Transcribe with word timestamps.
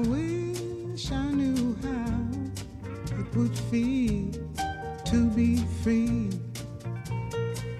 I 0.00 0.02
wish 0.08 1.12
I 1.12 1.30
knew 1.30 1.76
how 1.82 3.20
it 3.20 3.36
would 3.36 3.54
feel 3.70 4.32
to 5.04 5.30
be 5.32 5.58
free. 5.82 6.30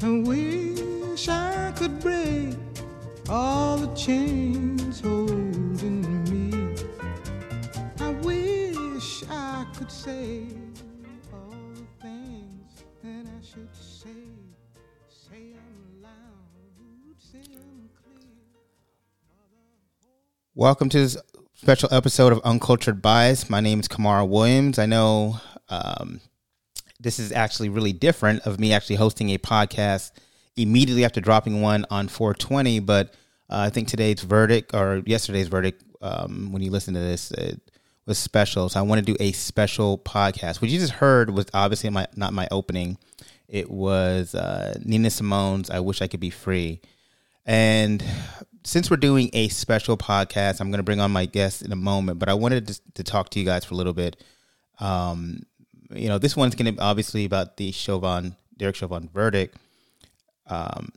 I 0.03 0.23
wish 0.27 1.29
I 1.31 1.73
could 1.77 1.99
break 1.99 2.59
all 3.31 3.79
the 3.79 3.87
chains 3.95 5.01
holding 5.01 6.05
me. 6.25 6.75
I 8.01 8.11
wish 8.21 9.25
I 9.31 9.65
could 9.79 9.91
say 9.91 10.45
all 11.33 11.55
things 12.03 12.85
that 13.03 13.25
I 13.25 13.43
should 13.43 13.75
say. 13.75 14.27
Say 15.09 15.55
them 15.55 16.03
loud. 16.03 16.41
Welcome 20.55 20.91
to 20.91 20.99
this 20.99 21.17
special 21.61 21.91
episode 21.93 22.33
of 22.33 22.41
Uncultured 22.43 23.03
Bias. 23.03 23.51
My 23.51 23.61
name 23.61 23.81
is 23.81 23.87
Kamara 23.87 24.27
Williams. 24.27 24.79
I 24.79 24.87
know 24.87 25.41
um, 25.69 26.23
this 26.99 27.19
is 27.19 27.33
actually 27.33 27.69
really 27.69 27.93
different 27.93 28.47
of 28.47 28.59
me 28.59 28.73
actually 28.73 28.97
hosting 28.97 29.29
a 29.29 29.37
podcast 29.37 30.13
immediately 30.57 31.05
after 31.05 31.21
dropping 31.21 31.61
one 31.61 31.85
on 31.91 32.09
420, 32.09 32.81
but 32.81 33.09
uh, 33.51 33.59
I 33.59 33.69
think 33.69 33.89
today's 33.89 34.23
verdict 34.23 34.73
or 34.73 35.03
yesterday's 35.05 35.49
verdict, 35.49 35.85
um, 36.01 36.51
when 36.51 36.63
you 36.63 36.71
listen 36.71 36.95
to 36.95 37.01
this, 37.01 37.31
it 37.33 37.61
was 38.07 38.17
special. 38.17 38.71
So 38.71 38.81
I 38.81 38.83
want 38.83 39.05
to 39.05 39.13
do 39.13 39.19
a 39.21 39.33
special 39.33 39.99
podcast. 39.99 40.63
What 40.63 40.71
you 40.71 40.79
just 40.79 40.95
heard 40.95 41.29
was 41.29 41.45
obviously 41.53 41.91
my 41.91 42.07
not 42.17 42.33
my 42.33 42.49
opening. 42.51 42.97
It 43.49 43.71
was 43.71 44.35
uh, 44.35 44.79
Nina 44.83 45.11
Simone's 45.11 45.69
"I 45.69 45.81
Wish 45.81 46.01
I 46.01 46.07
Could 46.07 46.21
Be 46.21 46.31
Free," 46.31 46.81
and 47.45 48.03
since 48.65 48.91
we're 48.91 48.97
doing 48.97 49.31
a 49.33 49.49
special 49.49 49.97
podcast, 49.97 50.61
I'm 50.61 50.71
going 50.71 50.79
to 50.79 50.85
bring 50.85 51.01
on 51.01 51.11
my 51.11 51.27
guest 51.27 51.63
in 51.63 51.73
a 51.73 51.77
moment, 51.77 52.19
but 52.19 52.29
I 52.29 52.35
wanted 52.35 52.69
to, 52.69 52.81
to 52.95 53.05
talk 53.05 53.31
to 53.31 53.41
you 53.41 53.45
guys 53.45 53.65
for 53.65 53.75
a 53.75 53.77
little 53.77 53.93
bit. 53.93 54.23
Um, 54.79 55.43
you 55.91 56.09
know, 56.09 56.19
this 56.19 56.37
one's 56.37 56.55
going 56.55 56.75
to 56.75 56.83
obviously 56.83 57.25
about 57.25 57.57
the 57.57 57.73
Chauvin, 57.73 58.37
Derek 58.57 58.77
Chauvin 58.77 59.09
verdict, 59.13 59.57
um, 60.47 60.93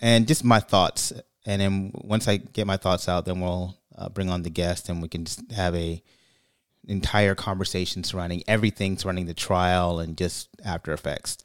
and 0.00 0.26
just 0.26 0.44
my 0.44 0.60
thoughts. 0.60 1.12
And 1.46 1.60
then 1.60 1.90
once 1.94 2.26
I 2.26 2.38
get 2.38 2.66
my 2.66 2.76
thoughts 2.76 3.08
out, 3.08 3.26
then 3.26 3.40
we'll 3.40 3.76
uh, 3.96 4.08
bring 4.08 4.30
on 4.30 4.42
the 4.42 4.50
guest, 4.50 4.88
and 4.88 5.02
we 5.02 5.08
can 5.08 5.24
just 5.24 5.50
have 5.52 5.74
a 5.74 6.02
entire 6.86 7.34
conversation 7.34 8.04
surrounding 8.04 8.42
everything 8.46 8.98
surrounding 8.98 9.24
the 9.26 9.34
trial 9.34 10.00
and 10.00 10.18
just 10.18 10.48
after 10.64 10.92
effects. 10.92 11.38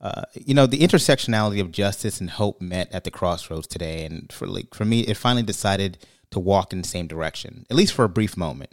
Uh, 0.00 0.22
you 0.34 0.54
know, 0.54 0.66
the 0.66 0.80
intersectionality 0.80 1.60
of 1.60 1.72
justice 1.72 2.20
and 2.20 2.30
hope 2.30 2.60
met 2.60 2.92
at 2.92 3.04
the 3.04 3.10
crossroads 3.10 3.66
today, 3.66 4.04
and 4.04 4.30
for 4.32 4.46
like 4.46 4.74
for 4.74 4.84
me, 4.84 5.00
it 5.00 5.16
finally 5.16 5.42
decided 5.42 5.98
to 6.30 6.40
walk 6.40 6.72
in 6.72 6.82
the 6.82 6.88
same 6.88 7.06
direction, 7.06 7.66
at 7.70 7.76
least 7.76 7.94
for 7.94 8.04
a 8.04 8.08
brief 8.08 8.36
moment. 8.36 8.70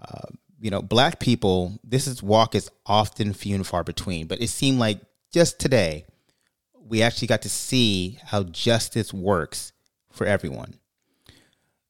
Uh, 0.00 0.26
you 0.60 0.70
know, 0.70 0.82
black 0.82 1.20
people, 1.20 1.78
this 1.84 2.06
is 2.06 2.22
walk 2.22 2.54
is 2.54 2.70
often 2.84 3.32
few 3.32 3.54
and 3.54 3.66
far 3.66 3.84
between, 3.84 4.26
but 4.26 4.40
it 4.40 4.48
seemed 4.48 4.78
like 4.78 5.00
just 5.32 5.60
today 5.60 6.04
we 6.88 7.02
actually 7.02 7.28
got 7.28 7.42
to 7.42 7.48
see 7.48 8.18
how 8.24 8.42
justice 8.44 9.12
works 9.12 9.72
for 10.10 10.26
everyone. 10.26 10.74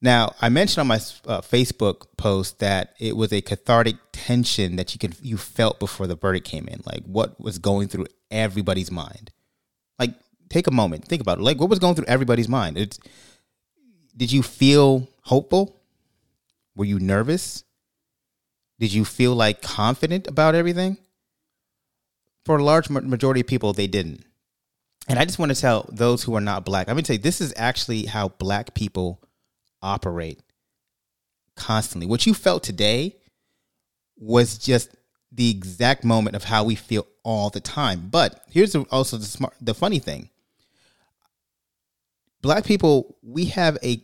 Now, 0.03 0.35
I 0.41 0.49
mentioned 0.49 0.81
on 0.81 0.87
my 0.89 0.97
uh, 1.27 1.41
Facebook 1.41 2.07
post 2.17 2.59
that 2.59 2.95
it 2.99 3.17
was 3.17 3.33
a 3.33 3.41
cathartic 3.41 3.97
tension 4.13 4.77
that 4.77 4.93
you 4.95 4.99
could 4.99 5.17
you 5.23 5.37
felt 5.37 5.79
before 5.79 6.07
the 6.07 6.17
verdict 6.17 6.47
came 6.47 6.69
in, 6.69 6.83
like 6.85 7.05
what 7.05 7.41
was 7.41 7.59
going 7.59 7.89
through 7.89 8.07
everybody's 8.31 8.91
mind. 8.91 9.31
Like, 9.99 10.15
take 10.49 10.67
a 10.67 10.71
moment, 10.71 11.07
think 11.07 11.23
about 11.23 11.39
it. 11.39 11.43
Like, 11.43 11.59
what 11.59 11.71
was 11.71 11.79
going 11.79 11.95
through 11.95 12.07
everybody's 12.07 12.49
mind? 12.49 12.79
It's, 12.79 12.99
did 14.17 14.33
you 14.33 14.43
feel 14.43 15.09
hopeful? 15.23 15.81
Were 16.75 16.85
you 16.85 16.99
nervous? 16.99 17.65
Did 18.79 18.93
you 18.93 19.05
feel 19.05 19.35
like 19.35 19.63
confident 19.63 20.27
about 20.27 20.55
everything? 20.55 20.99
For 22.45 22.59
a 22.59 22.65
large 22.65 22.91
majority 22.91 23.41
of 23.41 23.47
people, 23.47 23.73
they 23.73 23.87
didn't. 23.87 24.25
And 25.09 25.19
I 25.19 25.25
just 25.25 25.39
want 25.39 25.55
to 25.55 25.61
tell 25.61 25.89
those 25.91 26.23
who 26.23 26.35
are 26.35 26.41
not 26.41 26.65
black, 26.65 26.89
I'm 26.89 26.95
going 26.95 27.05
to 27.05 27.07
tell 27.09 27.17
you, 27.17 27.23
this 27.23 27.41
is 27.41 27.55
actually 27.57 28.07
how 28.07 28.29
black 28.29 28.75
people 28.75 29.23
operate 29.83 30.41
constantly. 31.57 32.07
What 32.07 32.27
you 32.27 32.35
felt 32.35 32.63
today 32.63 33.17
was 34.17 34.59
just 34.59 34.95
the 35.37 35.51
exact 35.51 36.03
moment 36.03 36.35
of 36.35 36.45
how 36.45 36.65
we 36.65 36.75
feel 36.75 37.07
all 37.23 37.51
the 37.51 37.61
time. 37.61 38.09
But 38.11 38.43
here's 38.51 38.75
also 38.75 39.19
the 39.19 39.25
smart, 39.25 39.55
the 39.61 39.75
funny 39.75 39.99
thing. 39.99 40.31
Black 42.41 42.65
people, 42.65 43.17
we 43.23 43.47
have 43.47 43.77
a 43.83 44.03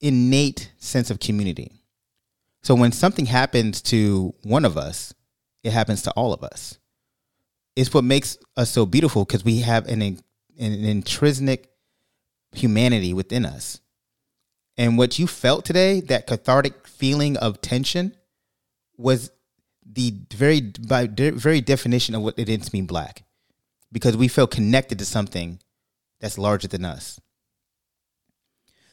innate 0.00 0.70
sense 0.78 1.10
of 1.10 1.18
community. 1.18 1.72
So 2.62 2.74
when 2.74 2.92
something 2.92 3.26
happens 3.26 3.80
to 3.82 4.34
one 4.42 4.64
of 4.64 4.76
us, 4.76 5.14
it 5.62 5.72
happens 5.72 6.02
to 6.02 6.10
all 6.12 6.32
of 6.32 6.42
us. 6.42 6.78
It's 7.74 7.92
what 7.94 8.04
makes 8.04 8.36
us 8.56 8.70
so 8.70 8.86
beautiful 8.86 9.24
because 9.24 9.44
we 9.44 9.60
have 9.60 9.86
an, 9.86 10.02
an 10.02 10.20
intrinsic 10.58 11.70
humanity 12.52 13.14
within 13.14 13.44
us. 13.46 13.80
And 14.76 14.98
what 14.98 15.18
you 15.18 15.26
felt 15.26 15.64
today, 15.64 16.00
that 16.02 16.26
cathartic 16.26 16.86
feeling 16.86 17.36
of 17.38 17.60
tension, 17.60 18.14
was 18.96 19.30
the 19.90 20.14
very 20.32 20.60
by 20.60 21.06
very 21.06 21.60
definition 21.60 22.14
of 22.14 22.22
what 22.22 22.38
it 22.38 22.48
is 22.48 22.66
to 22.66 22.72
be 22.72 22.82
black, 22.82 23.24
because 23.92 24.16
we 24.16 24.28
feel 24.28 24.46
connected 24.46 24.98
to 24.98 25.04
something 25.04 25.60
that's 26.20 26.38
larger 26.38 26.68
than 26.68 26.84
us. 26.84 27.20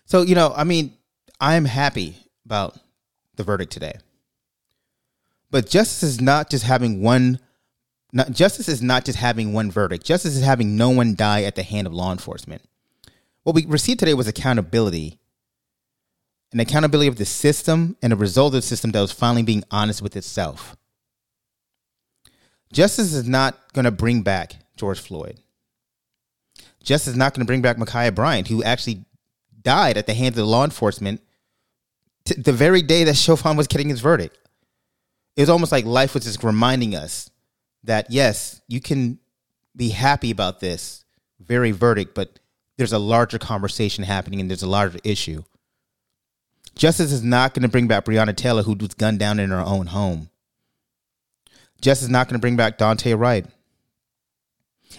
So 0.06 0.22
you 0.22 0.36
know, 0.36 0.54
I 0.56 0.64
mean, 0.64 0.98
I'm 1.40 1.66
happy 1.66 2.18
about 2.46 2.78
the 3.36 3.44
verdict 3.44 3.72
today. 3.72 3.94
But 5.50 5.70
justice 5.70 6.04
is 6.04 6.22
not 6.22 6.50
just 6.50 6.64
having 6.64 7.02
one. 7.02 7.40
Not, 8.12 8.32
justice 8.32 8.70
is 8.70 8.82
not 8.82 9.06
just 9.06 9.18
having 9.18 9.54
one 9.54 9.72
verdict. 9.72 10.06
Justice 10.06 10.36
is 10.36 10.44
having 10.44 10.78
no 10.78 10.90
one 10.90 11.16
die 11.16 11.44
at 11.44 11.56
the 11.56 11.64
hand 11.64 11.88
of 11.88 11.94
law 11.94 12.12
enforcement. 12.12 12.62
What 13.42 13.56
we 13.56 13.66
received 13.66 14.00
today 14.00 14.14
was 14.14 14.28
accountability 14.28 15.20
an 16.54 16.60
accountability 16.60 17.08
of 17.08 17.16
the 17.18 17.26
system 17.26 17.98
and 18.02 18.14
a 18.14 18.16
result 18.16 18.54
of 18.54 18.62
the 18.62 18.62
system 18.62 18.92
that 18.92 19.02
was 19.02 19.12
finally 19.12 19.42
being 19.42 19.64
honest 19.72 20.02
with 20.02 20.16
itself. 20.16 20.78
Justice 22.74 23.14
is 23.14 23.28
not 23.28 23.72
going 23.74 23.86
to 23.86 23.92
bring 23.92 24.24
back 24.24 24.56
George 24.76 25.00
Floyd. 25.00 25.40
Justice 26.84 27.10
is 27.10 27.18
not 27.18 27.34
going 27.34 27.46
to 27.46 27.48
bring 27.48 27.62
back 27.62 27.78
Ma'Khia 27.78 28.14
Bryant, 28.14 28.48
who 28.48 28.64
actually 28.64 29.06
died 29.62 29.96
at 29.96 30.08
the 30.08 30.14
hands 30.14 30.32
of 30.32 30.44
the 30.44 30.46
law 30.46 30.66
enforcement 30.66 31.22
t- 32.26 32.36
the 32.36 32.52
very 32.52 32.82
day 32.82 33.04
that 33.06 33.16
Chauvin 33.16 33.56
was 33.56 33.68
getting 33.68 33.90
his 33.90 34.02
verdict. 34.02 34.38
It 35.38 35.42
was 35.42 35.50
almost 35.50 35.72
like 35.72 35.86
life 35.86 36.14
was 36.14 36.26
just 36.26 36.44
reminding 36.44 36.96
us 36.96 37.30
that, 37.84 38.08
yes, 38.10 38.62
you 38.68 38.82
can 38.82 39.20
be 39.76 39.90
happy 39.90 40.32
about 40.32 40.60
this 40.60 41.06
very 41.40 41.72
verdict, 41.72 42.16
but 42.16 42.40
there's 42.78 42.94
a 42.94 43.00
larger 43.00 43.40
conversation 43.40 44.04
happening 44.04 44.42
and 44.42 44.50
there's 44.50 44.64
a 44.64 44.68
larger 44.68 45.00
issue. 45.04 45.44
Justice 46.76 47.12
is 47.12 47.24
not 47.24 47.54
going 47.54 47.62
to 47.62 47.70
bring 47.70 47.88
back 47.88 48.06
Breonna 48.06 48.36
Taylor, 48.36 48.64
who 48.64 48.74
was 48.74 48.96
gunned 48.96 49.20
down 49.20 49.40
in 49.40 49.52
her 49.52 49.60
own 49.60 49.88
home. 49.88 50.30
Justice 51.84 52.04
is 52.04 52.10
not 52.10 52.30
going 52.30 52.40
to 52.40 52.42
bring 52.42 52.56
back 52.56 52.78
Daunte 52.78 53.20
Wright. 53.20 53.46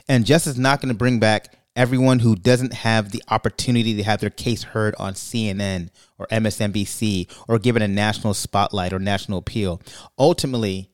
And 0.07 0.27
justice 0.27 0.53
is 0.53 0.59
not 0.59 0.83
going 0.83 0.93
to 0.93 0.99
bring 0.99 1.19
back 1.19 1.57
everyone 1.75 2.19
who 2.19 2.37
doesn't 2.37 2.75
have 2.75 3.11
the 3.11 3.23
opportunity 3.29 3.97
to 3.97 4.03
have 4.03 4.21
their 4.21 4.29
case 4.29 4.63
heard 4.63 4.95
on 4.99 5.15
CNN 5.15 5.89
or 6.19 6.27
MSNBC 6.27 7.35
or 7.49 7.59
given 7.59 7.81
a 7.81 7.89
national 7.89 8.35
spotlight 8.35 8.93
or 8.93 8.99
national 8.99 9.39
appeal. 9.39 9.81
Ultimately, 10.19 10.91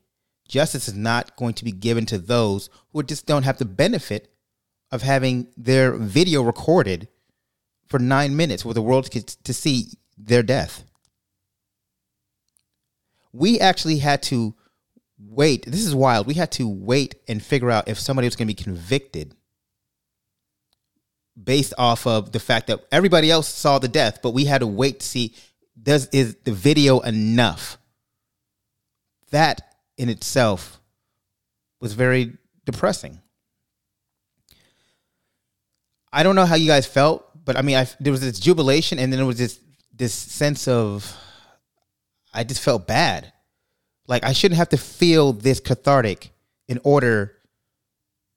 justice 0.46 0.87
is 0.87 0.94
not 0.94 1.34
going 1.34 1.54
to 1.54 1.64
be 1.64 1.72
given 1.72 2.06
to 2.06 2.19
those 2.19 2.70
who 2.93 3.02
just 3.02 3.26
don't 3.26 3.43
have 3.43 3.58
the 3.58 3.64
benefit 3.64 4.32
of 4.93 5.02
having 5.02 5.48
their 5.56 5.93
video 5.93 6.40
recorded 6.43 7.08
for 7.88 7.98
nine 7.98 8.36
minutes 8.36 8.62
for 8.62 8.75
the 8.75 8.82
world 8.82 9.10
to 9.10 9.52
see 9.52 9.88
their 10.16 10.44
death. 10.44 10.84
We 13.32 13.58
actually 13.58 13.98
had 13.98 14.22
to 14.25 14.54
wait. 15.26 15.64
This 15.67 15.84
is 15.84 15.94
wild. 15.94 16.26
We 16.26 16.34
had 16.34 16.52
to 16.52 16.69
wait 16.69 17.17
and 17.28 17.43
figure 17.43 17.70
out 17.70 17.88
if 17.88 17.99
somebody 17.99 18.26
was 18.26 18.37
going 18.37 18.49
to 18.49 18.55
be 18.55 18.62
convicted 18.62 19.34
based 21.43 21.72
off 21.78 22.06
of 22.06 22.32
the 22.32 22.40
fact 22.40 22.67
that 22.67 22.84
everybody 22.93 23.31
else 23.31 23.49
saw 23.49 23.78
the 23.78 23.88
death, 23.88 24.20
but 24.22 24.32
we 24.32 24.44
had 24.44 24.61
to 24.61 24.67
wait 24.67 25.00
to 25.00 25.06
see 25.06 25.34
does 25.82 26.08
is 26.08 26.37
the 26.44 26.52
video 26.52 27.00
enough. 27.00 27.78
That 29.31 29.62
in 29.96 30.08
itself 30.08 30.81
was 31.81 31.94
very 31.94 32.37
depressing. 32.64 33.20
I 36.12 36.22
don't 36.22 36.34
know 36.34 36.44
how 36.44 36.56
you 36.56 36.67
guys 36.67 36.87
felt, 36.87 37.25
but 37.44 37.56
I 37.56 37.62
mean, 37.62 37.76
I, 37.76 37.87
there 38.00 38.11
was 38.11 38.20
this 38.20 38.40
jubilation, 38.40 38.99
and 38.99 39.12
then 39.12 39.19
there 39.19 39.26
was 39.26 39.38
this 39.38 39.61
this 39.94 40.12
sense 40.12 40.67
of 40.67 41.17
I 42.34 42.44
just 42.44 42.62
felt 42.62 42.87
bad. 42.87 43.32
Like 44.10 44.24
I 44.24 44.32
shouldn't 44.32 44.58
have 44.58 44.70
to 44.70 44.76
feel 44.76 45.32
this 45.32 45.60
cathartic 45.60 46.32
in 46.68 46.80
order 46.82 47.36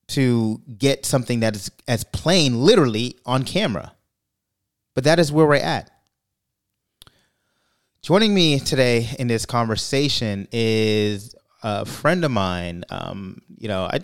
to 0.06 0.62
get 0.78 1.04
something 1.04 1.40
that 1.40 1.56
is 1.56 1.70
as 1.88 2.04
plain 2.04 2.60
literally 2.60 3.16
on 3.26 3.42
camera. 3.42 3.92
But 4.94 5.04
that 5.04 5.18
is 5.18 5.32
where 5.32 5.46
we're 5.46 5.56
at. 5.56 5.90
Joining 8.02 8.32
me 8.32 8.60
today 8.60 9.08
in 9.18 9.26
this 9.26 9.44
conversation 9.46 10.46
is 10.52 11.34
a 11.62 11.84
friend 11.84 12.24
of 12.24 12.30
mine. 12.30 12.84
Um, 12.90 13.42
you 13.58 13.66
know, 13.66 13.84
I, 13.84 13.98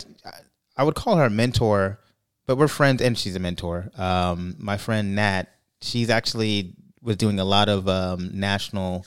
I 0.75 0.83
would 0.83 0.95
call 0.95 1.15
her 1.15 1.25
a 1.25 1.29
mentor, 1.29 1.99
but 2.47 2.57
we're 2.57 2.67
friends 2.67 3.01
and 3.01 3.17
she's 3.17 3.35
a 3.35 3.39
mentor. 3.39 3.89
Um, 3.95 4.55
my 4.57 4.75
friend 4.75 5.15
Nat, 5.15 5.47
she's 5.81 6.09
actually 6.09 6.73
was 7.01 7.15
doing 7.15 7.39
a 7.39 7.45
lot 7.45 7.69
of 7.69 7.87
um, 7.87 8.31
national 8.33 9.05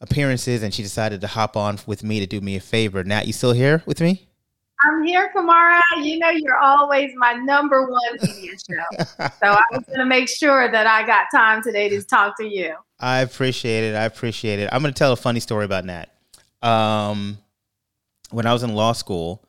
appearances 0.00 0.62
and 0.62 0.72
she 0.72 0.82
decided 0.82 1.20
to 1.20 1.26
hop 1.26 1.56
on 1.56 1.78
with 1.86 2.04
me 2.04 2.20
to 2.20 2.26
do 2.26 2.40
me 2.40 2.56
a 2.56 2.60
favor. 2.60 3.02
Nat, 3.04 3.26
you 3.26 3.32
still 3.32 3.52
here 3.52 3.82
with 3.86 4.00
me? 4.00 4.28
I'm 4.82 5.04
here, 5.04 5.30
Kamara. 5.34 5.80
You 6.02 6.18
know, 6.18 6.30
you're 6.30 6.58
always 6.58 7.12
my 7.16 7.32
number 7.32 7.88
one 7.88 8.02
media 8.20 8.52
show. 8.52 9.04
so 9.18 9.28
I 9.42 9.64
was 9.72 9.84
going 9.86 9.98
to 9.98 10.06
make 10.06 10.28
sure 10.28 10.70
that 10.70 10.86
I 10.86 11.06
got 11.06 11.26
time 11.34 11.62
today 11.62 11.88
to 11.88 12.02
talk 12.02 12.36
to 12.38 12.46
you. 12.46 12.74
I 13.00 13.20
appreciate 13.20 13.84
it. 13.84 13.94
I 13.94 14.04
appreciate 14.04 14.58
it. 14.58 14.68
I'm 14.72 14.82
going 14.82 14.92
to 14.92 14.98
tell 14.98 15.12
a 15.12 15.16
funny 15.16 15.40
story 15.40 15.64
about 15.64 15.84
Nat. 15.86 16.06
Um, 16.62 17.38
when 18.30 18.46
I 18.46 18.52
was 18.52 18.62
in 18.62 18.74
law 18.74 18.92
school, 18.92 19.42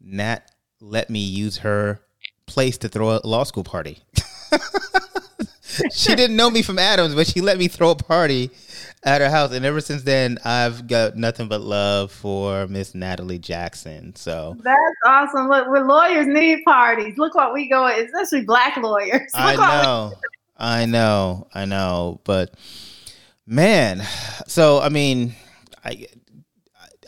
Nat 0.00 0.50
let 0.80 1.08
me 1.08 1.20
use 1.20 1.58
her 1.58 2.00
place 2.46 2.78
to 2.78 2.88
throw 2.88 3.16
a 3.16 3.20
law 3.24 3.44
school 3.44 3.64
party. 3.64 3.98
she 5.92 6.14
didn't 6.14 6.36
know 6.36 6.50
me 6.50 6.62
from 6.62 6.78
Adams, 6.78 7.14
but 7.14 7.26
she 7.26 7.40
let 7.40 7.58
me 7.58 7.68
throw 7.68 7.90
a 7.90 7.96
party 7.96 8.50
at 9.06 9.20
her 9.20 9.30
house, 9.30 9.52
and 9.52 9.64
ever 9.64 9.80
since 9.80 10.02
then, 10.02 10.36
I've 10.44 10.88
got 10.88 11.16
nothing 11.16 11.46
but 11.46 11.60
love 11.60 12.10
for 12.10 12.66
Miss 12.66 12.92
Natalie 12.92 13.38
Jackson. 13.38 14.16
So 14.16 14.56
that's 14.62 14.78
awesome. 15.06 15.48
Look, 15.48 15.68
we 15.68 15.78
lawyers 15.78 16.26
need 16.26 16.64
parties. 16.64 17.16
Look 17.16 17.36
what 17.36 17.54
we 17.54 17.68
go, 17.68 17.86
especially 17.86 18.44
black 18.44 18.76
lawyers. 18.76 19.12
Look 19.20 19.30
I 19.34 19.54
know, 19.56 20.12
I 20.58 20.86
know, 20.86 21.46
I 21.54 21.64
know, 21.66 22.20
but 22.24 22.54
man, 23.46 24.02
so 24.48 24.80
I 24.80 24.88
mean, 24.88 25.36
I 25.84 26.08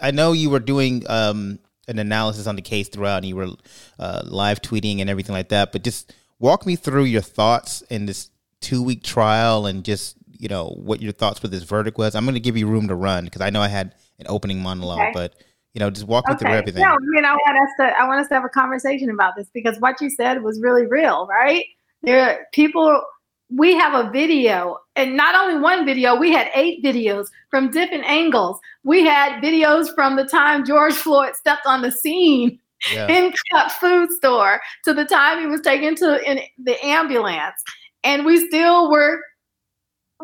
I 0.01 0.13
know 0.13 0.33
you 0.33 0.51
were 0.51 0.61
doing 0.61 1.05
um, 1.11 1.59
an 1.89 1.99
analysis 1.99 2.47
on 2.47 2.55
the 2.55 2.63
case 2.63 2.89
throughout, 2.89 3.19
and 3.19 3.27
you 3.27 3.35
were 3.35 3.51
uh, 3.99 4.23
live 4.25 4.63
tweeting 4.63 5.01
and 5.01 5.11
everything 5.11 5.35
like 5.35 5.49
that, 5.49 5.73
but 5.73 5.83
just 5.83 6.15
walk 6.39 6.65
me 6.65 6.77
through 6.77 7.05
your 7.05 7.23
thoughts 7.23 7.83
in 7.91 8.07
this 8.07 8.31
two 8.61 8.83
week 8.83 9.03
trial 9.03 9.67
and 9.67 9.85
just 9.85 10.17
you 10.39 10.49
know 10.49 10.75
what 10.79 11.03
your 11.03 11.13
thoughts 11.13 11.43
with 11.43 11.51
this 11.51 11.65
verdict 11.65 11.99
was. 11.99 12.15
I'm 12.15 12.25
going 12.25 12.35
to 12.35 12.41
give 12.41 12.57
you 12.57 12.67
room 12.67 12.89
to 12.89 12.95
run 12.95 13.25
because 13.25 13.41
I 13.41 13.51
know 13.51 13.61
I 13.61 13.69
had 13.69 13.95
an 14.19 14.27
opening 14.29 14.61
monologue, 14.61 15.01
okay. 15.01 15.13
but 15.13 15.35
you 15.75 15.81
know, 15.81 15.91
just 15.91 16.07
walk 16.07 16.29
me 16.29 16.35
through 16.37 16.51
everything. 16.51 16.83
No, 16.83 16.89
I 16.89 16.97
mean, 17.01 17.25
I 17.25 17.33
want 17.33 17.57
us 17.57 17.71
to 17.81 18.01
I 18.01 18.07
want 18.07 18.21
us 18.21 18.29
to 18.29 18.35
have 18.35 18.45
a 18.45 18.49
conversation 18.49 19.11
about 19.11 19.35
this 19.37 19.49
because 19.53 19.79
what 19.79 20.01
you 20.01 20.11
said 20.11 20.43
was 20.43 20.61
really 20.61 20.87
real, 20.87 21.27
right? 21.27 21.65
There, 22.03 22.47
people. 22.53 23.03
We 23.51 23.73
have 23.77 23.95
a 23.95 24.11
video, 24.11 24.77
and 24.95 25.17
not 25.17 25.35
only 25.35 25.59
one 25.59 25.87
video. 25.87 26.15
We 26.15 26.31
had 26.31 26.51
eight 26.55 26.85
videos 26.85 27.29
from 27.51 27.71
different 27.71 28.05
angles. 28.05 28.59
We 28.85 29.07
had 29.07 29.43
videos 29.43 29.95
from 29.95 30.17
the 30.17 30.27
time 30.27 30.67
George 30.67 30.93
Floyd 30.93 31.35
stepped 31.35 31.65
on 31.65 31.81
the 31.81 31.91
scene 31.91 32.59
yeah. 32.93 33.09
in 33.09 33.33
Cup 33.51 33.73
Foods 33.73 34.17
store 34.17 34.61
to 34.85 34.93
the 34.93 35.07
time 35.07 35.41
he 35.41 35.47
was 35.47 35.63
taken 35.63 35.95
to 35.97 36.31
in 36.31 36.41
the 36.59 36.85
ambulance 36.85 37.63
and 38.05 38.25
we 38.25 38.47
still 38.47 38.91
were 38.91 39.21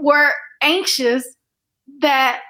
were 0.00 0.30
anxious 0.62 1.26
that 2.00 2.40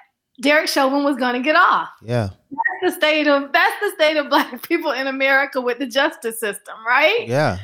Derek 0.41 0.67
Chauvin 0.67 1.03
was 1.03 1.15
going 1.15 1.33
to 1.33 1.41
get 1.41 1.55
off. 1.55 1.89
Yeah. 2.01 2.29
That's 2.51 2.95
the 2.95 2.99
state 2.99 3.27
of 3.27 3.51
that's 3.51 3.79
the 3.81 3.91
state 3.91 4.17
of 4.17 4.29
black 4.29 4.61
people 4.67 4.91
in 4.91 5.07
America 5.07 5.61
with 5.61 5.79
the 5.79 5.87
justice 5.87 6.39
system, 6.39 6.75
right? 6.85 7.27
Yeah. 7.27 7.57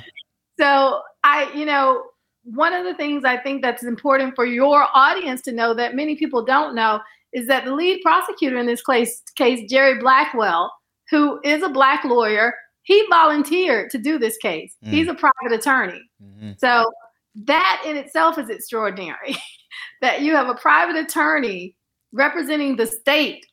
So 0.60 1.02
I, 1.24 1.52
you 1.54 1.66
know, 1.66 2.04
one 2.44 2.74
of 2.74 2.86
the 2.86 2.94
things 2.96 3.24
I 3.24 3.38
think 3.38 3.62
that's 3.62 3.84
important 3.84 4.36
for 4.36 4.46
your 4.46 4.88
audience 4.94 5.42
to 5.44 5.52
know 5.52 5.74
that 5.74 5.96
many 5.96 6.16
people 6.16 6.44
don't 6.44 6.76
know 6.76 7.00
is 7.34 7.48
that 7.48 7.66
the 7.66 7.74
lead 7.74 8.02
prosecutor 8.02 8.58
in 8.58 8.66
this 8.66 8.82
case, 8.82 9.22
case 9.36 9.70
Jerry 9.70 10.00
Blackwell, 10.00 10.72
who 11.10 11.40
is 11.44 11.64
a 11.64 11.70
black 11.70 12.04
lawyer, 12.04 12.54
he 12.84 13.06
volunteered 13.10 13.90
to 13.92 13.98
do 13.98 14.18
this 14.18 14.38
case. 14.38 14.76
Mm. 14.84 14.90
He's 14.90 15.08
a 15.08 15.14
private 15.14 15.52
attorney. 15.52 16.02
Mm-hmm. 16.22 16.52
So 16.58 16.92
that 17.46 17.84
in 17.86 17.96
itself 17.96 18.38
is 18.38 18.50
extraordinary 18.50 19.38
that 20.02 20.22
you 20.22 20.36
have 20.36 20.50
a 20.50 20.56
private 20.56 20.96
attorney 20.96 21.76
representing 22.12 22.76
the 22.76 22.88
state 22.88 23.46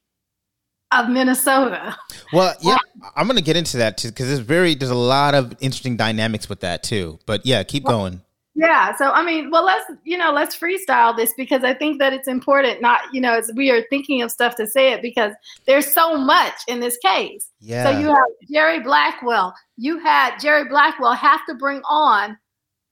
of 0.90 1.08
Minnesota. 1.08 1.96
Well, 2.32 2.54
yeah, 2.60 2.76
I'm 3.16 3.26
going 3.26 3.38
to 3.38 3.44
get 3.44 3.56
into 3.56 3.78
that 3.78 3.96
too 3.96 4.08
because 4.08 4.26
there's 4.26 4.40
very 4.40 4.74
there's 4.74 4.90
a 4.90 4.94
lot 4.94 5.34
of 5.34 5.54
interesting 5.60 5.96
dynamics 5.96 6.48
with 6.48 6.60
that 6.60 6.82
too. 6.82 7.18
But 7.26 7.46
yeah, 7.46 7.62
keep 7.62 7.84
well, 7.84 7.98
going. 7.98 8.22
Yeah, 8.54 8.96
so 8.96 9.12
I 9.12 9.24
mean, 9.24 9.50
well, 9.50 9.64
let's 9.64 9.84
you 10.04 10.18
know, 10.18 10.32
let's 10.32 10.56
freestyle 10.58 11.16
this 11.16 11.32
because 11.36 11.62
I 11.62 11.74
think 11.74 12.00
that 12.00 12.12
it's 12.12 12.26
important. 12.26 12.82
Not 12.82 13.00
you 13.12 13.20
know, 13.20 13.34
as 13.34 13.50
we 13.54 13.70
are 13.70 13.82
thinking 13.88 14.20
of 14.20 14.30
stuff 14.30 14.56
to 14.56 14.66
say 14.66 14.92
it 14.92 15.00
because 15.00 15.32
there's 15.66 15.92
so 15.92 16.16
much 16.16 16.54
in 16.66 16.80
this 16.80 16.98
case. 16.98 17.50
Yeah. 17.60 17.84
So 17.84 17.98
you 17.98 18.08
have 18.08 18.26
Jerry 18.50 18.80
Blackwell. 18.80 19.54
You 19.76 19.98
had 19.98 20.38
Jerry 20.38 20.68
Blackwell 20.68 21.14
have 21.14 21.40
to 21.48 21.54
bring 21.54 21.82
on 21.88 22.36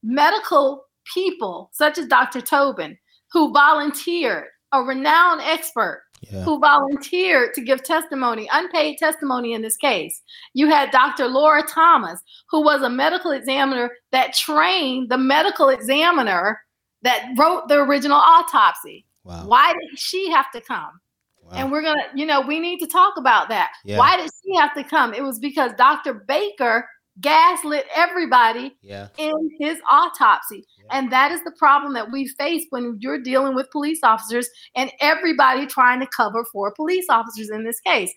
medical 0.03 0.85
people, 1.12 1.70
such 1.73 1.99
as 1.99 2.06
Dr. 2.06 2.41
Tobin, 2.41 2.97
who 3.36 3.52
volunteered, 3.52 4.46
a 4.72 4.82
renowned 4.82 5.42
expert 5.42 6.04
yeah. 6.22 6.42
who 6.42 6.58
volunteered 6.58 7.52
to 7.52 7.60
give 7.60 7.82
testimony, 7.82 8.48
unpaid 8.50 8.96
testimony 8.96 9.52
in 9.52 9.60
this 9.60 9.76
case. 9.76 10.22
You 10.54 10.68
had 10.68 10.90
Dr. 10.90 11.28
Laura 11.28 11.62
Thomas, 11.62 12.18
who 12.48 12.62
was 12.62 12.80
a 12.80 12.88
medical 12.88 13.32
examiner 13.32 13.90
that 14.10 14.32
trained 14.32 15.10
the 15.10 15.18
medical 15.18 15.68
examiner 15.68 16.62
that 17.02 17.28
wrote 17.36 17.68
the 17.68 17.74
original 17.74 18.16
autopsy. 18.16 19.04
Wow. 19.22 19.46
Why 19.46 19.74
did 19.74 19.98
she 19.98 20.30
have 20.30 20.50
to 20.52 20.62
come? 20.62 20.98
Wow. 21.42 21.50
And 21.56 21.70
we're 21.70 21.82
going 21.82 21.98
to, 21.98 22.18
you 22.18 22.24
know, 22.24 22.40
we 22.40 22.58
need 22.58 22.78
to 22.78 22.86
talk 22.86 23.18
about 23.18 23.50
that. 23.50 23.72
Yeah. 23.84 23.98
Why 23.98 24.16
did 24.16 24.30
she 24.42 24.56
have 24.56 24.72
to 24.76 24.82
come? 24.82 25.12
It 25.12 25.22
was 25.22 25.38
because 25.38 25.72
Dr. 25.76 26.14
Baker 26.14 26.88
gaslit 27.20 27.86
everybody 27.94 28.76
yeah. 28.82 29.08
in 29.16 29.50
his 29.58 29.78
autopsy. 29.90 30.66
Yeah. 30.78 30.98
And 30.98 31.12
that 31.12 31.32
is 31.32 31.42
the 31.44 31.52
problem 31.52 31.94
that 31.94 32.10
we 32.10 32.28
face 32.28 32.66
when 32.70 32.98
you're 33.00 33.20
dealing 33.20 33.54
with 33.54 33.70
police 33.70 34.00
officers 34.02 34.48
and 34.74 34.90
everybody 35.00 35.66
trying 35.66 36.00
to 36.00 36.06
cover 36.14 36.44
for 36.52 36.72
police 36.72 37.06
officers 37.08 37.50
in 37.50 37.64
this 37.64 37.81
case. 37.81 38.12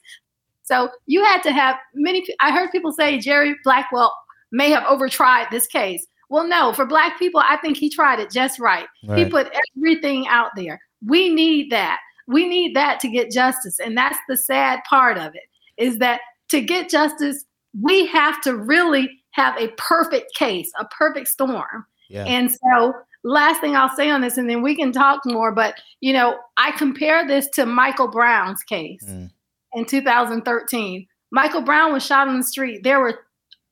So 0.64 0.90
you 1.08 1.24
had 1.24 1.42
to 1.44 1.52
have 1.52 1.78
many. 1.96 2.26
I 2.40 2.52
heard 2.52 2.72
people 2.72 2.92
say 2.92 3.18
Jerry 3.20 3.56
Blackwell 3.64 4.14
may 4.52 4.70
have 4.70 4.84
overtried 4.84 5.50
this 5.50 5.66
case. 5.68 6.06
Well, 6.30 6.48
no, 6.48 6.74
for 6.74 6.86
black 6.86 7.18
people, 7.18 7.42
I 7.44 7.58
think 7.58 7.76
he 7.76 7.90
tried 7.90 8.20
it 8.20 8.30
just 8.30 8.60
right. 8.60 8.86
right. 9.08 9.18
He 9.18 9.26
put 9.26 9.52
everything 9.76 10.28
out 10.28 10.52
there. 10.56 10.80
We 11.04 11.34
need 11.34 11.72
that. 11.72 11.98
We 12.28 12.48
need 12.48 12.76
that 12.76 13.00
to 13.00 13.10
get 13.10 13.32
justice. 13.32 13.80
And 13.80 13.98
that's 13.98 14.20
the 14.28 14.38
sad 14.38 14.82
part 14.88 15.18
of 15.18 15.34
it 15.34 15.42
is 15.78 15.98
that 15.98 16.22
to 16.50 16.62
get 16.62 16.90
justice, 16.90 17.46
we 17.80 18.08
have 18.08 18.42
to 18.42 18.56
really 18.56 19.10
have 19.32 19.58
a 19.58 19.70
perfect 19.78 20.34
case, 20.36 20.72
a 20.80 20.86
perfect 20.86 21.28
storm. 21.28 21.86
Yeah. 22.10 22.26
And 22.26 22.52
so, 22.52 22.94
last 23.24 23.62
thing 23.62 23.76
I'll 23.76 23.96
say 23.96 24.10
on 24.10 24.22
this, 24.22 24.38
and 24.38 24.50
then 24.50 24.62
we 24.62 24.76
can 24.76 24.92
talk 24.92 25.22
more, 25.26 25.52
but 25.52 25.76
you 26.02 26.14
know, 26.14 26.38
I 26.58 26.72
compare 26.72 27.28
this 27.28 27.48
to 27.50 27.66
Michael 27.66 28.08
Brown's 28.08 28.64
case 28.64 29.04
mm. 29.06 29.30
in 29.74 29.86
2013. 29.86 31.08
Michael 31.32 31.62
Brown 31.62 31.94
was 31.94 32.06
shot 32.06 32.28
on 32.28 32.38
the 32.38 32.46
street. 32.46 32.84
There 32.84 33.00
were 33.00 33.20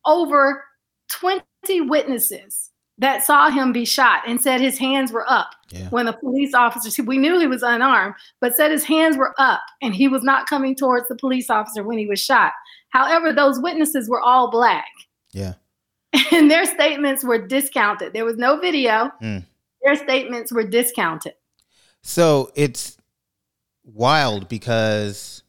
over 0.06 0.63
20 1.12 1.44
witnesses 1.82 2.72
that 3.00 3.24
saw 3.24 3.50
him 3.50 3.72
be 3.72 3.86
shot 3.86 4.22
and 4.27 4.42
said 4.42 4.60
his 4.60 4.77
hands 4.77 5.12
were 5.12 5.30
up 5.30 5.51
yeah. 5.70 5.88
when 5.89 6.06
the 6.06 6.13
police 6.13 6.54
officers 6.54 6.98
we 7.06 7.18
knew 7.18 7.39
he 7.39 7.48
was 7.48 7.62
unarmed 7.62 8.16
but 8.42 8.56
said 8.56 8.72
his 8.72 8.84
hands 8.84 9.18
were 9.18 9.36
up 9.38 9.62
and 9.82 9.94
he 9.94 10.08
was 10.08 10.24
not 10.24 10.48
coming 10.48 10.75
towards 10.75 11.08
the 11.08 11.16
police 11.16 11.50
officer 11.50 11.84
when 11.84 11.98
he 11.98 12.08
was 12.08 12.20
shot 12.20 12.54
However, 12.89 13.34
those 13.34 13.60
witnesses 13.60 14.10
were 14.10 14.22
all 14.22 14.50
black. 14.50 14.88
Yeah. 15.32 15.53
And 16.32 16.50
their 16.50 16.65
statements 16.65 17.24
were 17.24 17.38
discounted. 17.38 18.13
There 18.13 18.25
was 18.25 18.38
no 18.38 18.60
video. 18.60 19.12
Mm. 19.22 19.46
Their 19.84 19.96
statements 19.96 20.51
were 20.51 20.63
discounted. 20.63 21.34
So 22.01 22.51
it's 22.56 22.98
wild 23.84 24.50
because 24.50 25.44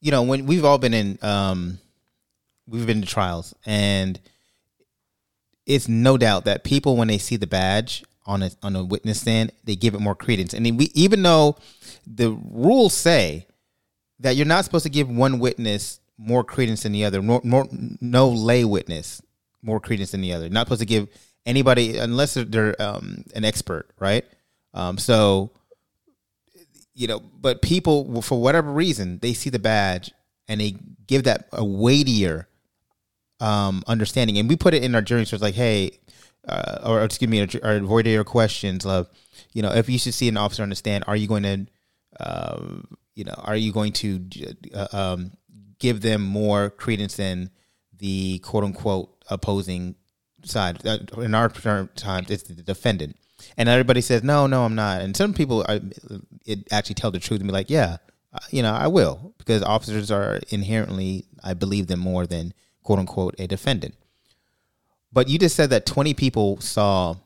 you 0.00 0.10
know, 0.10 0.22
when 0.22 0.46
we've 0.46 0.64
all 0.64 0.78
been 0.78 0.94
in 0.94 1.18
um 1.22 1.78
we've 2.66 2.86
been 2.86 3.00
to 3.00 3.06
trials 3.06 3.54
and 3.66 4.20
it's 5.66 5.88
no 5.88 6.16
doubt 6.16 6.44
that 6.46 6.64
people 6.64 6.96
when 6.96 7.08
they 7.08 7.18
see 7.18 7.36
the 7.36 7.46
badge 7.46 8.04
on 8.26 8.42
a 8.42 8.50
on 8.62 8.76
a 8.76 8.84
witness 8.84 9.20
stand, 9.20 9.52
they 9.64 9.76
give 9.76 9.94
it 9.94 10.00
more 10.00 10.14
credence. 10.14 10.54
And 10.54 10.64
we 10.78 10.90
even 10.94 11.22
though 11.22 11.56
the 12.06 12.30
rules 12.30 12.94
say 12.94 13.46
that 14.20 14.36
you're 14.36 14.46
not 14.46 14.64
supposed 14.64 14.84
to 14.84 14.90
give 14.90 15.08
one 15.08 15.38
witness 15.38 16.00
more 16.16 16.44
credence 16.44 16.82
than 16.82 16.92
the 16.92 17.04
other. 17.04 17.20
No 17.22 18.28
lay 18.28 18.64
witness 18.64 19.22
more 19.62 19.80
credence 19.80 20.12
than 20.12 20.20
the 20.20 20.32
other. 20.32 20.48
Not 20.48 20.66
supposed 20.66 20.80
to 20.80 20.86
give 20.86 21.08
anybody 21.46 21.98
unless 21.98 22.34
they're 22.34 22.80
um, 22.80 23.24
an 23.34 23.44
expert, 23.44 23.90
right? 23.98 24.24
Um, 24.74 24.98
so, 24.98 25.50
you 26.94 27.08
know, 27.08 27.20
but 27.20 27.62
people 27.62 28.22
for 28.22 28.40
whatever 28.40 28.70
reason 28.70 29.18
they 29.20 29.32
see 29.32 29.50
the 29.50 29.58
badge 29.58 30.12
and 30.48 30.60
they 30.60 30.76
give 31.06 31.24
that 31.24 31.48
a 31.52 31.64
weightier 31.64 32.48
um, 33.40 33.82
understanding. 33.86 34.38
And 34.38 34.48
we 34.48 34.56
put 34.56 34.74
it 34.74 34.84
in 34.84 34.94
our 34.94 35.02
jury. 35.02 35.24
So 35.24 35.34
it's 35.34 35.42
like, 35.42 35.54
hey, 35.54 35.98
uh, 36.46 36.80
or 36.84 37.02
excuse 37.02 37.30
me, 37.30 37.40
or, 37.40 37.76
avoid 37.76 38.06
your 38.06 38.24
questions 38.24 38.84
love. 38.84 39.08
you 39.52 39.62
know, 39.62 39.72
if 39.72 39.88
you 39.88 39.98
should 39.98 40.14
see 40.14 40.28
an 40.28 40.36
officer 40.36 40.62
understand, 40.62 41.04
are 41.06 41.16
you 41.16 41.26
going 41.26 41.42
to, 41.42 41.66
uh, 42.20 42.60
you 43.20 43.24
know, 43.26 43.34
are 43.36 43.54
you 43.54 43.70
going 43.70 43.92
to 43.92 44.24
uh, 44.74 44.86
um, 44.92 45.32
give 45.78 46.00
them 46.00 46.22
more 46.22 46.70
credence 46.70 47.16
than 47.16 47.50
the 47.98 48.38
quote 48.38 48.64
unquote 48.64 49.14
opposing 49.28 49.94
side? 50.42 50.86
Uh, 50.86 51.00
in 51.18 51.34
our 51.34 51.50
times, 51.50 52.30
it's 52.30 52.44
the 52.44 52.54
defendant, 52.54 53.16
and 53.58 53.68
everybody 53.68 54.00
says, 54.00 54.22
no, 54.22 54.46
no, 54.46 54.64
I'm 54.64 54.74
not. 54.74 55.02
And 55.02 55.14
some 55.14 55.34
people 55.34 55.66
are, 55.68 55.80
it 56.46 56.66
actually 56.72 56.94
tell 56.94 57.10
the 57.10 57.18
truth 57.18 57.40
and 57.40 57.48
be 57.48 57.52
like, 57.52 57.68
yeah, 57.68 57.98
uh, 58.32 58.38
you 58.48 58.62
know, 58.62 58.72
I 58.72 58.86
will 58.86 59.34
because 59.36 59.62
officers 59.62 60.10
are 60.10 60.40
inherently, 60.48 61.26
I 61.44 61.52
believe 61.52 61.88
them 61.88 62.00
more 62.00 62.26
than 62.26 62.54
quote 62.82 63.00
unquote 63.00 63.34
a 63.38 63.46
defendant. 63.46 63.96
But 65.12 65.28
you 65.28 65.38
just 65.38 65.56
said 65.56 65.68
that 65.70 65.84
20 65.84 66.14
people 66.14 66.58
saw 66.62 67.16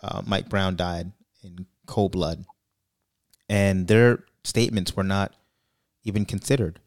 uh, 0.00 0.22
Mike 0.24 0.48
Brown 0.48 0.76
died 0.76 1.10
in 1.42 1.66
cold 1.86 2.12
blood, 2.12 2.44
and 3.48 3.88
their 3.88 4.22
statements 4.44 4.96
were 4.96 5.04
not 5.04 5.34
even 6.04 6.24
considered. 6.24 6.80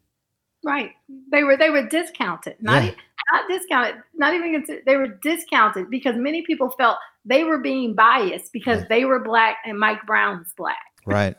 Right. 0.64 0.92
They 1.32 1.44
were 1.44 1.58
they 1.58 1.70
were 1.70 1.88
discounted. 1.88 2.56
Not 2.60 2.84
Yeah. 2.84 2.92
not 3.32 3.48
discounted. 3.48 3.96
Not 4.16 4.34
even 4.34 4.54
considered. 4.54 4.84
They 4.86 4.98
were 4.98 5.08
discounted 5.08 5.90
because 5.90 6.16
many 6.16 6.42
people 6.42 6.70
felt 6.72 6.98
they 7.24 7.44
were 7.44 7.60
being 7.60 7.94
biased 7.94 8.52
because 8.52 8.82
Yeah. 8.82 8.88
they 8.90 9.06
were 9.06 9.20
black 9.20 9.58
and 9.66 9.80
Mike 9.80 10.06
Brown 10.06 10.40
was 10.40 10.52
black. 10.58 10.78
Right. 11.06 11.36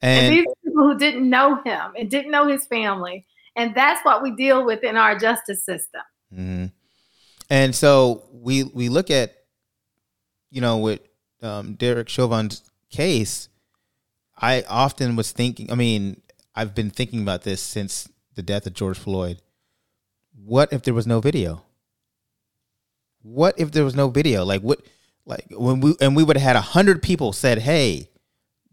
And, 0.00 0.26
And 0.26 0.32
these 0.34 0.46
people 0.64 0.82
who 0.84 0.98
didn't 0.98 1.28
know 1.28 1.62
him 1.62 1.92
and 1.98 2.10
didn't 2.10 2.30
know 2.30 2.46
his 2.48 2.64
family. 2.66 3.26
And 3.56 3.74
that's 3.74 4.02
what 4.04 4.22
we 4.22 4.30
deal 4.34 4.64
with 4.64 4.82
in 4.82 4.96
our 4.96 5.18
justice 5.18 5.64
system. 5.64 6.00
hmm 6.34 6.66
And 7.50 7.74
so 7.74 8.24
we 8.32 8.64
we 8.64 8.88
look 8.88 9.10
at, 9.10 9.34
you 10.50 10.60
know, 10.62 10.78
with 10.78 11.00
um, 11.42 11.74
Derek 11.74 12.08
Chauvin's 12.08 12.62
case. 12.90 13.48
I 14.42 14.64
often 14.68 15.16
was 15.16 15.30
thinking. 15.32 15.70
I 15.70 15.76
mean, 15.76 16.20
I've 16.54 16.74
been 16.74 16.90
thinking 16.90 17.22
about 17.22 17.42
this 17.42 17.62
since 17.62 18.08
the 18.34 18.42
death 18.42 18.66
of 18.66 18.74
George 18.74 18.98
Floyd. 18.98 19.40
What 20.34 20.72
if 20.72 20.82
there 20.82 20.94
was 20.94 21.06
no 21.06 21.20
video? 21.20 21.62
What 23.22 23.54
if 23.58 23.70
there 23.70 23.84
was 23.84 23.94
no 23.94 24.08
video? 24.08 24.44
Like 24.44 24.62
what? 24.62 24.80
Like 25.24 25.46
when 25.50 25.80
we 25.80 25.94
and 26.00 26.16
we 26.16 26.24
would 26.24 26.36
have 26.36 26.44
had 26.44 26.56
a 26.56 26.60
hundred 26.60 27.02
people 27.02 27.32
said, 27.32 27.58
"Hey, 27.58 28.10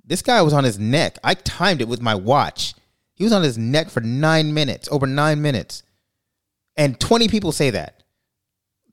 this 0.03 0.23
guy 0.23 0.41
was 0.41 0.53
on 0.53 0.63
his 0.63 0.79
neck. 0.79 1.19
I 1.23 1.35
timed 1.35 1.81
it 1.81 1.87
with 1.87 2.01
my 2.01 2.15
watch. 2.15 2.73
He 3.13 3.23
was 3.23 3.33
on 3.33 3.43
his 3.43 3.57
neck 3.57 3.89
for 3.89 4.01
nine 4.01 4.53
minutes, 4.53 4.89
over 4.91 5.05
nine 5.05 5.41
minutes." 5.41 5.83
And 6.75 6.97
20 6.99 7.27
people 7.27 7.51
say 7.51 7.71
that. 7.71 8.03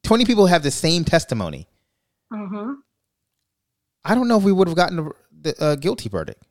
20 0.02 0.24
people 0.24 0.46
have 0.46 0.64
the 0.64 0.70
same 0.72 1.04
testimony. 1.04 1.68
hmm 2.32 2.74
I 4.04 4.14
don't 4.14 4.28
know 4.28 4.36
if 4.36 4.42
we 4.44 4.52
would 4.52 4.68
have 4.68 4.76
gotten 4.76 4.96
the, 4.96 5.12
the 5.40 5.64
uh, 5.64 5.74
guilty 5.76 6.08
verdict. 6.08 6.42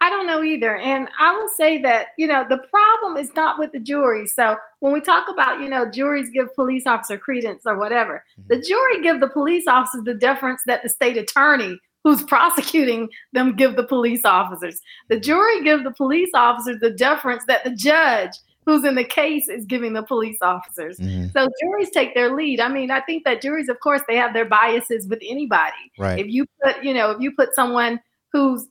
I 0.00 0.10
don't 0.10 0.26
know 0.26 0.42
either. 0.42 0.76
And 0.76 1.08
I 1.18 1.34
will 1.36 1.48
say 1.48 1.80
that, 1.82 2.08
you 2.18 2.26
know, 2.26 2.44
the 2.48 2.58
problem 2.70 3.16
is 3.16 3.34
not 3.34 3.58
with 3.58 3.72
the 3.72 3.80
jury. 3.80 4.26
So 4.26 4.56
when 4.80 4.92
we 4.92 5.00
talk 5.00 5.28
about, 5.28 5.60
you 5.60 5.68
know, 5.68 5.90
juries 5.90 6.28
give 6.30 6.54
police 6.54 6.86
officer 6.86 7.16
credence 7.16 7.62
or 7.64 7.78
whatever, 7.78 8.22
the 8.48 8.60
jury 8.60 9.02
give 9.02 9.20
the 9.20 9.28
police 9.28 9.66
officers 9.66 10.04
the 10.04 10.14
deference 10.14 10.62
that 10.66 10.82
the 10.82 10.88
state 10.90 11.16
attorney 11.16 11.78
who's 12.04 12.22
prosecuting 12.22 13.08
them 13.32 13.56
give 13.56 13.74
the 13.74 13.82
police 13.84 14.24
officers. 14.24 14.80
The 15.08 15.18
jury 15.18 15.64
give 15.64 15.82
the 15.82 15.90
police 15.92 16.30
officers 16.34 16.78
the 16.80 16.90
deference 16.90 17.44
that 17.46 17.64
the 17.64 17.70
judge 17.74 18.32
who's 18.66 18.84
in 18.84 18.96
the 18.96 19.04
case 19.04 19.48
is 19.48 19.64
giving 19.64 19.92
the 19.92 20.02
police 20.02 20.38
officers. 20.42 20.98
Mhm. 20.98 21.32
So 21.32 21.48
juries 21.60 21.90
take 21.90 22.14
their 22.14 22.34
lead. 22.34 22.60
I 22.60 22.68
mean, 22.68 22.90
I 22.90 23.00
think 23.00 23.24
that 23.24 23.40
juries, 23.40 23.68
of 23.68 23.80
course, 23.80 24.02
they 24.08 24.16
have 24.16 24.34
their 24.34 24.44
biases 24.44 25.06
with 25.08 25.20
anybody 25.22 25.90
Right. 25.98 26.18
if 26.18 26.26
you 26.26 26.44
put 26.62 26.82
you 26.84 26.92
know 26.92 27.10
if 27.12 27.20
you 27.20 27.32
put 27.32 27.54
someone 27.54 27.98
who's 28.32 28.66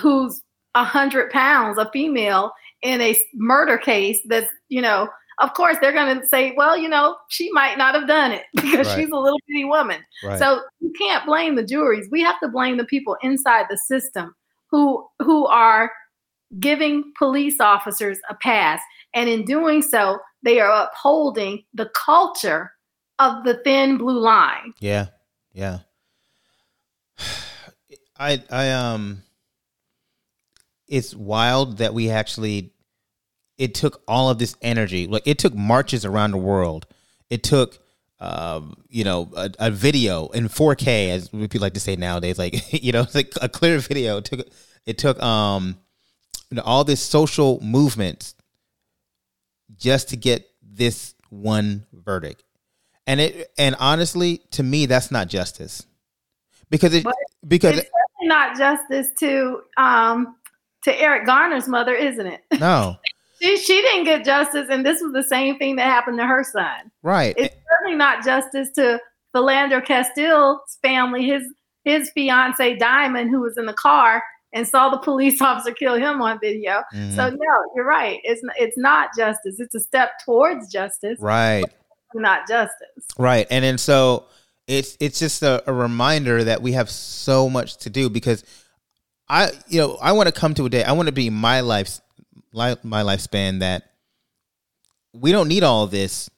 who's 0.00 0.42
a 0.76 0.84
hundred 0.84 1.30
pounds 1.30 1.78
a 1.78 1.90
female 1.90 2.52
in 2.82 3.00
a 3.00 3.18
murder 3.34 3.78
case 3.78 4.20
that's 4.26 4.50
you 4.68 4.80
know 4.82 5.08
of 5.38 5.52
course 5.54 5.76
they're 5.80 5.92
going 5.92 6.20
to 6.20 6.26
say 6.26 6.52
well 6.56 6.76
you 6.76 6.88
know 6.88 7.16
she 7.28 7.50
might 7.52 7.76
not 7.78 7.94
have 7.94 8.06
done 8.06 8.30
it 8.30 8.44
because 8.54 8.86
Right. 8.86 9.00
she's 9.00 9.10
a 9.10 9.16
little 9.16 9.40
bitty 9.48 9.64
woman 9.64 10.00
right. 10.22 10.38
so 10.38 10.60
you 10.80 10.92
can't 10.98 11.24
blame 11.26 11.56
the 11.56 11.64
juries 11.64 12.06
we 12.12 12.20
have 12.22 12.38
to 12.42 12.48
blame 12.48 12.76
the 12.76 12.84
people 12.84 13.16
inside 13.22 13.66
the 13.70 13.78
system 13.78 14.34
who 14.70 15.04
who 15.20 15.46
are 15.46 15.90
giving 16.60 17.12
police 17.18 17.58
officers 17.58 18.18
a 18.28 18.34
pass 18.34 18.80
and 19.14 19.28
in 19.28 19.44
doing 19.44 19.80
so 19.82 20.18
they 20.42 20.60
are 20.60 20.70
upholding 20.84 21.64
the 21.74 21.90
culture 21.94 22.70
of 23.18 23.44
the 23.44 23.54
thin 23.64 23.96
blue 23.96 24.20
line 24.20 24.74
yeah. 24.80 25.06
Yeah. 25.54 25.78
I 28.18 28.42
I 28.50 28.70
um 28.72 29.22
it's 30.88 31.14
wild 31.14 31.78
that 31.78 31.94
we 31.94 32.10
actually 32.10 32.72
it 33.58 33.74
took 33.74 34.02
all 34.06 34.28
of 34.28 34.38
this 34.38 34.56
energy. 34.60 35.06
Like 35.06 35.26
it 35.26 35.38
took 35.38 35.54
marches 35.54 36.04
around 36.04 36.32
the 36.32 36.38
world. 36.38 36.86
It 37.30 37.42
took 37.42 37.78
um, 38.18 38.74
you 38.88 39.04
know, 39.04 39.30
a, 39.36 39.50
a 39.58 39.70
video 39.70 40.28
in 40.28 40.48
4K, 40.48 41.10
as 41.10 41.28
people 41.28 41.60
like 41.60 41.74
to 41.74 41.80
say 41.80 41.96
nowadays, 41.96 42.38
like 42.38 42.72
you 42.82 42.92
know, 42.92 43.02
it's 43.02 43.14
like 43.14 43.32
a 43.40 43.48
clear 43.48 43.78
video. 43.78 44.18
It 44.18 44.24
took 44.24 44.48
it 44.86 44.98
took 44.98 45.22
um 45.22 45.78
you 46.50 46.56
know, 46.56 46.62
all 46.62 46.84
this 46.84 47.02
social 47.02 47.60
movements 47.60 48.34
just 49.76 50.10
to 50.10 50.16
get 50.16 50.48
this 50.62 51.14
one 51.30 51.86
verdict. 51.92 52.42
And 53.06 53.20
it 53.20 53.52
and 53.58 53.76
honestly, 53.78 54.38
to 54.52 54.62
me, 54.62 54.86
that's 54.86 55.10
not 55.10 55.28
justice. 55.28 55.86
Because 56.70 56.94
it 56.94 57.04
But 57.04 57.14
because 57.46 57.78
it's 57.78 57.90
not 58.22 58.56
justice 58.56 59.08
to 59.20 59.62
um 59.76 60.36
to 60.86 61.00
Eric 61.00 61.26
Garner's 61.26 61.68
mother, 61.68 61.94
isn't 61.94 62.26
it? 62.26 62.40
no, 62.58 62.96
She 63.42 63.56
she 63.58 63.82
didn't 63.82 64.04
get 64.04 64.24
justice, 64.24 64.68
and 64.70 64.84
this 64.86 65.02
was 65.02 65.12
the 65.12 65.22
same 65.22 65.58
thing 65.58 65.76
that 65.76 65.84
happened 65.84 66.16
to 66.18 66.26
her 66.26 66.42
son. 66.42 66.90
right. 67.02 67.34
It's 67.36 67.54
certainly 67.70 67.98
not 67.98 68.24
justice 68.24 68.70
to 68.76 68.98
Philando 69.34 69.84
Castile's 69.84 70.78
family, 70.82 71.26
his 71.26 71.42
his 71.84 72.10
fiance 72.10 72.76
Diamond, 72.76 73.30
who 73.30 73.40
was 73.42 73.58
in 73.58 73.66
the 73.66 73.74
car 73.74 74.22
and 74.54 74.66
saw 74.66 74.88
the 74.88 74.96
police 74.98 75.40
officer 75.48 75.72
kill 75.72 75.96
him 75.96 76.22
on 76.22 76.38
video. 76.40 76.82
Mhm. 76.94 77.14
So 77.14 77.28
no, 77.28 77.54
you're 77.74 77.84
right. 77.84 78.20
It's 78.24 78.40
it's 78.56 78.78
not 78.78 79.10
justice. 79.18 79.60
It's 79.60 79.74
a 79.74 79.80
step 79.80 80.12
towards 80.24 80.72
justice, 80.72 81.18
right. 81.20 81.64
not 82.14 82.48
justice. 82.48 83.04
Right. 83.18 83.46
And 83.50 83.62
then 83.62 83.76
so 83.76 84.24
it's 84.66 84.96
it's 84.98 85.18
just 85.18 85.42
a, 85.42 85.62
a 85.66 85.72
reminder 85.74 86.42
that 86.44 86.62
we 86.62 86.72
have 86.72 86.88
so 86.88 87.50
much 87.50 87.76
to 87.78 87.90
do 87.90 88.08
because 88.08 88.44
I 89.28 89.50
you 89.68 89.80
know, 89.80 89.98
I 90.00 90.12
want 90.12 90.28
to 90.28 90.32
come 90.32 90.54
to 90.54 90.66
a 90.66 90.70
day, 90.70 90.84
I 90.84 90.92
want 90.92 91.06
to 91.06 91.12
be 91.12 91.30
my 91.30 91.60
life's 91.60 92.00
li- 92.52 92.76
my 92.82 93.02
lifespan 93.02 93.60
that 93.60 93.90
we 95.12 95.32
don't 95.32 95.48
need 95.48 95.62
all 95.62 95.86
this 95.86 96.30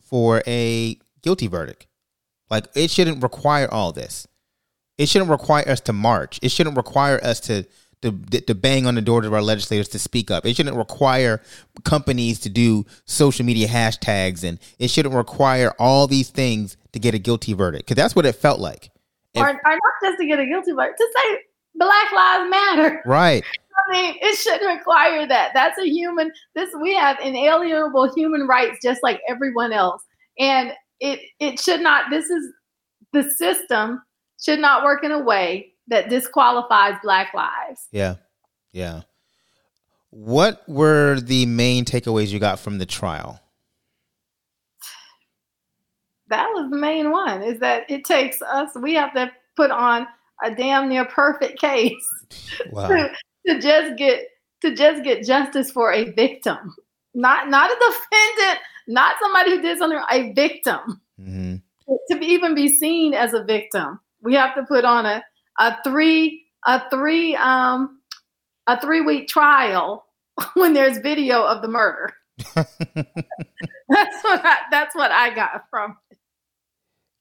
for 0.00 0.42
a 0.46 0.98
guilty 1.22 1.46
verdict. 1.46 1.86
Like 2.50 2.66
it 2.74 2.90
shouldn't 2.90 3.22
require 3.22 3.68
all 3.70 3.92
this. 3.92 4.26
It 4.98 5.08
shouldn't 5.08 5.30
require 5.30 5.68
us 5.68 5.80
to 5.82 5.92
march. 5.92 6.38
It 6.42 6.50
shouldn't 6.50 6.76
require 6.76 7.22
us 7.22 7.40
to 7.40 7.66
to, 8.02 8.12
to 8.12 8.54
bang 8.54 8.86
on 8.86 8.94
the 8.94 9.00
doors 9.00 9.26
of 9.26 9.32
our 9.32 9.42
legislators 9.42 9.88
to 9.88 9.98
speak 9.98 10.30
up. 10.30 10.44
It 10.46 10.54
shouldn't 10.54 10.76
require 10.76 11.42
companies 11.84 12.38
to 12.40 12.48
do 12.48 12.84
social 13.06 13.44
media 13.44 13.66
hashtags, 13.68 14.44
and 14.44 14.58
it 14.78 14.88
shouldn't 14.88 15.14
require 15.14 15.72
all 15.78 16.06
these 16.06 16.28
things 16.28 16.76
to 16.92 16.98
get 16.98 17.14
a 17.14 17.18
guilty 17.18 17.54
verdict. 17.54 17.86
Because 17.86 17.96
that's 17.96 18.14
what 18.14 18.26
it 18.26 18.34
felt 18.34 18.60
like. 18.60 18.90
Or, 19.34 19.48
or 19.48 19.52
not 19.52 19.80
just 20.02 20.18
to 20.18 20.26
get 20.26 20.38
a 20.38 20.46
guilty 20.46 20.72
verdict, 20.72 20.98
to 20.98 21.08
say 21.16 21.38
Black 21.78 22.12
Lives 22.12 22.50
Matter. 22.50 23.02
right. 23.06 23.44
I 23.76 23.92
mean, 23.92 24.16
it 24.20 24.36
shouldn't 24.36 24.78
require 24.78 25.26
that. 25.26 25.52
That's 25.54 25.78
a 25.78 25.86
human. 25.86 26.32
This 26.54 26.70
we 26.80 26.94
have 26.94 27.18
inalienable 27.22 28.12
human 28.14 28.46
rights, 28.46 28.78
just 28.82 29.02
like 29.02 29.20
everyone 29.28 29.72
else, 29.72 30.02
and 30.38 30.72
it 31.00 31.20
it 31.40 31.60
should 31.60 31.80
not. 31.80 32.10
This 32.10 32.30
is 32.30 32.52
the 33.12 33.30
system 33.30 34.02
should 34.42 34.60
not 34.60 34.84
work 34.84 35.04
in 35.04 35.12
a 35.12 35.22
way 35.22 35.72
that 35.88 36.08
disqualifies 36.08 36.94
Black 37.02 37.32
lives. 37.34 37.88
Yeah. 37.92 38.16
Yeah. 38.72 39.02
What 40.10 40.66
were 40.68 41.20
the 41.20 41.46
main 41.46 41.84
takeaways 41.84 42.28
you 42.28 42.38
got 42.38 42.58
from 42.58 42.78
the 42.78 42.86
trial? 42.86 43.40
That 46.28 46.48
was 46.54 46.70
the 46.70 46.76
main 46.76 47.10
one. 47.10 47.42
Is 47.42 47.60
that 47.60 47.88
it 47.90 48.04
takes 48.04 48.42
us. 48.42 48.70
We 48.74 48.94
have 48.94 49.14
to 49.14 49.30
put 49.56 49.70
on 49.70 50.06
a 50.44 50.54
damn 50.54 50.88
near 50.88 51.04
perfect 51.04 51.58
case 51.60 51.92
Wow. 52.72 52.88
to, 52.88 53.10
to 53.46 53.60
just 53.60 53.96
get 53.98 54.26
to 54.62 54.74
just 54.74 55.04
get 55.04 55.24
justice 55.24 55.70
for 55.70 55.92
a 55.92 56.10
victim, 56.12 56.74
not 57.14 57.48
not 57.48 57.70
a 57.70 57.74
defendant, 57.78 58.60
not 58.88 59.16
somebody 59.20 59.50
who 59.52 59.62
did 59.62 59.78
something. 59.78 60.00
A 60.10 60.32
victim. 60.32 61.00
hmm 61.18 61.56
to 62.10 62.18
be, 62.18 62.26
even 62.26 62.54
be 62.54 62.68
seen 62.76 63.14
as 63.14 63.32
a 63.32 63.44
victim, 63.44 64.00
we 64.20 64.34
have 64.34 64.54
to 64.56 64.64
put 64.64 64.84
on 64.84 65.06
a, 65.06 65.22
a 65.58 65.76
three 65.84 66.44
a 66.66 66.82
three 66.90 67.36
um 67.36 68.00
a 68.66 68.80
three 68.80 69.00
week 69.02 69.28
trial 69.28 70.04
when 70.54 70.72
there's 70.72 70.98
video 70.98 71.42
of 71.44 71.62
the 71.62 71.68
murder. 71.68 72.12
That's 73.88 74.22
what 74.24 74.44
I, 74.44 74.56
that's 74.70 74.94
what 74.96 75.10
I 75.12 75.34
got 75.34 75.62
from. 75.70 75.96
it. 76.10 76.18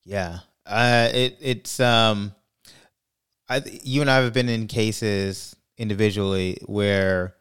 yeah. 0.03 0.39
Uh, 0.65 1.09
it 1.13 1.37
it's 1.41 1.79
um, 1.79 2.33
I 3.49 3.61
you 3.83 4.01
and 4.01 4.09
I 4.09 4.17
have 4.17 4.33
been 4.33 4.49
in 4.49 4.67
cases 4.67 5.55
individually 5.77 6.57
where 6.65 7.35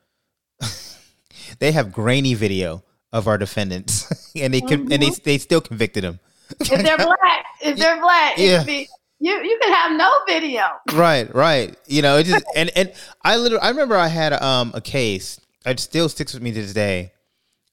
they 1.59 1.73
have 1.73 1.93
grainy 1.93 2.35
video 2.35 2.83
of 3.13 3.29
our 3.29 3.39
defendants, 3.39 4.33
and 4.37 4.53
they 4.53 4.61
can 4.61 4.93
and 4.93 5.03
they 5.03 5.11
they 5.11 5.39
still 5.39 5.61
convicted 5.61 6.05
them. 6.05 6.21
If 6.61 6.69
they're 6.83 6.97
black, 6.97 7.47
if 7.63 7.79
they're 7.79 8.01
black, 8.01 8.37
Yeah. 8.39 8.65
be, 8.65 8.89
you 9.21 9.33
you 9.43 9.59
could 9.63 9.73
have 9.73 9.93
no 9.97 10.11
video. 10.27 10.63
right, 10.93 11.33
right. 11.35 11.75
You 11.87 12.03
know, 12.03 12.19
it 12.19 12.25
just 12.25 12.45
and 12.55 12.71
and 12.77 12.93
I 13.23 13.37
literally 13.37 13.63
I 13.63 13.71
remember 13.71 13.97
I 13.97 14.09
had 14.09 14.33
um 14.35 14.73
a 14.75 14.81
case. 14.81 15.41
It 15.67 15.81
still 15.81 16.09
sticks 16.11 16.35
with 16.35 16.43
me 16.43 16.53
to 16.53 16.61
this 16.61 16.75
day. 16.75 17.13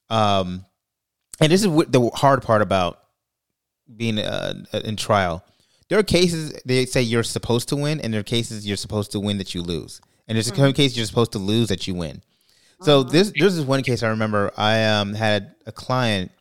Um, 0.10 0.66
and 1.42 1.52
this 1.52 1.62
is 1.62 1.68
what 1.68 1.92
the 1.92 2.10
hard 2.14 2.42
part 2.44 2.62
about 2.62 3.00
being 3.94 4.20
uh, 4.20 4.64
in 4.86 4.96
trial. 4.96 5.44
There 5.92 6.00
are 6.00 6.04
cases 6.04 6.54
they 6.64 6.86
say 6.86 7.02
you're 7.02 7.22
supposed 7.22 7.68
to 7.68 7.76
win, 7.76 8.00
and 8.00 8.14
there 8.14 8.22
are 8.22 8.24
cases 8.24 8.66
you're 8.66 8.78
supposed 8.78 9.12
to 9.12 9.20
win 9.20 9.40
that 9.40 9.54
you 9.54 9.62
lose, 9.62 10.00
and 10.26 10.38
there's 10.38 10.48
some 10.48 10.72
cases 10.72 10.96
you're 10.96 11.06
supposed 11.06 11.34
to 11.34 11.38
lose 11.38 11.68
that 11.68 11.86
you 11.86 11.96
win. 11.96 12.22
So 12.80 13.04
this 13.04 13.34
there's 13.38 13.58
this 13.58 13.66
one 13.66 13.84
case 13.84 14.02
I 14.02 14.08
remember. 14.08 14.54
I 14.56 14.86
um 14.86 15.14
had 15.14 15.54
a 15.66 15.74
client, 15.74 16.32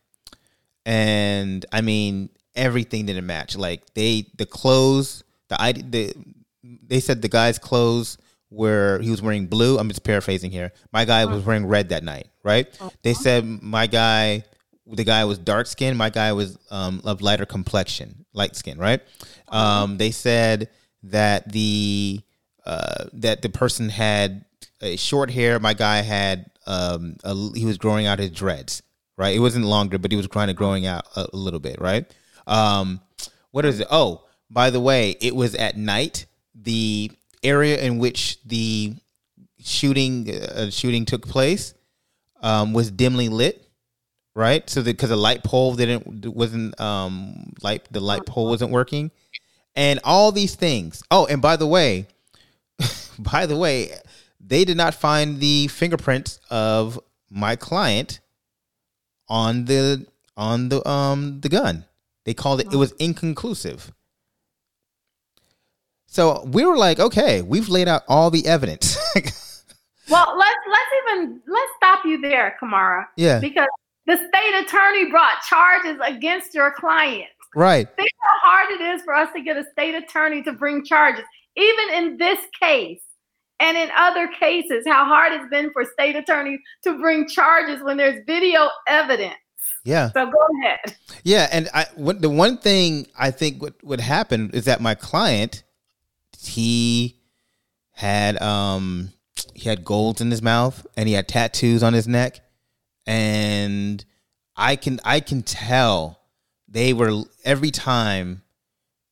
and 0.86 1.66
I 1.72 1.80
mean 1.80 2.30
everything 2.54 3.06
didn't 3.06 3.26
match. 3.26 3.56
Like 3.56 3.92
they 3.94 4.26
the 4.36 4.46
clothes, 4.46 5.24
the 5.48 5.60
I 5.60 5.72
the 5.72 6.14
they 6.62 7.00
said 7.00 7.20
the 7.20 7.28
guy's 7.28 7.58
clothes 7.58 8.18
were 8.50 9.00
he 9.02 9.10
was 9.10 9.20
wearing 9.20 9.48
blue. 9.48 9.80
I'm 9.80 9.88
just 9.88 10.04
paraphrasing 10.04 10.52
here. 10.52 10.70
My 10.92 11.04
guy 11.04 11.24
was 11.24 11.44
wearing 11.44 11.66
red 11.66 11.88
that 11.88 12.04
night, 12.04 12.28
right? 12.44 12.68
They 13.02 13.14
said 13.14 13.44
my 13.44 13.88
guy, 13.88 14.44
the 14.86 15.02
guy 15.02 15.24
was 15.24 15.38
dark 15.38 15.66
skinned. 15.66 15.98
My 15.98 16.10
guy 16.10 16.34
was 16.34 16.56
um, 16.70 17.00
of 17.04 17.20
lighter 17.20 17.46
complexion, 17.46 18.19
light 18.32 18.56
skin, 18.56 18.78
right? 18.78 19.00
Um, 19.48 19.98
they 19.98 20.10
said 20.10 20.70
that 21.04 21.50
the 21.50 22.20
uh, 22.64 23.06
that 23.14 23.42
the 23.42 23.48
person 23.48 23.88
had 23.88 24.44
a 24.80 24.96
short 24.96 25.30
hair. 25.30 25.58
My 25.58 25.74
guy 25.74 26.02
had 26.02 26.50
um, 26.66 27.16
a, 27.24 27.34
he 27.54 27.64
was 27.64 27.78
growing 27.78 28.06
out 28.06 28.18
his 28.18 28.30
dreads, 28.30 28.82
right? 29.16 29.34
It 29.34 29.40
wasn't 29.40 29.64
longer, 29.64 29.98
but 29.98 30.10
he 30.10 30.16
was 30.16 30.26
kind 30.26 30.50
of 30.50 30.56
growing 30.56 30.86
out 30.86 31.06
a, 31.16 31.28
a 31.32 31.36
little 31.36 31.60
bit, 31.60 31.80
right? 31.80 32.06
Um, 32.46 33.00
what 33.50 33.64
is 33.64 33.80
it? 33.80 33.88
Oh, 33.90 34.24
by 34.50 34.70
the 34.70 34.80
way, 34.80 35.16
it 35.20 35.34
was 35.34 35.54
at 35.54 35.76
night. 35.76 36.26
The 36.54 37.10
area 37.42 37.80
in 37.80 37.98
which 37.98 38.38
the 38.44 38.94
shooting 39.58 40.30
uh, 40.30 40.70
shooting 40.70 41.04
took 41.04 41.26
place 41.26 41.74
um, 42.42 42.72
was 42.72 42.90
dimly 42.90 43.28
lit, 43.28 43.66
right? 44.34 44.68
So 44.68 44.82
because 44.82 45.10
the 45.10 45.16
light 45.16 45.42
pole 45.42 45.74
didn't 45.74 46.26
wasn't 46.26 46.78
um 46.80 47.52
light 47.62 47.86
the 47.90 48.00
light 48.00 48.26
pole 48.26 48.48
wasn't 48.48 48.70
working, 48.70 49.10
and 49.74 50.00
all 50.04 50.32
these 50.32 50.54
things. 50.54 51.02
Oh, 51.10 51.26
and 51.26 51.42
by 51.42 51.56
the 51.56 51.66
way, 51.66 52.06
by 53.18 53.46
the 53.46 53.56
way, 53.56 53.90
they 54.40 54.64
did 54.64 54.76
not 54.76 54.94
find 54.94 55.40
the 55.40 55.68
fingerprints 55.68 56.40
of 56.50 56.98
my 57.30 57.56
client 57.56 58.20
on 59.28 59.66
the 59.66 60.06
on 60.36 60.68
the 60.68 60.86
um 60.88 61.40
the 61.40 61.48
gun. 61.48 61.84
They 62.24 62.34
called 62.34 62.60
it 62.60 62.72
it 62.72 62.76
was 62.76 62.92
inconclusive. 62.92 63.92
So 66.06 66.42
we 66.44 66.64
were 66.64 66.76
like, 66.76 66.98
okay, 66.98 67.40
we've 67.40 67.68
laid 67.68 67.86
out 67.86 68.02
all 68.08 68.30
the 68.30 68.46
evidence. 68.46 68.98
Well, 70.10 70.36
let's 70.36 70.58
let's 70.68 70.90
even 71.02 71.40
let's 71.46 71.72
stop 71.76 72.04
you 72.04 72.20
there, 72.20 72.56
Kamara, 72.60 73.06
yeah, 73.16 73.38
because 73.38 73.68
the 74.06 74.16
state 74.16 74.64
attorney 74.64 75.10
brought 75.10 75.42
charges 75.48 75.98
against 76.04 76.54
your 76.54 76.72
client. 76.72 77.28
right. 77.54 77.88
Think 77.96 78.10
how 78.20 78.50
hard 78.50 78.70
it 78.72 78.80
is 78.80 79.02
for 79.02 79.14
us 79.14 79.28
to 79.34 79.42
get 79.42 79.56
a 79.56 79.64
state 79.72 79.94
attorney 79.94 80.42
to 80.42 80.52
bring 80.52 80.84
charges, 80.84 81.24
even 81.56 81.94
in 81.94 82.16
this 82.16 82.38
case 82.60 83.02
and 83.60 83.76
in 83.76 83.90
other 83.96 84.28
cases. 84.28 84.84
How 84.86 85.04
hard 85.04 85.32
it's 85.32 85.48
been 85.50 85.70
for 85.72 85.84
state 85.84 86.16
attorneys 86.16 86.60
to 86.84 86.98
bring 86.98 87.28
charges 87.28 87.82
when 87.82 87.96
there's 87.96 88.24
video 88.26 88.68
evidence. 88.86 89.36
Yeah. 89.84 90.10
So 90.12 90.26
go 90.26 90.38
ahead. 90.62 90.96
Yeah, 91.24 91.48
and 91.52 91.68
I 91.72 91.86
what, 91.94 92.20
the 92.20 92.30
one 92.30 92.58
thing 92.58 93.06
I 93.18 93.30
think 93.30 93.62
what 93.62 93.82
would 93.84 94.00
happen 94.00 94.50
is 94.52 94.64
that 94.66 94.80
my 94.80 94.94
client 94.94 95.62
he 96.38 97.18
had 97.92 98.40
um 98.40 99.12
he 99.54 99.68
had 99.68 99.84
golds 99.84 100.20
in 100.20 100.30
his 100.30 100.42
mouth 100.42 100.86
and 100.96 101.08
he 101.08 101.14
had 101.14 101.28
tattoos 101.28 101.82
on 101.82 101.92
his 101.92 102.08
neck 102.08 102.40
and 103.10 104.04
I 104.56 104.76
can 104.76 105.00
I 105.04 105.20
can 105.20 105.42
tell 105.42 106.20
they 106.68 106.92
were 106.92 107.22
every 107.44 107.70
time 107.70 108.42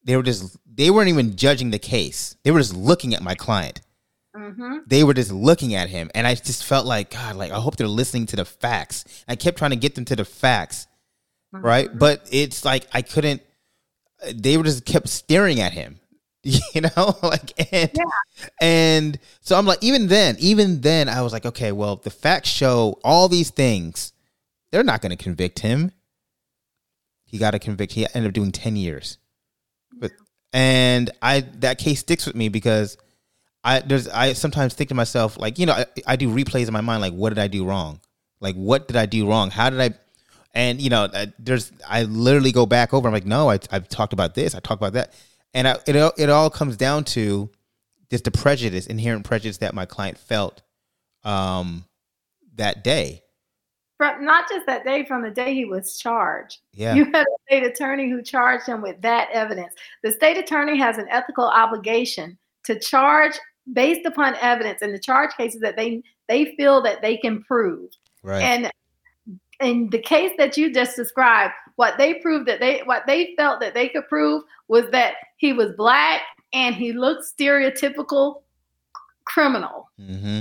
they 0.05 0.17
were 0.17 0.23
just 0.23 0.57
they 0.67 0.91
weren't 0.91 1.09
even 1.09 1.37
judging 1.37 1.71
the 1.71 1.79
case. 1.79 2.37
They 2.45 2.51
were 2.51 2.61
just 2.61 2.77
looking 2.77 3.15
at 3.15 3.23
my 3.23 3.35
client. 3.35 3.81
hmm 4.35 4.79
They 4.87 5.03
were 5.03 5.15
just 5.15 5.33
looking 5.33 5.75
at 5.75 5.89
him 5.89 6.11
and 6.15 6.27
I 6.27 6.35
just 6.35 6.65
felt 6.65 6.87
like 6.87 7.11
god 7.11 7.37
like 7.37 7.51
I 7.51 7.59
hope 7.59 7.77
they're 7.77 7.89
listening 7.89 8.27
to 8.27 8.37
the 8.37 8.45
facts. 8.45 9.05
I 9.27 9.35
kept 9.37 9.59
trying 9.59 9.73
to 9.73 9.77
get 9.77 9.95
them 9.97 10.05
to 10.07 10.17
the 10.17 10.25
facts 10.25 10.87
right? 11.53 11.89
But 11.99 12.29
it's 12.31 12.65
like 12.65 12.87
I 12.93 13.03
couldn't. 13.03 13.43
They 14.35 14.57
were 14.57 14.65
just 14.65 14.85
kept 14.85 15.09
staring 15.09 15.61
at 15.61 15.73
him, 15.73 15.99
you 16.75 16.81
know, 16.81 17.17
like 17.23 17.73
and 17.73 17.93
and 18.61 19.19
so 19.41 19.59
I'm 19.59 19.67
like, 19.67 19.83
even 19.83 20.09
then, 20.09 20.37
even 20.39 20.81
then, 20.81 21.09
I 21.09 21.23
was 21.23 21.33
like, 21.33 21.47
okay, 21.47 21.73
well, 21.73 21.97
the 21.97 22.11
facts 22.11 22.49
show 22.49 22.99
all 23.05 23.29
these 23.29 23.51
things. 23.51 24.13
They're 24.71 24.85
not 24.85 25.01
going 25.01 25.17
to 25.17 25.23
convict 25.23 25.61
him. 25.61 25.93
He 27.25 27.39
got 27.39 27.55
a 27.55 27.59
convict. 27.59 27.93
He 27.93 28.07
ended 28.15 28.27
up 28.27 28.33
doing 28.33 28.53
ten 28.53 28.77
years, 28.77 29.19
but 29.93 30.13
and 30.53 31.11
I 31.21 31.41
that 31.59 31.79
case 31.79 32.01
sticks 32.01 32.27
with 32.27 32.35
me 32.35 32.49
because 32.49 32.97
I 33.65 33.81
there's 33.81 34.09
I 34.09 34.33
sometimes 34.33 34.75
think 34.75 34.89
to 34.89 34.95
myself 34.95 35.39
like 35.39 35.59
you 35.59 35.67
know 35.67 35.75
I, 35.75 35.87
I 36.07 36.17
do 36.17 36.33
replays 36.35 36.69
in 36.69 36.73
my 36.73 36.81
mind 36.81 37.03
like 37.03 37.13
what 37.13 37.31
did 37.31 37.39
I 37.39 37.49
do 37.49 37.65
wrong 37.67 38.01
like 38.41 38.55
what 38.55 38.89
did 38.89 38.97
I 38.97 39.07
do 39.07 39.29
wrong 39.29 39.51
how 39.51 39.69
did 39.69 39.81
I 39.81 39.91
and 40.55 40.81
you 40.81 40.89
know 40.89 41.05
uh, 41.05 41.27
there's 41.39 41.71
I 41.87 42.05
literally 42.05 42.53
go 42.53 42.65
back 42.67 42.95
over 42.95 43.09
I'm 43.09 43.15
like 43.15 43.27
no 43.27 43.51
I 43.51 43.59
I've 43.71 43.89
talked 43.89 44.13
about 44.13 44.35
this 44.35 44.55
I 44.55 44.61
talked 44.61 44.81
about 44.81 44.95
that 44.95 45.13
and 45.55 45.69
I, 45.69 45.77
it 45.87 45.97
all 45.97 46.13
it 46.17 46.31
all 46.31 46.51
comes 46.51 46.77
down 46.77 47.05
to 47.05 47.51
just 48.11 48.25
the 48.25 48.31
prejudice 48.31 48.87
inherent 48.87 49.25
prejudice 49.25 49.59
that 49.59 49.75
my 49.75 49.87
client 49.87 50.19
felt 50.19 50.63
um 51.25 51.85
that 52.55 52.83
day 52.85 53.23
From 53.97 54.25
not 54.25 54.49
just 54.49 54.67
that 54.67 54.85
day, 54.85 55.05
from 55.05 55.23
the 55.23 55.31
day 55.31 55.55
he 55.55 55.65
was 55.65 55.99
charged. 55.99 56.59
yeah 56.73 56.95
You 56.95 57.05
had 57.07 57.27
a 57.27 57.37
state 57.47 57.65
attorney 57.65 58.11
who 58.11 58.23
charged 58.23 58.67
him 58.67 58.81
with 58.83 59.01
that 59.03 59.29
evidence. 59.33 59.75
The 60.03 60.13
state 60.13 60.39
attorney 60.39 60.79
has 60.79 60.99
an 60.99 61.07
ethical 61.11 61.45
obligation 61.47 62.39
to 62.65 62.79
charge 62.79 63.35
based 63.73 64.07
upon 64.07 64.35
evidence 64.41 64.81
and 64.83 64.95
the 64.95 64.99
charge 64.99 65.31
cases 65.37 65.61
that 65.61 65.77
they 65.77 66.03
they 66.29 66.55
feel 66.57 66.83
that 66.83 67.03
they 67.03 67.17
can 67.17 67.43
prove. 67.43 67.91
right 68.23 68.43
And 68.43 68.71
in 69.61 69.91
the 69.91 69.99
case 69.99 70.33
that 70.39 70.57
you 70.57 70.73
just 70.73 70.95
described, 70.97 71.53
what 71.79 71.97
they 71.97 72.15
proved 72.15 72.49
that 72.49 72.59
they 72.59 72.81
what 72.87 73.05
they 73.07 73.35
felt 73.39 73.61
that 73.61 73.73
they 73.73 73.89
could 73.89 74.09
prove 74.09 74.43
was 74.67 74.91
that 74.91 75.15
he 75.37 75.53
was 75.53 75.71
black 75.77 76.23
and 76.53 76.75
he 76.75 76.93
looked 76.93 77.23
stereotypical 77.23 78.43
criminal. 79.25 79.89
mm-hmm 80.01 80.41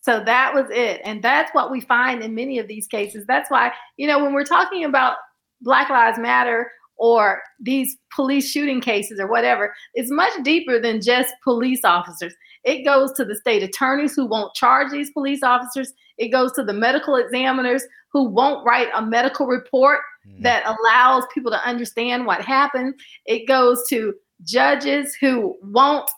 So 0.00 0.22
that 0.24 0.54
was 0.54 0.66
it. 0.70 1.00
And 1.04 1.24
that's 1.24 1.52
what 1.54 1.72
we 1.72 1.80
find 1.80 2.22
in 2.22 2.36
many 2.36 2.60
of 2.60 2.68
these 2.68 2.86
cases. 2.86 3.26
That's 3.26 3.50
why, 3.50 3.72
you 3.96 4.06
know, 4.06 4.22
when 4.22 4.32
we're 4.32 4.44
talking 4.44 4.84
about 4.84 5.16
Black 5.60 5.90
Lives 5.90 6.20
Matter 6.20 6.70
or 6.96 7.42
these 7.58 7.96
police 8.14 8.48
shooting 8.48 8.80
cases 8.80 9.18
or 9.18 9.26
whatever, 9.26 9.74
it's 9.94 10.10
much 10.12 10.32
deeper 10.44 10.78
than 10.78 11.02
just 11.02 11.34
police 11.42 11.84
officers. 11.84 12.32
It 12.64 12.84
goes 12.84 13.12
to 13.12 13.24
the 13.24 13.34
state 13.34 13.62
attorneys 13.62 14.14
who 14.14 14.26
won't 14.26 14.54
charge 14.54 14.90
these 14.90 15.10
police 15.10 15.42
officers. 15.42 15.92
It 16.18 16.28
goes 16.28 16.52
to 16.52 16.62
the 16.62 16.72
medical 16.72 17.16
examiners 17.16 17.82
who 18.12 18.24
won't 18.24 18.64
write 18.66 18.88
a 18.94 19.02
medical 19.02 19.46
report 19.46 20.00
Mm-hmm. 20.28 20.42
that 20.42 20.66
allows 20.66 21.24
people 21.32 21.50
to 21.50 21.66
understand 21.66 22.26
what 22.26 22.42
happened. 22.42 22.92
It 23.24 23.48
goes 23.48 23.82
to 23.88 24.12
judges 24.42 25.16
who 25.18 25.56
won't 25.62 26.10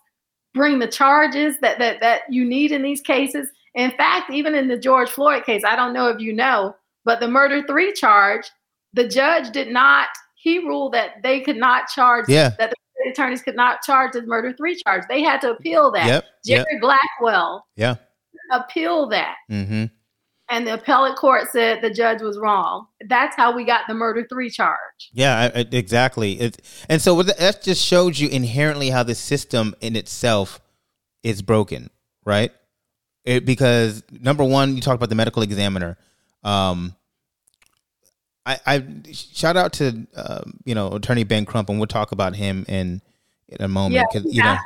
bring 0.54 0.80
the 0.80 0.88
charges 0.88 1.54
that 1.60 1.78
that 1.78 2.00
that 2.00 2.22
you 2.28 2.44
need 2.44 2.72
in 2.72 2.82
these 2.82 3.00
cases. 3.00 3.48
In 3.76 3.92
fact, 3.92 4.30
even 4.32 4.56
in 4.56 4.66
the 4.66 4.76
George 4.76 5.08
Floyd 5.08 5.44
case, 5.44 5.62
I 5.64 5.76
don't 5.76 5.92
know 5.92 6.08
if 6.08 6.20
you 6.20 6.32
know, 6.32 6.74
but 7.04 7.20
the 7.20 7.28
murder 7.28 7.64
three 7.68 7.92
charge, 7.92 8.50
the 8.92 9.06
judge 9.06 9.52
did 9.52 9.68
not. 9.68 10.08
He 10.34 10.58
ruled 10.58 10.94
that 10.94 11.22
they 11.22 11.40
could 11.40 11.56
not 11.56 11.86
charge. 11.86 12.24
Yeah. 12.28 12.50
That 12.58 12.70
the 12.70 12.76
attorneys 13.10 13.42
could 13.42 13.56
not 13.56 13.82
charge 13.82 14.12
the 14.12 14.22
murder 14.22 14.52
three 14.52 14.80
charge. 14.86 15.02
They 15.08 15.22
had 15.22 15.40
to 15.42 15.52
appeal 15.52 15.90
that. 15.92 16.06
yep 16.06 16.24
Jerry 16.44 16.66
yep 16.70 16.80
Blackwell 16.80 17.66
yeah 17.76 17.96
appeal 18.50 19.08
that, 19.08 19.36
mm-hmm 19.50 19.84
and 20.52 20.66
the 20.66 20.74
appellate 20.74 21.16
court 21.16 21.48
said 21.50 21.80
the 21.80 21.90
judge 21.90 22.20
was 22.20 22.38
wrong. 22.38 22.86
That's 23.08 23.34
how 23.34 23.56
we 23.56 23.64
got 23.64 23.86
the 23.88 23.94
murder 23.94 24.26
three 24.28 24.50
charge. 24.50 25.10
Yeah, 25.12 25.46
exactly. 25.54 26.38
It, 26.38 26.60
and 26.90 27.00
so 27.00 27.22
that 27.22 27.62
just 27.62 27.82
shows 27.82 28.20
you 28.20 28.28
inherently 28.28 28.90
how 28.90 29.02
the 29.02 29.14
system 29.14 29.74
in 29.80 29.96
itself 29.96 30.60
is 31.22 31.40
broken, 31.40 31.88
right? 32.26 32.52
It, 33.24 33.46
because 33.46 34.02
number 34.10 34.44
one, 34.44 34.76
you 34.76 34.82
talked 34.82 34.96
about 34.96 35.08
the 35.08 35.14
medical 35.14 35.42
examiner. 35.42 35.96
Um, 36.44 36.96
I, 38.44 38.58
I 38.66 38.84
shout 39.12 39.56
out 39.56 39.72
to 39.74 40.06
um, 40.16 40.60
you 40.64 40.74
know 40.74 40.92
Attorney 40.92 41.24
Ben 41.24 41.44
Crump, 41.44 41.68
and 41.68 41.78
we'll 41.78 41.86
talk 41.86 42.12
about 42.12 42.34
him 42.34 42.64
in 42.68 43.00
in 43.48 43.64
a 43.64 43.68
moment. 43.68 44.06
Yeah, 44.14 44.20
you 44.24 44.42
know, 44.42 44.56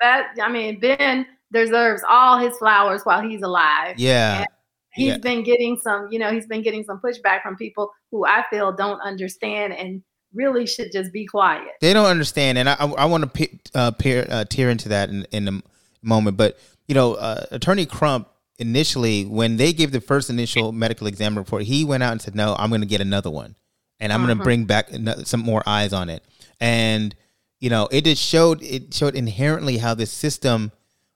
that 0.00 0.34
I 0.42 0.50
mean, 0.50 0.80
Ben 0.80 1.26
deserves 1.52 2.02
all 2.08 2.38
his 2.38 2.56
flowers 2.58 3.02
while 3.04 3.22
he's 3.22 3.42
alive. 3.42 3.98
Yeah. 3.98 4.38
And 4.38 4.46
he's 4.92 5.08
yeah. 5.08 5.18
been 5.18 5.42
getting 5.42 5.78
some, 5.80 6.08
you 6.10 6.18
know, 6.18 6.32
he's 6.32 6.46
been 6.46 6.62
getting 6.62 6.84
some 6.84 7.00
pushback 7.00 7.42
from 7.42 7.56
people 7.56 7.92
who 8.10 8.24
I 8.24 8.44
feel 8.50 8.72
don't 8.72 9.00
understand 9.00 9.72
and 9.74 10.02
really 10.32 10.66
should 10.66 10.92
just 10.92 11.12
be 11.12 11.26
quiet. 11.26 11.68
They 11.80 11.92
don't 11.92 12.06
understand, 12.06 12.58
and 12.58 12.68
I 12.68 12.76
I, 12.78 12.86
I 12.86 13.04
want 13.06 13.32
to 13.32 13.48
uh, 13.74 13.90
peer, 13.92 14.26
uh, 14.28 14.44
tear 14.44 14.70
into 14.70 14.88
that 14.90 15.08
in 15.10 15.26
in 15.32 15.48
a 15.48 15.62
moment. 16.02 16.36
But 16.36 16.58
you 16.86 16.94
know, 16.94 17.14
uh, 17.14 17.46
Attorney 17.50 17.86
Crump 17.86 18.28
initially 18.60 19.24
when 19.24 19.56
they 19.56 19.72
gave 19.72 19.90
the 19.90 20.00
first 20.00 20.30
initial 20.30 20.70
medical 20.70 21.06
exam 21.06 21.36
report, 21.36 21.64
he 21.64 21.84
went 21.84 22.02
out 22.02 22.12
and 22.12 22.22
said, 22.22 22.34
"No, 22.34 22.54
I'm 22.58 22.68
going 22.68 22.82
to 22.82 22.86
get 22.86 23.00
another 23.00 23.30
one, 23.30 23.56
and 23.98 24.12
I'm 24.12 24.20
going 24.20 24.28
to 24.28 24.34
uh-huh. 24.34 24.44
bring 24.44 24.64
back 24.66 24.90
some 25.24 25.40
more 25.40 25.62
eyes 25.66 25.92
on 25.92 26.10
it." 26.10 26.22
And 26.60 27.14
you 27.58 27.70
know, 27.70 27.88
it 27.90 28.04
just 28.04 28.22
showed 28.22 28.62
it 28.62 28.94
showed 28.94 29.14
inherently 29.14 29.78
how 29.78 29.94
the 29.94 30.06
system 30.06 30.72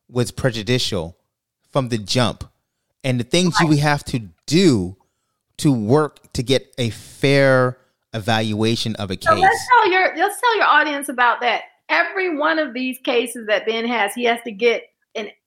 was 0.09 0.31
prejudicial 0.31 1.17
from 1.71 1.91
the 1.91 1.99
jump, 1.99 2.45
and 3.05 3.21
the 3.21 3.25
things 3.25 3.61
you 3.61 3.77
have 3.77 4.05
to 4.07 4.31
do 4.47 4.97
to 5.59 5.73
work 5.73 6.33
to 6.33 6.43
get 6.43 6.75
a 6.79 6.91
fair 6.91 7.79
evaluation 8.13 8.97
of 8.97 9.11
a 9.11 9.15
So 9.21 9.35
case. 9.35 9.43
let's 9.43 9.69
tell 9.69 9.91
your 9.91 10.17
let's 10.17 10.41
tell 10.41 10.57
your 10.57 10.67
audience 10.67 11.09
about 11.09 11.41
that. 11.43 11.63
Every 11.91 12.37
one 12.37 12.59
of 12.59 12.73
these 12.73 12.99
cases 12.99 13.47
that 13.49 13.67
Ben 13.67 13.87
has, 13.87 14.15
he 14.15 14.25
has 14.25 14.41
to 14.45 14.51
get 14.51 14.85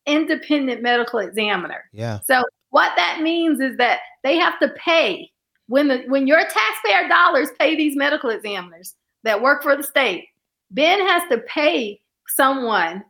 independent 0.07 0.81
medical 0.81 1.19
examiner. 1.19 1.83
Yeah, 1.93 2.19
So 2.25 2.43
what 2.69 2.93
that 2.95 3.21
means 3.21 3.59
is 3.59 3.77
that 3.77 3.99
they 4.23 4.37
have 4.37 4.59
to 4.59 4.69
pay 4.69 5.31
when 5.67 5.87
the 5.87 6.03
when 6.07 6.27
your 6.27 6.39
taxpayer 6.39 7.07
dollars 7.07 7.49
pay 7.59 7.75
these 7.75 7.95
medical 7.95 8.29
examiners 8.29 8.95
that 9.23 9.41
work 9.41 9.61
for 9.61 9.75
the 9.75 9.83
state. 9.83 10.25
Ben 10.71 11.05
has 11.07 11.23
to 11.29 11.39
pay 11.39 11.99
someone 12.27 13.03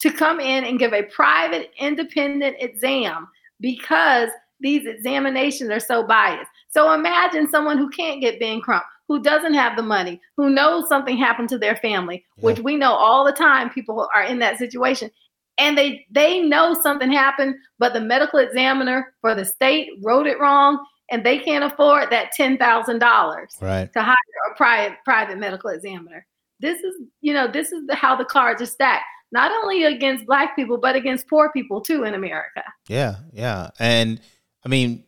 to 0.00 0.10
come 0.10 0.40
in 0.40 0.64
and 0.64 0.78
give 0.78 0.92
a 0.92 1.04
private 1.04 1.70
independent 1.78 2.56
exam 2.60 3.28
because 3.60 4.28
these 4.60 4.86
examinations 4.86 5.70
are 5.70 5.80
so 5.80 6.02
biased. 6.02 6.50
So 6.68 6.92
imagine 6.92 7.48
someone 7.48 7.78
who 7.78 7.88
can't 7.90 8.20
get 8.20 8.40
Ben 8.40 8.60
Crump, 8.60 8.84
who 9.08 9.22
doesn't 9.22 9.54
have 9.54 9.76
the 9.76 9.82
money, 9.82 10.20
who 10.36 10.50
knows 10.50 10.88
something 10.88 11.16
happened 11.16 11.48
to 11.50 11.58
their 11.58 11.76
family, 11.76 12.24
which 12.40 12.58
we 12.60 12.76
know 12.76 12.92
all 12.92 13.24
the 13.24 13.32
time 13.32 13.70
people 13.70 14.08
are 14.14 14.24
in 14.24 14.38
that 14.40 14.58
situation 14.58 15.10
and 15.58 15.76
they 15.76 16.06
they 16.10 16.40
know 16.40 16.74
something 16.74 17.10
happened 17.10 17.54
but 17.78 17.92
the 17.92 18.00
medical 18.00 18.38
examiner 18.38 19.14
for 19.20 19.34
the 19.34 19.44
state 19.44 19.88
wrote 20.02 20.26
it 20.26 20.38
wrong 20.38 20.78
and 21.10 21.24
they 21.24 21.38
can't 21.38 21.62
afford 21.62 22.10
that 22.10 22.32
$10,000 22.36 23.62
right. 23.62 23.92
to 23.92 24.02
hire 24.02 24.16
a 24.50 24.56
private 24.56 24.98
private 25.04 25.38
medical 25.38 25.70
examiner. 25.70 26.26
This 26.58 26.80
is 26.80 26.94
you 27.20 27.34
know 27.34 27.46
this 27.46 27.70
is 27.72 27.86
the, 27.86 27.94
how 27.94 28.16
the 28.16 28.24
cards 28.24 28.62
are 28.62 28.66
stacked 28.66 29.04
not 29.32 29.50
only 29.50 29.84
against 29.84 30.24
black 30.24 30.56
people 30.56 30.78
but 30.78 30.96
against 30.96 31.28
poor 31.28 31.50
people 31.52 31.80
too 31.82 32.04
in 32.04 32.14
america. 32.14 32.64
Yeah, 32.88 33.16
yeah, 33.32 33.70
and 33.78 34.20
I 34.64 34.68
mean, 34.68 35.04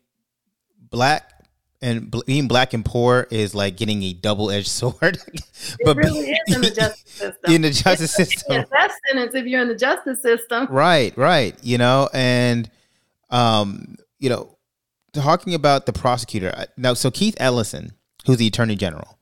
black 0.91 1.33
and 1.81 2.13
being 2.27 2.49
black 2.49 2.75
and 2.75 2.85
poor 2.85 3.27
is 3.31 3.55
like 3.55 3.77
getting 3.77 4.03
a 4.03 4.13
double 4.13 4.51
edged 4.51 4.69
sword. 4.81 5.19
it 5.79 5.97
really 5.97 6.31
is 6.31 6.55
in 6.55 6.61
the 6.61 6.71
justice 6.71 7.03
system 7.13 7.53
in 7.55 7.63
the 7.63 7.71
justice 7.71 8.11
system, 8.13 8.65
death 8.73 8.93
sentence 9.07 9.35
if 9.35 9.47
you're 9.47 9.63
in 9.63 9.69
the 9.69 9.75
justice 9.77 10.21
system 10.23 10.67
right? 10.71 11.17
Right. 11.17 11.57
You 11.63 11.79
know, 11.79 12.09
and 12.13 12.71
um, 13.31 13.97
you 14.19 14.29
know, 14.31 14.57
talking 15.13 15.55
about 15.55 15.87
the 15.87 15.93
prosecutor 15.93 16.67
now. 16.77 16.95
So 16.95 17.11
Keith 17.11 17.37
Ellison, 17.39 17.93
who's 18.27 18.39
the 18.39 18.47
attorney 18.47 18.75
general. 18.77 19.19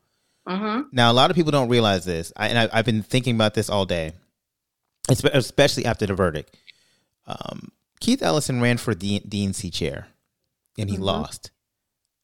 hmm 0.47 0.83
Now, 0.93 1.11
a 1.11 1.15
lot 1.15 1.31
of 1.31 1.37
people 1.37 1.53
don't 1.53 1.69
realize 1.69 2.05
this, 2.05 2.33
I, 2.37 2.49
and 2.49 2.59
I, 2.59 2.69
I've 2.73 2.85
been 2.87 3.03
thinking 3.03 3.35
about 3.35 3.55
this 3.55 3.69
all 3.69 3.85
day, 3.85 4.13
especially 5.09 5.85
after 5.85 6.07
the 6.07 6.15
verdict. 6.15 6.57
Um, 7.27 7.73
Keith 8.01 8.23
Ellison 8.23 8.61
ran 8.61 8.77
for 8.77 8.95
the 8.95 9.21
DNC 9.21 9.73
chair, 9.73 10.09
and 10.79 10.89
he 10.91 10.97
Mhm. 10.97 11.01
lost. 11.03 11.51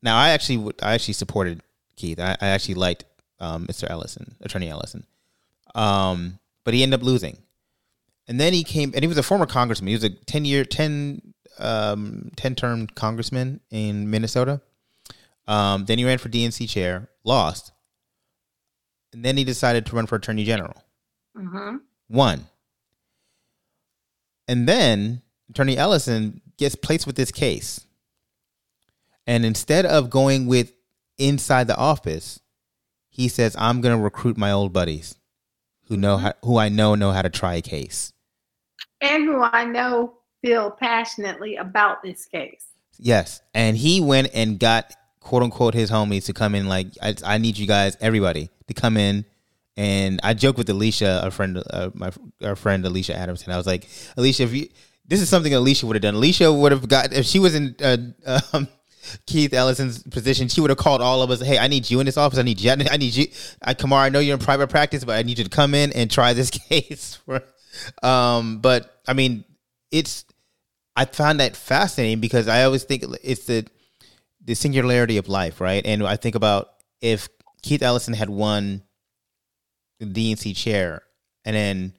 Now, 0.02 0.16
I 0.18 0.30
actually, 0.30 0.56
would- 0.58 0.82
I 0.82 0.94
actually 0.94 1.14
supported 1.14 1.62
Keith. 1.96 2.18
I, 2.20 2.36
I 2.40 2.48
actually 2.48 2.74
liked 2.74 3.04
um, 3.40 3.66
Mr. 3.66 3.88
Ellison, 3.88 4.34
Attorney 4.40 4.68
Ellison, 4.68 5.04
um, 5.74 6.38
but 6.64 6.74
he 6.74 6.82
ended 6.82 7.00
up 7.00 7.04
losing. 7.06 7.38
And 8.28 8.40
then 8.40 8.52
he 8.52 8.62
came, 8.64 8.92
and 8.94 9.02
he 9.02 9.08
was 9.08 9.18
a 9.18 9.22
former 9.22 9.46
congressman. 9.46 9.88
He 9.88 9.94
was 9.94 10.04
a 10.04 10.10
ten 10.10 10.44
year, 10.44 10.64
10, 10.64 11.34
um, 11.58 12.30
10 12.36 12.54
term 12.54 12.86
congressman 12.86 13.60
in 13.70 14.10
Minnesota. 14.10 14.60
Um, 15.48 15.86
then 15.86 15.98
he 15.98 16.04
ran 16.04 16.18
for 16.18 16.28
DNC 16.28 16.68
chair, 16.68 17.08
lost, 17.24 17.72
and 19.12 19.24
then 19.24 19.36
he 19.36 19.42
decided 19.44 19.84
to 19.86 19.96
run 19.96 20.06
for 20.06 20.14
attorney 20.16 20.44
general. 20.44 20.74
hmm 21.36 21.76
Won. 22.08 22.46
And 24.48 24.68
then 24.68 25.22
Attorney 25.50 25.76
Ellison 25.76 26.40
gets 26.58 26.74
placed 26.74 27.06
with 27.06 27.16
this 27.16 27.32
case. 27.32 27.86
And 29.26 29.44
instead 29.44 29.86
of 29.86 30.10
going 30.10 30.46
with 30.46 30.72
inside 31.18 31.66
the 31.66 31.76
office, 31.76 32.40
he 33.08 33.28
says, 33.28 33.54
I'm 33.58 33.80
going 33.80 33.96
to 33.96 34.02
recruit 34.02 34.36
my 34.36 34.50
old 34.50 34.72
buddies 34.72 35.16
who 35.86 35.96
know 35.96 36.16
how, 36.16 36.32
who 36.44 36.58
I 36.58 36.68
know 36.68 36.94
know 36.94 37.12
how 37.12 37.22
to 37.22 37.30
try 37.30 37.54
a 37.54 37.62
case. 37.62 38.12
and 39.00 39.24
who 39.24 39.42
i 39.42 39.64
know 39.64 40.14
feel 40.42 40.70
passionately 40.72 41.56
about 41.56 42.02
this 42.02 42.26
case. 42.26 42.66
Yes. 42.98 43.40
And 43.54 43.76
he 43.76 44.00
went 44.00 44.30
and 44.34 44.58
got 44.58 44.94
quote 45.20 45.42
unquote 45.42 45.74
his 45.74 45.90
homies 45.90 46.26
to 46.26 46.32
come 46.32 46.54
in 46.54 46.68
like 46.68 46.88
I, 47.00 47.14
I 47.24 47.38
need 47.38 47.58
you 47.58 47.66
guys 47.66 47.96
everybody 48.00 48.50
to 48.66 48.74
come 48.74 48.96
in. 48.96 49.24
And 49.76 50.20
I 50.22 50.34
joke 50.34 50.58
with 50.58 50.68
Alicia 50.68 51.20
a 51.24 51.30
friend 51.30 51.62
uh, 51.70 51.90
my 51.94 52.10
our 52.42 52.56
friend 52.56 52.84
Alicia 52.84 53.16
Adams 53.16 53.44
and 53.44 53.52
I 53.52 53.56
was 53.56 53.66
like 53.66 53.88
Alicia 54.16 54.42
if 54.42 54.52
you 54.52 54.68
this 55.06 55.20
is 55.20 55.28
something 55.28 55.54
Alicia 55.54 55.86
would 55.86 55.96
have 55.96 56.02
done. 56.02 56.14
Alicia 56.14 56.52
would 56.52 56.72
have 56.72 56.88
got 56.88 57.12
if 57.12 57.24
she 57.24 57.38
was 57.38 57.54
in 57.54 57.74
uh, 57.82 57.96
um, 58.52 58.68
Keith 59.26 59.52
Ellison's 59.52 60.02
position 60.02 60.48
she 60.48 60.60
would 60.60 60.70
have 60.70 60.78
called 60.78 61.00
all 61.00 61.22
of 61.22 61.30
us 61.30 61.40
hey 61.40 61.58
I 61.58 61.68
need 61.68 61.90
you 61.90 62.00
in 62.00 62.06
this 62.06 62.16
office 62.16 62.38
I 62.38 62.42
need 62.42 62.60
you 62.60 62.70
I 62.70 62.96
need 62.96 63.14
you 63.14 63.26
I 63.62 63.74
Kamar 63.74 64.04
I 64.04 64.08
know 64.08 64.18
you're 64.18 64.34
in 64.34 64.40
private 64.44 64.68
practice 64.68 65.04
but 65.04 65.16
I 65.16 65.22
need 65.22 65.38
you 65.38 65.44
to 65.44 65.50
come 65.50 65.74
in 65.74 65.92
and 65.92 66.10
try 66.10 66.32
this 66.32 66.50
case 66.68 67.16
for 67.24 67.42
um 68.02 68.58
but 68.58 69.00
I 69.06 69.12
mean 69.12 69.44
it's 69.90 70.24
I 70.94 71.04
found 71.06 71.40
that 71.40 71.56
fascinating 71.56 72.20
because 72.20 72.48
I 72.48 72.64
always 72.64 72.84
think 72.84 73.04
it's 73.22 73.46
the 73.46 73.66
the 74.44 74.54
singularity 74.54 75.18
of 75.18 75.28
life, 75.28 75.60
right? 75.60 75.84
And 75.84 76.02
I 76.02 76.16
think 76.16 76.34
about 76.34 76.70
if 77.00 77.28
Keith 77.62 77.82
Ellison 77.82 78.14
had 78.14 78.28
won 78.28 78.82
the 80.00 80.06
DNC 80.06 80.56
chair, 80.56 81.02
and 81.44 81.54
then 81.56 81.92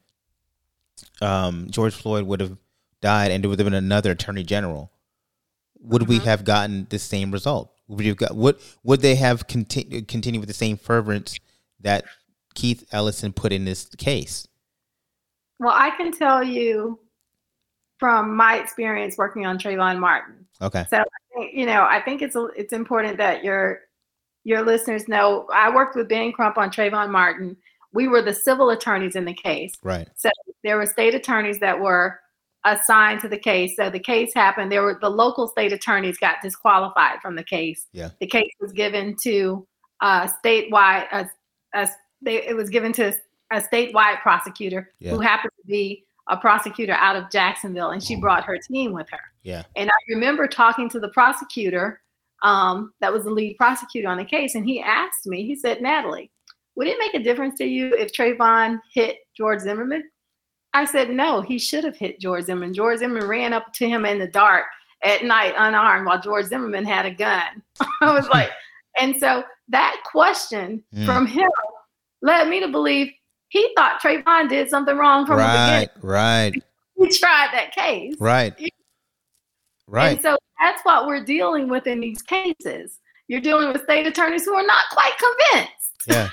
um, 1.21 1.67
George 1.69 1.93
Floyd 1.93 2.25
would 2.25 2.41
have 2.41 2.57
died, 3.01 3.31
and 3.31 3.43
there 3.43 3.49
would 3.49 3.59
have 3.59 3.65
been 3.65 3.73
another 3.73 4.11
Attorney 4.11 4.43
General. 4.43 4.91
Would 5.83 6.07
we 6.07 6.19
Mhm. 6.19 6.23
have 6.23 6.43
gotten 6.45 6.87
the 6.89 6.97
same 6.99 7.31
result? 7.31 7.71
Would 7.87 8.05
you 8.05 8.15
got 8.15 8.35
would 8.35 8.57
would 8.83 9.01
they 9.01 9.15
have 9.15 9.47
continued 9.47 10.07
continue 10.07 10.39
with 10.39 10.47
the 10.47 10.53
same 10.55 10.77
fervence 10.77 11.37
that 11.81 12.05
Keith 12.55 12.83
Ellison 12.91 13.33
put 13.33 13.51
in 13.51 13.65
this 13.65 13.85
case? 13.97 14.47
well 15.59 15.73
i 15.75 15.91
can 15.91 16.11
tell 16.11 16.43
you 16.43 16.99
from 17.99 18.35
my 18.35 18.57
experience 18.57 19.17
working 19.17 19.45
on 19.45 19.57
Trayvon 19.57 19.99
Martin 19.99 20.47
Okay, 20.61 20.85
So 20.89 20.97
I 20.97 21.03
think, 21.35 21.53
you 21.53 21.65
know, 21.65 21.83
I 21.83 21.99
think 22.01 22.21
it's 22.21 22.35
it's 22.55 22.73
important 22.73 23.17
that 23.17 23.43
your 23.43 23.81
your 24.45 24.61
listeners 24.63 25.07
know. 25.07 25.47
I 25.53 25.73
worked 25.73 25.95
with 25.95 26.07
Ben 26.09 26.31
Crump 26.31 26.57
on 26.57 26.69
Trayvon 26.69 27.09
Martin. 27.11 27.57
We 27.93 28.07
were 28.07 28.21
the 28.21 28.33
civil 28.33 28.69
attorneys 28.71 29.15
in 29.15 29.25
the 29.25 29.33
case. 29.33 29.73
right, 29.83 30.07
So 30.15 30.29
there 30.63 30.77
were 30.77 30.85
state 30.85 31.15
attorneys 31.15 31.59
that 31.59 31.79
were 31.79 32.19
assigned 32.65 33.19
to 33.21 33.27
the 33.27 33.37
case. 33.37 33.75
So 33.75 33.89
the 33.89 33.99
case 33.99 34.33
happened. 34.33 34.71
There 34.71 34.83
were 34.83 34.97
the 35.01 35.09
local 35.09 35.47
state 35.47 35.73
attorneys 35.73 36.17
got 36.17 36.37
disqualified 36.41 37.19
from 37.21 37.35
the 37.35 37.43
case. 37.43 37.87
Yeah. 37.91 38.09
The 38.19 38.27
case 38.27 38.51
was 38.59 38.71
given 38.71 39.15
to 39.23 39.67
uh, 40.01 40.27
statewide. 40.43 41.07
A, 41.11 41.29
a, 41.73 41.89
they, 42.21 42.45
it 42.47 42.55
was 42.55 42.69
given 42.69 42.93
to 42.93 43.13
a 43.51 43.61
statewide 43.61 44.21
prosecutor 44.21 44.91
Yeah. 44.99 45.11
who 45.11 45.19
happened 45.19 45.51
to 45.61 45.67
be 45.67 46.05
a 46.29 46.37
prosecutor 46.37 46.93
out 46.93 47.17
of 47.17 47.29
Jacksonville, 47.29 47.89
and 47.91 48.01
she 48.01 48.15
brought 48.15 48.45
her 48.45 48.57
team 48.71 48.93
with 48.93 49.07
her. 49.11 49.19
yeah, 49.43 49.63
And 49.75 49.89
I 49.89 49.93
remember 50.13 50.47
talking 50.47 50.87
to 50.89 50.99
the 50.99 51.09
prosecutor 51.09 51.99
um, 52.43 52.93
that 53.01 53.11
was 53.11 53.25
the 53.25 53.29
lead 53.29 53.57
prosecutor 53.57 54.07
on 54.07 54.17
the 54.17 54.23
case, 54.25 54.55
and 54.55 54.65
he 54.65 54.81
asked 54.81 55.25
me, 55.25 55.45
he 55.45 55.53
said, 55.55 55.81
Natalie, 55.81 56.31
would 56.75 56.87
it 56.87 56.97
make 56.97 57.13
a 57.13 57.23
difference 57.23 57.57
to 57.57 57.65
you 57.65 57.93
if 57.97 58.13
Trayvon 58.13 58.79
hit 58.93 59.17
George 59.35 59.59
Zimmerman? 59.59 60.03
I 60.73 60.85
said, 60.85 61.09
no, 61.09 61.41
he 61.41 61.59
should 61.59 61.83
have 61.83 61.97
hit 61.97 62.19
George 62.19 62.45
Zimmerman. 62.45 62.73
George 62.73 62.99
Zimmerman 62.99 63.27
ran 63.27 63.53
up 63.53 63.71
to 63.73 63.87
him 63.87 64.05
in 64.05 64.17
the 64.19 64.27
dark 64.27 64.65
at 65.03 65.23
night 65.23 65.53
unarmed 65.57 66.05
while 66.07 66.19
George 66.21 66.45
Zimmerman 66.45 66.85
had 66.85 67.05
a 67.05 67.11
gun. 67.11 67.61
I 68.01 68.13
was 68.13 68.27
like, 68.29 68.49
and 68.99 69.15
so 69.17 69.43
that 69.69 69.97
question 70.05 70.83
Mm. 70.95 71.05
from 71.05 71.25
him 71.27 71.49
led 72.21 72.47
me 72.47 72.59
to 72.61 72.67
believe 72.69 73.11
he 73.49 73.71
thought 73.75 74.01
Trayvon 74.01 74.49
did 74.49 74.69
something 74.69 74.97
wrong 74.97 75.25
from 75.25 75.37
the 75.37 75.43
right, 75.43 75.89
beginning. 75.93 76.09
right, 76.09 76.53
He 76.97 77.09
tried 77.09 77.49
that 77.53 77.71
case. 77.75 78.15
right, 78.19 78.53
right. 79.87 80.13
And 80.13 80.21
so 80.21 80.37
that's 80.61 80.83
what 80.83 81.05
we're 81.05 81.23
dealing 81.23 81.67
with 81.69 81.85
in 81.87 81.99
these 81.99 82.21
cases. 82.21 82.99
you're 83.27 83.41
dealing 83.41 83.71
with 83.71 83.83
state 83.83 84.05
attorneys 84.07 84.45
who 84.45 84.53
are 84.53 84.65
not 84.65 84.83
quite 84.91 85.13
convinced. 85.17 85.93
Yeah. 86.07 86.29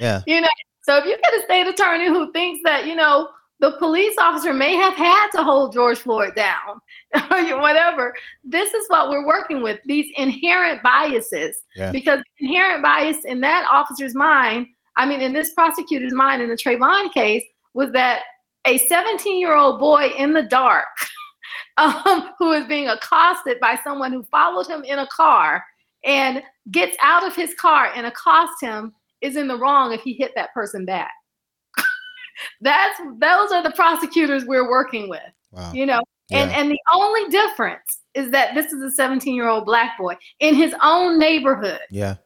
Yeah. 0.00 0.22
you 0.26 0.40
know, 0.40 0.48
so 0.82 0.96
if 0.98 1.04
you 1.06 1.16
get 1.22 1.34
a 1.40 1.42
state 1.44 1.66
attorney 1.66 2.06
who 2.06 2.30
thinks 2.32 2.60
that, 2.64 2.86
you 2.86 2.94
know, 2.96 3.28
the 3.60 3.72
police 3.78 4.16
officer 4.18 4.52
may 4.52 4.74
have 4.74 4.94
had 4.94 5.28
to 5.30 5.42
hold 5.42 5.72
George 5.72 5.98
Floyd 5.98 6.34
down 6.34 6.80
or 7.30 7.60
whatever, 7.60 8.14
this 8.44 8.72
is 8.72 8.86
what 8.88 9.10
we're 9.10 9.26
working 9.26 9.62
with 9.62 9.80
these 9.84 10.06
inherent 10.16 10.82
biases. 10.82 11.62
Yeah. 11.74 11.90
Because 11.90 12.20
inherent 12.38 12.82
bias 12.82 13.24
in 13.24 13.40
that 13.40 13.66
officer's 13.70 14.14
mind, 14.14 14.66
I 14.96 15.06
mean, 15.06 15.20
in 15.20 15.32
this 15.32 15.54
prosecutor's 15.54 16.12
mind 16.12 16.42
in 16.42 16.48
the 16.48 16.56
Trayvon 16.56 17.12
case, 17.12 17.44
was 17.74 17.90
that 17.92 18.22
a 18.66 18.78
17 18.78 19.40
year 19.40 19.54
old 19.54 19.80
boy 19.80 20.10
in 20.16 20.32
the 20.32 20.42
dark 20.42 20.86
um, 21.78 22.30
who 22.38 22.52
is 22.52 22.66
being 22.66 22.88
accosted 22.88 23.58
by 23.60 23.78
someone 23.82 24.12
who 24.12 24.22
followed 24.24 24.66
him 24.66 24.84
in 24.84 24.98
a 25.00 25.06
car 25.08 25.64
and 26.04 26.42
gets 26.70 26.96
out 27.02 27.26
of 27.26 27.34
his 27.34 27.54
car 27.54 27.90
and 27.94 28.06
accosts 28.06 28.60
him 28.60 28.92
is 29.20 29.36
in 29.36 29.48
the 29.48 29.58
wrong 29.58 29.92
if 29.92 30.00
he 30.02 30.12
hit 30.12 30.32
that 30.36 30.52
person 30.54 30.84
back. 30.84 31.12
That's 32.60 32.98
those 33.18 33.52
are 33.52 33.62
the 33.62 33.72
prosecutors 33.74 34.44
we're 34.44 34.68
working 34.68 35.08
with. 35.08 35.20
Wow. 35.52 35.72
You 35.72 35.86
know, 35.86 36.00
and 36.30 36.50
Yeah. 36.50 36.58
and 36.60 36.70
the 36.70 36.80
only 36.92 37.28
difference 37.30 38.00
is 38.14 38.30
that 38.30 38.54
this 38.54 38.72
is 38.72 38.82
a 38.82 38.90
17 38.90 39.34
year 39.34 39.48
old 39.48 39.64
black 39.66 39.96
boy 39.98 40.16
in 40.40 40.54
his 40.54 40.74
own 40.82 41.18
neighborhood. 41.18 41.80
Yeah. 41.90 42.16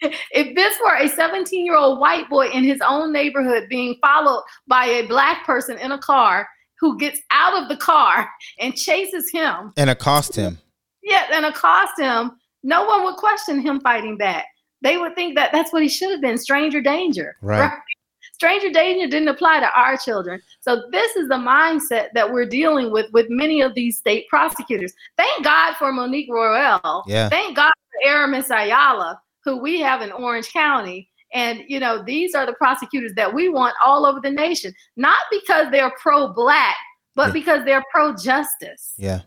If 0.00 0.54
this 0.54 0.78
were 0.84 0.94
a 0.96 1.08
17 1.08 1.64
year 1.66 1.76
old 1.76 1.98
white 1.98 2.28
boy 2.28 2.48
in 2.50 2.62
his 2.64 2.80
own 2.86 3.12
neighborhood 3.12 3.68
being 3.68 3.96
followed 4.00 4.44
by 4.68 4.84
a 4.86 5.06
black 5.06 5.44
person 5.44 5.76
in 5.78 5.90
a 5.92 5.98
car 5.98 6.48
who 6.78 6.96
gets 6.98 7.18
out 7.32 7.60
of 7.60 7.68
the 7.68 7.76
car 7.76 8.28
and 8.60 8.76
chases 8.76 9.28
him, 9.30 9.72
And 9.76 9.90
accost 9.90 10.36
him. 10.36 10.58
yeah, 11.02 11.24
and 11.32 11.44
accost 11.44 11.98
him, 11.98 12.32
no 12.62 12.84
one 12.84 13.02
would 13.04 13.16
question 13.16 13.60
him 13.60 13.80
fighting 13.80 14.16
back. 14.16 14.46
They 14.82 14.96
would 14.98 15.16
think 15.16 15.34
that 15.34 15.50
that's 15.50 15.72
what 15.72 15.82
he 15.82 15.88
should 15.88 16.12
have 16.12 16.20
been 16.20 16.38
stranger 16.38 16.80
danger. 16.80 17.34
Right. 17.42 17.72
Stranger 18.38 18.70
danger 18.70 19.08
didn't 19.08 19.26
apply 19.26 19.58
to 19.58 19.68
our 19.76 19.96
children. 19.96 20.40
So 20.60 20.84
this 20.92 21.16
is 21.16 21.26
the 21.26 21.34
mindset 21.34 22.10
that 22.14 22.32
we're 22.32 22.46
dealing 22.46 22.92
with 22.92 23.10
with 23.12 23.26
many 23.28 23.60
of 23.62 23.74
these 23.74 23.98
state 23.98 24.28
prosecutors. 24.28 24.92
Thank 25.16 25.42
God 25.44 25.74
for 25.74 25.92
Monique 25.92 26.28
Worrell. 26.28 27.02
Yeah. 27.08 27.28
Thank 27.28 27.56
God 27.56 27.72
for 27.90 28.08
Aramis 28.08 28.48
Ayala, 28.48 29.20
who 29.44 29.56
we 29.56 29.80
have 29.80 30.02
in 30.02 30.12
Orange 30.12 30.52
County. 30.52 31.08
And 31.34 31.64
you 31.66 31.80
know, 31.80 32.04
these 32.04 32.36
are 32.36 32.46
the 32.46 32.52
prosecutors 32.52 33.12
that 33.16 33.34
we 33.34 33.48
want 33.48 33.74
all 33.84 34.06
over 34.06 34.20
the 34.20 34.30
nation, 34.30 34.72
not 34.96 35.18
because 35.32 35.66
they're 35.72 35.92
pro-black, 36.00 36.76
but 37.16 37.26
Yeah. 37.26 37.32
because 37.32 37.64
they're 37.64 37.84
pro-justice. 37.90 38.94
Yeah. 38.98 39.22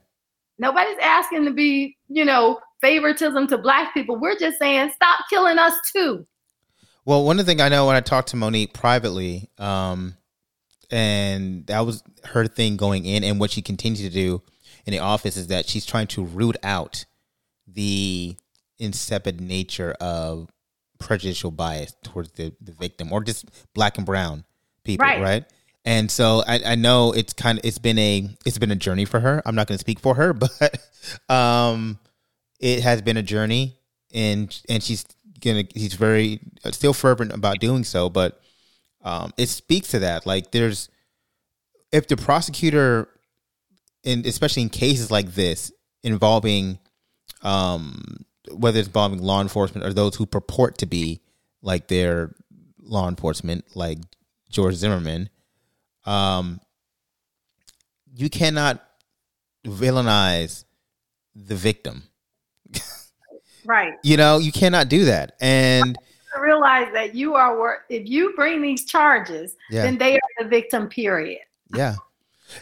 Nobody's 0.57 0.97
asking 1.01 1.43
to 1.43 1.51
be, 1.51 1.97
you 2.07 2.23
know, 2.23 2.61
favoritism 2.79 3.47
to 3.47 3.57
black 3.57 3.93
people. 3.93 4.15
We're 4.15 4.37
just 4.39 4.57
saying 4.57 4.93
stop 4.95 5.25
killing 5.29 5.57
us 5.57 5.73
too. 5.91 6.25
Well, 7.05 7.23
one 7.25 7.39
of 7.39 7.45
the 7.45 7.49
things 7.49 7.61
I 7.61 7.69
know 7.69 7.87
when 7.87 7.95
I 7.95 8.01
talked 8.01 8.29
to 8.29 8.35
Monique 8.35 8.73
privately, 8.73 9.49
um, 9.57 10.15
and 10.91 11.65
that 11.67 11.85
was 11.85 12.03
her 12.25 12.47
thing 12.47 12.77
going 12.77 13.05
in, 13.05 13.23
and 13.23 13.39
what 13.39 13.51
she 13.51 13.61
continues 13.61 14.01
to 14.01 14.09
do 14.09 14.41
in 14.85 14.91
the 14.91 14.99
office 14.99 15.37
is 15.37 15.47
that 15.47 15.67
she's 15.67 15.85
trying 15.85 16.07
to 16.07 16.23
root 16.23 16.57
out 16.63 17.05
the 17.67 18.35
insipid 18.79 19.39
nature 19.41 19.95
of 19.99 20.49
prejudicial 20.99 21.51
bias 21.51 21.95
towards 22.03 22.31
the, 22.33 22.53
the 22.61 22.71
victim 22.71 23.11
or 23.11 23.23
just 23.23 23.45
black 23.73 23.97
and 23.97 24.05
brown 24.05 24.43
people, 24.83 25.05
Right. 25.05 25.21
right? 25.21 25.45
And 25.83 26.11
so 26.11 26.43
I, 26.47 26.59
I 26.65 26.75
know 26.75 27.11
it's 27.11 27.33
kind 27.33 27.57
of 27.57 27.65
it's 27.65 27.79
been 27.79 27.97
a 27.97 28.29
it's 28.45 28.59
been 28.59 28.69
a 28.69 28.75
journey 28.75 29.05
for 29.05 29.19
her. 29.19 29.41
I'm 29.45 29.55
not 29.55 29.65
going 29.65 29.77
to 29.77 29.81
speak 29.81 29.99
for 29.99 30.13
her, 30.13 30.33
but 30.33 30.77
um, 31.27 31.97
it 32.59 32.83
has 32.83 33.01
been 33.01 33.17
a 33.17 33.23
journey, 33.23 33.77
and 34.13 34.55
and 34.69 34.83
she's 34.83 35.05
gonna 35.41 35.63
he's 35.73 35.93
very 35.93 36.39
uh, 36.63 36.71
still 36.71 36.93
fervent 36.93 37.33
about 37.33 37.59
doing 37.59 37.83
so, 37.83 38.09
but 38.09 38.41
um, 39.03 39.33
it 39.37 39.49
speaks 39.49 39.89
to 39.89 39.99
that. 39.99 40.25
Like 40.25 40.51
there's 40.51 40.89
if 41.91 42.07
the 42.07 42.17
prosecutor, 42.17 43.09
in 44.03 44.25
especially 44.25 44.63
in 44.63 44.69
cases 44.69 45.11
like 45.11 45.33
this 45.33 45.71
involving, 46.03 46.79
um, 47.41 48.25
whether 48.51 48.79
it's 48.79 48.87
involving 48.87 49.21
law 49.21 49.41
enforcement 49.41 49.85
or 49.85 49.93
those 49.93 50.15
who 50.15 50.25
purport 50.25 50.77
to 50.79 50.85
be 50.85 51.21
like 51.61 51.87
their 51.87 52.33
law 52.79 53.07
enforcement, 53.07 53.65
like 53.75 53.99
George 54.49 54.75
Zimmerman, 54.75 55.29
um, 56.05 56.59
you 58.13 58.29
cannot 58.29 58.83
villainize 59.65 60.65
the 61.35 61.55
victim. 61.55 62.03
Right. 63.65 63.93
You 64.03 64.17
know, 64.17 64.37
you 64.39 64.51
cannot 64.51 64.89
do 64.89 65.05
that. 65.05 65.35
And 65.41 65.97
Realize 66.39 66.87
that 66.93 67.13
you 67.13 67.35
are 67.35 67.57
wor- 67.57 67.83
if 67.89 68.07
you 68.07 68.33
bring 68.35 68.61
these 68.61 68.85
charges, 68.85 69.55
yeah, 69.69 69.83
then 69.83 69.97
they 69.97 70.15
are 70.15 70.29
the 70.43 70.47
victim. 70.47 70.87
Period. 70.87 71.41
yeah. 71.75 71.95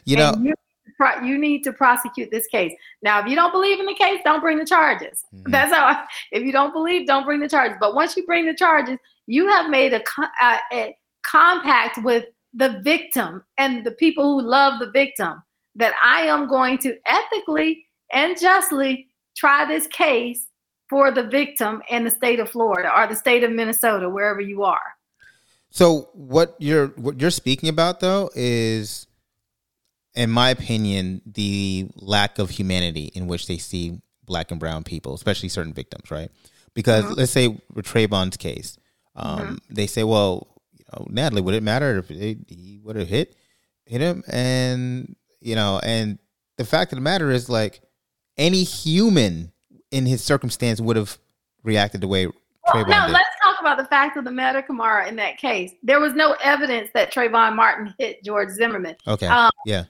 You 0.05 0.17
know, 0.17 0.33
you, 0.41 0.53
pro- 0.97 1.21
you 1.21 1.37
need 1.37 1.63
to 1.65 1.73
prosecute 1.73 2.31
this 2.31 2.47
case. 2.47 2.73
Now, 3.03 3.19
if 3.19 3.27
you 3.27 3.35
don't 3.35 3.51
believe 3.51 3.79
in 3.79 3.85
the 3.85 3.93
case, 3.93 4.21
don't 4.23 4.41
bring 4.41 4.57
the 4.57 4.65
charges. 4.65 5.23
Mhm. 5.35 5.51
That's 5.51 5.71
how. 5.71 5.85
I, 5.85 6.05
if 6.31 6.41
you 6.43 6.51
don't 6.51 6.73
believe, 6.73 7.05
don't 7.07 7.25
bring 7.25 7.39
the 7.39 7.47
charges. 7.49 7.77
But 7.79 7.93
once 7.93 8.17
you 8.17 8.25
bring 8.25 8.45
the 8.47 8.55
charges, 8.55 8.97
you 9.27 9.47
have 9.47 9.69
made 9.69 9.93
a, 9.93 10.01
a, 10.41 10.57
a 10.73 10.97
compact 11.23 12.03
with 12.03 12.25
the 12.55 12.81
victim 12.83 13.43
and 13.59 13.85
the 13.85 13.91
people 13.91 14.23
who 14.23 14.47
love 14.47 14.79
the 14.79 14.89
victim 14.89 15.43
that 15.75 15.93
I 16.03 16.21
am 16.21 16.47
going 16.47 16.79
to 16.79 16.97
ethically 17.05 17.85
and 18.11 18.35
justly 18.39 19.07
try 19.37 19.65
this 19.65 19.85
case 19.87 20.47
for 20.89 21.11
the 21.11 21.23
victim 21.23 21.81
in 21.89 22.03
the 22.03 22.11
state 22.11 22.39
of 22.39 22.49
Florida 22.49 22.91
or 22.95 23.07
the 23.07 23.15
state 23.15 23.43
of 23.43 23.51
Minnesota, 23.51 24.09
wherever 24.09 24.41
you 24.41 24.63
are. 24.63 24.81
So 25.71 26.09
what 26.13 26.55
you're 26.59 26.87
what 26.89 27.21
you're 27.21 27.29
speaking 27.29 27.69
about 27.69 27.99
though 27.99 28.31
is 28.33 29.05
in 30.15 30.29
my 30.31 30.49
opinion 30.49 31.21
the 31.25 31.87
lack 31.95 32.39
of 32.39 32.49
humanity 32.49 33.11
in 33.13 33.27
which 33.27 33.47
they 33.47 33.57
see 33.57 34.01
black 34.25 34.51
and 34.51 34.59
brown 34.59 34.83
people, 34.83 35.13
especially 35.13 35.49
certain 35.49 35.73
victims, 35.73 36.09
right? 36.09 36.31
Because 36.73 37.05
Mhm. 37.05 37.17
let's 37.17 37.31
say 37.31 37.47
with 37.73 37.85
Trayvon's 37.85 38.37
case, 38.37 38.77
um, 39.15 39.59
they 39.69 39.87
say, 39.87 40.03
well, 40.03 40.61
you 40.71 40.85
know, 40.91 41.05
Natalie, 41.09 41.41
would 41.41 41.53
it 41.55 41.63
matter 41.63 41.97
if 41.97 42.09
he 42.09 42.79
would 42.83 42.95
have 42.95 43.07
hit 43.07 43.35
hit 43.85 44.01
him? 44.01 44.23
And 44.27 45.15
you 45.41 45.55
know, 45.55 45.79
and 45.83 46.19
the 46.57 46.65
fact 46.65 46.91
of 46.91 46.97
the 46.97 47.01
matter 47.01 47.31
is, 47.31 47.47
like 47.47 47.81
any 48.37 48.63
human 48.63 49.51
in 49.91 50.05
his 50.05 50.23
circumstance 50.23 50.79
would 50.81 50.95
have 50.95 51.17
reacted 51.63 52.01
the 52.01 52.07
way 52.07 52.27
Well, 52.27 52.33
Trayvon 52.67 52.89
no, 52.89 53.05
did. 53.07 53.13
let's 53.13 53.29
talk 53.43 53.59
about 53.59 53.77
the 53.77 53.85
fact 53.85 54.17
of 54.17 54.23
the 54.23 54.31
matter, 54.31 54.61
Kamara. 54.61 55.07
In 55.07 55.15
that 55.17 55.37
case, 55.37 55.71
there 55.83 55.99
was 55.99 56.13
no 56.13 56.35
evidence 56.43 56.89
that 56.93 57.11
Trayvon 57.13 57.55
Martin 57.55 57.93
hit 57.97 58.23
George 58.23 58.49
Zimmerman. 58.49 58.95
Okay, 59.07 59.27
um, 59.27 59.49
yeah, 59.65 59.85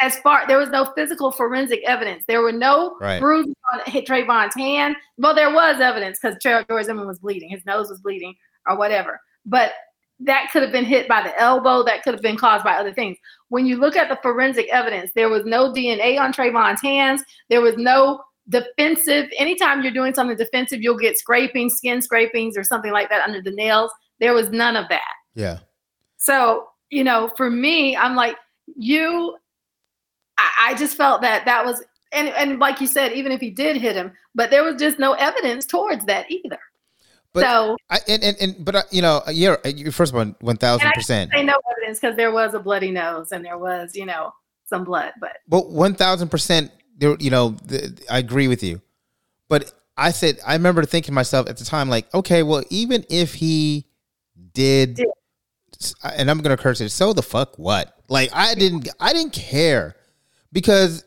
As 0.00 0.18
far 0.20 0.46
there 0.46 0.58
was 0.58 0.70
no 0.70 0.92
physical 0.96 1.30
forensic 1.30 1.82
evidence. 1.86 2.24
There 2.26 2.40
were 2.40 2.52
no 2.52 2.96
Right. 3.00 3.20
bruises 3.20 3.54
on 3.72 3.80
hit 3.86 4.06
Trayvon's 4.06 4.54
hand. 4.54 4.96
Well, 5.18 5.34
there 5.34 5.52
was 5.52 5.80
evidence 5.80 6.18
because 6.20 6.38
George 6.42 6.66
Zimmerman 6.86 7.06
was 7.06 7.18
bleeding. 7.18 7.50
His 7.50 7.64
nose 7.66 7.90
was 7.90 8.00
bleeding 8.00 8.34
or 8.68 8.76
whatever. 8.76 9.20
But 9.44 9.72
that 10.20 10.50
could 10.52 10.62
have 10.62 10.72
been 10.72 10.84
hit 10.84 11.08
by 11.08 11.22
the 11.22 11.38
elbow. 11.40 11.82
That 11.82 12.02
could 12.02 12.12
have 12.14 12.22
been 12.22 12.36
caused 12.36 12.62
by 12.62 12.74
other 12.74 12.92
things. 12.92 13.16
When 13.48 13.64
you 13.66 13.76
look 13.78 13.96
at 13.96 14.08
the 14.10 14.16
forensic 14.22 14.68
evidence, 14.70 15.12
there 15.14 15.30
was 15.30 15.44
no 15.46 15.72
DNA 15.72 16.18
on 16.18 16.32
Trayvon's 16.32 16.82
hands. 16.82 17.22
There 17.48 17.62
was 17.62 17.76
no 17.78 18.22
defensive. 18.48 19.26
Anytime 19.38 19.82
you're 19.82 19.92
doing 19.92 20.14
something 20.14 20.36
defensive, 20.36 20.80
you'll 20.82 20.98
get 20.98 21.18
scraping, 21.18 21.70
skin 21.70 22.02
scrapings, 22.02 22.56
or 22.56 22.64
something 22.64 22.92
like 22.92 23.08
that 23.10 23.26
under 23.26 23.40
the 23.42 23.50
nails. 23.52 23.90
There 24.18 24.34
was 24.34 24.50
none 24.50 24.76
of 24.76 24.88
that. 24.88 25.00
yeah. 25.34 25.58
So, 26.18 26.66
you 26.90 27.02
know, 27.04 27.30
for 27.36 27.48
me, 27.50 27.96
I'm 27.96 28.14
like, 28.14 28.36
you, 28.76 29.36
I, 30.36 30.50
I 30.70 30.74
just 30.74 30.96
felt 30.96 31.22
that 31.22 31.44
that 31.46 31.64
was, 31.64 31.82
and, 32.12 32.28
and 32.28 32.58
like 32.58 32.80
you 32.80 32.86
said, 32.86 33.12
even 33.12 33.32
if 33.32 33.40
he 33.40 33.50
did 33.50 33.76
hit 33.76 33.96
him, 33.96 34.12
but 34.34 34.50
there 34.50 34.62
was 34.62 34.76
just 34.76 34.98
no 34.98 35.14
evidence 35.14 35.64
towards 35.64 36.04
that 36.06 36.30
either. 36.30 36.58
But- 37.32 37.44
so, 37.44 37.76
I, 37.88 38.00
and, 38.08 38.22
and, 38.24 38.36
and 38.40 38.64
but 38.64 38.74
uh, 38.74 38.82
you 38.90 39.00
know, 39.02 39.22
yeah. 39.32 39.56
you- 39.64 39.90
First 39.92 40.12
one 40.12 40.34
one 40.40 40.56
thousand 40.56 40.90
percent. 40.92 41.30
say 41.32 41.42
no 41.44 41.54
evidence 41.72 42.00
because 42.00 42.16
there 42.16 42.32
was 42.32 42.52
a 42.54 42.58
bloody 42.60 42.90
nose 42.90 43.30
and 43.32 43.44
there 43.44 43.56
was, 43.56 43.94
you 43.94 44.04
know, 44.04 44.32
some 44.66 44.84
blood, 44.84 45.12
but 45.20 45.36
But 45.48 45.70
one 45.70 45.94
thousand 45.94 46.28
percent. 46.28 46.70
There, 47.00 47.16
you 47.18 47.30
know, 47.30 47.50
the, 47.66 47.98
I 48.08 48.18
agree 48.18 48.46
with 48.46 48.62
you. 48.62 48.80
But 49.48 49.72
I 49.96 50.12
said, 50.12 50.38
I 50.46 50.52
remember 50.52 50.84
thinking 50.84 51.12
to 51.12 51.14
myself 51.14 51.48
at 51.48 51.56
the 51.56 51.64
time, 51.64 51.88
like, 51.88 52.12
okay, 52.14 52.42
well, 52.42 52.62
even 52.70 53.04
if 53.10 53.34
he 53.34 53.86
did, 54.52 54.94
Did. 54.96 55.08
and 56.04 56.30
I'm 56.30 56.38
gonna 56.40 56.56
curse 56.56 56.80
it. 56.80 56.90
So 56.90 57.12
the 57.12 57.22
fuck 57.22 57.58
what? 57.58 57.94
Like, 58.08 58.30
I 58.32 58.54
didn't, 58.54 58.88
I 59.00 59.12
didn't 59.12 59.32
care 59.32 59.96
because 60.52 61.04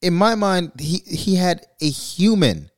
in 0.00 0.14
my 0.14 0.34
mind, 0.34 0.72
he 0.78 0.98
he 1.06 1.36
had 1.36 1.64
a 1.80 1.88
human 1.88 2.70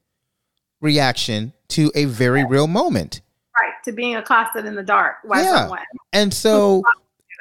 reaction 0.81 1.53
to 1.69 1.91
a 1.95 2.05
very 2.05 2.45
real 2.45 2.67
moment, 2.67 3.21
right 3.59 3.73
to 3.85 3.93
being 3.93 4.17
accosted 4.17 4.67
in 4.67 4.75
the 4.75 4.83
dark 4.83 5.17
by 5.29 5.41
Yeah. 5.43 5.61
someone 5.61 5.79
and 6.13 6.33
so. 6.35 6.83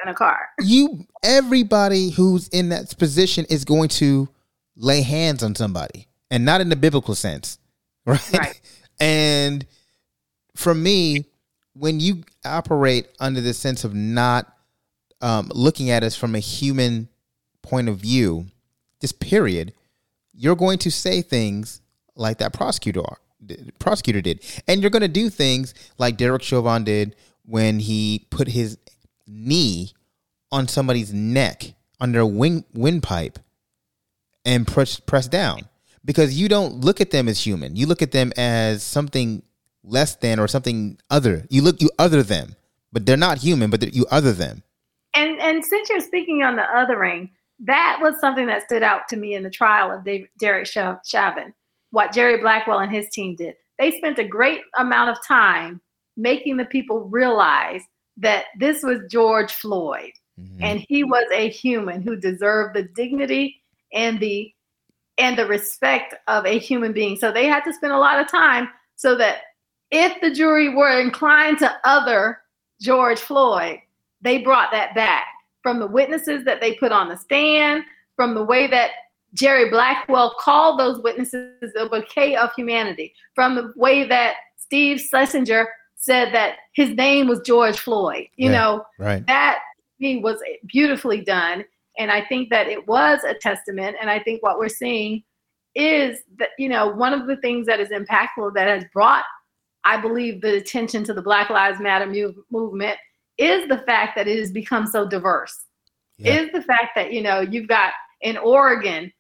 in 0.03 0.09
a 0.09 0.13
car. 0.13 0.49
you 0.59 1.05
everybody 1.23 2.09
who's 2.11 2.47
in 2.49 2.69
that 2.69 2.97
position 2.97 3.45
is 3.49 3.63
going 3.63 3.87
to 3.87 4.27
lay 4.75 5.01
hands 5.01 5.43
on 5.43 5.55
somebody 5.55 6.07
and 6.31 6.45
not 6.45 6.62
in 6.62 6.69
the 6.69 6.75
biblical 6.75 7.15
sense 7.15 7.59
right? 8.05 8.33
Right. 8.33 8.62
And 8.99 9.65
for 10.55 10.73
me, 10.73 11.25
when 11.73 11.99
you 11.99 12.23
operate 12.45 13.07
under 13.19 13.41
the 13.41 13.53
sense 13.53 13.83
of 13.83 13.93
not 13.93 14.53
um, 15.21 15.49
looking 15.53 15.89
at 15.89 16.03
us 16.03 16.15
from 16.15 16.36
a 16.36 16.39
human 16.39 17.07
point 17.62 17.89
of 17.89 17.97
view, 17.97 18.47
just 19.01 19.19
period, 19.19 19.73
you're 20.33 20.55
going 20.55 20.77
to 20.79 20.91
say 20.91 21.21
things 21.21 21.81
like 22.15 22.39
that 22.39 22.53
prosecutor 22.53 23.01
prosecutor 23.79 24.21
did, 24.21 24.41
and 24.67 24.81
you're 24.81 24.89
going 24.89 25.01
to 25.01 25.07
do 25.07 25.29
things 25.29 25.73
like 25.97 26.15
Derek 26.15 26.43
Chauvin 26.43 26.83
did 26.83 27.15
when 27.45 27.79
he 27.79 28.25
put 28.29 28.47
his 28.47 28.77
knee 29.27 29.91
on 30.51 30.67
somebody's 30.67 31.13
neck 31.13 31.73
under 31.99 32.21
a 32.21 32.27
wing, 32.27 32.63
windpipe 32.73 33.39
and 34.45 34.67
press 34.67 34.99
press 34.99 35.27
down 35.27 35.62
because 36.06 36.39
you 36.39 36.49
don't 36.49 36.82
look 36.82 37.01
at 37.01 37.12
them 37.12 37.27
as 37.27 37.45
human. 37.45 37.75
You 37.75 37.86
look 37.86 38.01
at 38.01 38.12
them 38.12 38.32
as 38.38 38.84
something 38.84 39.43
less 39.84 40.15
than 40.15 40.39
or 40.39 40.47
something 40.47 40.97
other. 41.10 41.45
You 41.49 41.62
look 41.62 41.82
you 41.82 41.89
other 41.99 42.23
them, 42.23 42.56
but 42.91 43.06
they're 43.06 43.17
not 43.17 43.38
human, 43.38 43.69
but 43.69 43.93
you 43.93 44.06
other 44.12 44.34
them. 44.34 44.63
And 45.13 45.39
and 45.39 45.63
since 45.63 45.89
you're 45.89 46.01
speaking 46.01 46.43
on 46.43 46.56
the 46.56 46.63
othering, 46.63 47.29
that 47.60 47.99
was 48.01 48.19
something 48.19 48.47
that 48.47 48.63
stood 48.63 48.84
out 48.84 49.08
to 49.10 49.17
me 49.17 49.36
in 49.36 49.43
the 49.43 49.49
trial 49.49 49.91
of 49.91 50.08
Derek 50.39 50.67
Chauvin. 50.67 51.53
What 51.91 52.12
Jerry 52.12 52.38
Blackwell 52.38 52.79
and 52.79 52.91
his 52.91 53.10
team 53.10 53.36
did, 53.36 53.56
they 53.77 53.91
spent 53.91 54.17
a 54.17 54.27
great 54.27 54.62
amount 54.77 55.12
of 55.12 55.23
time 55.25 55.79
making 56.17 56.58
the 56.58 56.65
people 56.65 57.01
realize 57.06 57.82
that 58.17 58.45
this 58.60 58.84
was 58.84 58.99
George 59.10 59.51
Floyd 59.53 60.12
Mm-hmm. 60.39 60.63
and 60.63 60.86
he 60.89 61.03
was 61.03 61.27
a 61.32 61.47
human 61.47 62.01
who 62.01 62.15
deserved 62.15 62.75
the 62.75 62.82
dignity 62.82 63.62
and 63.93 64.19
the 64.19 64.53
and 65.17 65.38
the 65.38 65.45
respect 65.45 66.15
of 66.27 66.45
a 66.45 66.58
human 66.58 66.91
being. 66.91 67.15
So 67.15 67.32
they 67.32 67.45
had 67.45 67.63
to 67.65 67.73
spend 67.73 67.93
a 67.93 67.99
lot 67.99 68.19
of 68.19 68.27
time 68.27 68.69
so 68.95 69.15
that 69.17 69.41
if 69.91 70.19
the 70.21 70.32
jury 70.32 70.69
were 70.73 70.99
inclined 70.99 71.60
to 71.60 71.71
other 71.84 72.39
George 72.82 73.19
Floyd, 73.19 73.77
they 74.21 74.39
brought 74.39 74.71
that 74.71 74.95
back 74.95 75.25
from 75.62 75.79
the 75.79 75.88
witnesses 75.88 76.43
that 76.45 76.62
they 76.62 76.73
put 76.75 76.91
on 76.91 77.10
the 77.10 77.15
stand, 77.17 77.84
from 78.15 78.34
the 78.34 78.43
way 78.43 78.65
that 78.67 78.91
Jerry 79.36 79.69
Blackwell 79.69 80.36
called 80.39 80.79
those 80.79 81.01
witnesses 81.03 81.73
a 81.77 81.88
bouquet 81.88 82.36
of 82.36 82.51
humanity, 82.56 83.13
from 83.36 83.56
the 83.56 83.71
way 83.75 84.08
that 84.08 84.36
Steve 84.58 84.97
Schleicher 84.99 85.65
said 85.95 86.34
that 86.34 86.56
his 86.73 86.89
name 86.91 87.27
was 87.27 87.39
George 87.41 87.79
Floyd. 87.79 88.27
You 88.36 88.49
Yeah. 88.51 88.58
know, 88.58 88.86
Right. 88.97 89.25
that 89.27 89.60
he 89.99 90.17
was 90.17 90.41
beautifully 90.65 91.21
done 91.21 91.63
and 91.97 92.12
i 92.12 92.23
think 92.25 92.49
that 92.49 92.67
it 92.67 92.88
was 92.88 93.19
a 93.23 93.34
testament 93.36 93.95
and 93.99 94.10
i 94.10 94.19
think 94.19 94.41
what 94.43 94.58
we're 94.58 94.69
seeing 94.69 95.23
is 95.75 96.19
that 96.38 96.49
you 96.58 96.69
know 96.69 96.88
one 96.88 97.13
of 97.13 97.27
the 97.27 97.38
things 97.38 97.65
that 97.65 97.79
is 97.79 97.89
impactful 97.89 98.53
that 98.53 98.67
has 98.67 98.84
brought 98.93 99.23
i 99.84 99.99
believe 99.99 100.41
the 100.41 100.56
attention 100.58 101.03
to 101.03 101.13
the 101.13 101.21
black 101.21 101.49
lives 101.49 101.79
matter 101.79 102.06
move, 102.06 102.36
movement 102.51 102.97
is 103.38 103.67
the 103.67 103.79
fact 103.88 104.15
that 104.15 104.27
it 104.27 104.38
has 104.38 104.51
become 104.51 104.86
so 104.86 105.08
diverse 105.08 105.65
Yeah. 106.17 106.41
is 106.41 106.51
the 106.51 106.62
fact 106.62 106.91
that 106.95 107.12
you 107.12 107.21
know 107.21 107.41
you've 107.41 107.67
got 107.67 107.93
in 108.21 108.38
oregon 108.38 109.12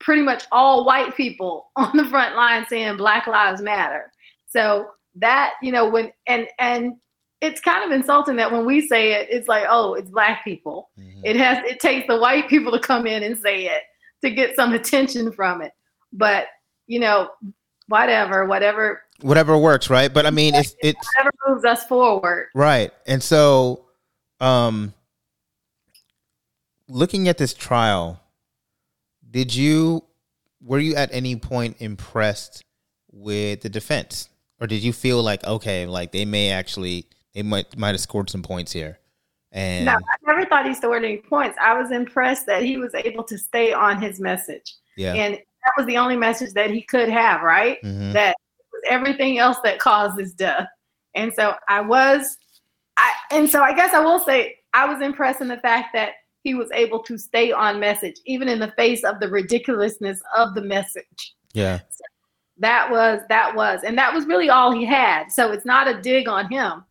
pretty 0.00 0.22
much 0.22 0.44
all 0.52 0.84
white 0.84 1.16
people 1.16 1.70
on 1.76 1.96
the 1.96 2.04
front 2.06 2.34
line 2.36 2.66
saying 2.68 2.96
black 2.96 3.26
lives 3.26 3.62
matter 3.62 4.10
so 4.46 4.88
that 5.16 5.54
you 5.62 5.70
know 5.70 5.88
when 5.88 6.10
and 6.26 6.48
and 6.58 6.94
it's 7.40 7.60
kind 7.60 7.84
of 7.84 7.90
insulting 7.98 8.36
that 8.36 8.50
when 8.50 8.64
we 8.64 8.86
say 8.86 9.12
it 9.12 9.28
it's 9.30 9.48
like 9.48 9.64
oh 9.68 9.94
it's 9.94 10.10
black 10.10 10.44
people 10.44 10.90
Mhm. 10.98 11.20
it 11.24 11.36
has 11.36 11.58
it 11.64 11.80
takes 11.80 12.06
the 12.06 12.18
white 12.18 12.48
people 12.48 12.72
to 12.72 12.78
come 12.78 13.06
in 13.06 13.22
and 13.22 13.36
say 13.38 13.66
it 13.66 13.82
to 14.22 14.30
get 14.30 14.56
some 14.56 14.72
attention 14.72 15.30
from 15.32 15.60
it 15.60 15.72
but 16.12 16.46
you 16.86 16.98
know 17.00 17.28
whatever 17.88 18.46
whatever 18.46 19.02
Whatever 19.20 19.56
works, 19.56 19.88
right? 19.88 20.12
But 20.12 20.26
I 20.26 20.30
mean, 20.30 20.54
it's 20.56 20.74
it's 20.82 20.98
whatever 21.14 21.30
moves 21.48 21.64
us 21.64 21.84
forward 21.86 22.48
Right. 22.54 22.90
And 23.06 23.22
so 23.22 23.84
um 24.40 24.92
looking 26.88 27.28
at 27.28 27.38
this 27.38 27.54
trial, 27.54 28.20
did 29.30 29.54
you 29.54 30.04
were 30.60 30.78
you 30.80 30.96
at 30.96 31.10
any 31.12 31.36
point 31.36 31.76
impressed 31.78 32.64
with 33.12 33.60
the 33.62 33.68
defense? 33.68 34.28
Or 34.60 34.66
did 34.66 34.82
you 34.82 34.92
feel 34.92 35.22
like 35.22 35.44
okay, 35.44 35.86
like 35.86 36.10
they 36.12 36.24
may 36.24 36.50
actually 36.50 37.06
they 37.34 37.42
might 37.42 37.76
might 37.76 37.90
have 37.90 38.00
scored 38.00 38.30
some 38.30 38.42
points 38.42 38.72
here? 38.72 38.98
And 39.52 39.84
no 39.84 39.92
i 39.92 39.98
never 40.26 40.44
thought 40.46 40.66
he 40.66 40.74
scored 40.74 41.04
any 41.04 41.18
points 41.18 41.56
i 41.60 41.78
was 41.80 41.92
impressed 41.92 42.44
that 42.46 42.64
he 42.64 42.76
was 42.76 42.92
able 42.94 43.22
to 43.22 43.38
stay 43.38 43.72
on 43.72 44.02
his 44.02 44.18
message 44.18 44.74
yeah. 44.96 45.14
and 45.14 45.34
that 45.34 45.72
was 45.76 45.86
the 45.86 45.96
only 45.96 46.16
message 46.16 46.52
that 46.54 46.70
he 46.70 46.82
could 46.82 47.08
have 47.08 47.40
right 47.42 47.80
Mhm. 47.82 48.12
that 48.14 48.30
it 48.30 48.66
was 48.72 48.82
everything 48.88 49.38
else 49.38 49.58
that 49.64 49.78
caused 49.78 50.18
his 50.18 50.34
death. 50.34 50.66
And 51.14 51.32
so 51.32 51.54
I 51.68 51.80
was, 51.80 52.36
I 52.96 53.12
and 53.30 53.48
so 53.48 53.62
I 53.62 53.72
guess 53.74 53.94
I 53.94 54.00
will 54.00 54.18
say 54.18 54.56
I 54.74 54.84
was 54.92 55.00
impressed 55.00 55.40
in 55.40 55.48
the 55.48 55.58
fact 55.58 55.90
that 55.94 56.10
he 56.42 56.54
was 56.54 56.70
able 56.72 56.98
to 57.04 57.16
stay 57.16 57.52
on 57.52 57.80
message, 57.80 58.16
even 58.26 58.48
in 58.48 58.58
the 58.58 58.72
face 58.76 59.04
of 59.04 59.20
the 59.20 59.28
ridiculousness 59.28 60.20
of 60.36 60.54
the 60.54 60.60
message. 60.62 61.34
Yeah. 61.54 61.80
That 62.58 62.90
was 62.90 63.20
that 63.28 63.54
was, 63.54 63.80
and 63.84 63.96
that 63.96 64.12
was 64.12 64.26
really 64.26 64.50
all 64.50 64.72
he 64.72 64.84
had. 64.84 65.30
So 65.30 65.52
it's 65.52 65.64
not 65.64 65.88
a 65.88 66.00
dig 66.02 66.28
on 66.28 66.50
him. 66.50 66.84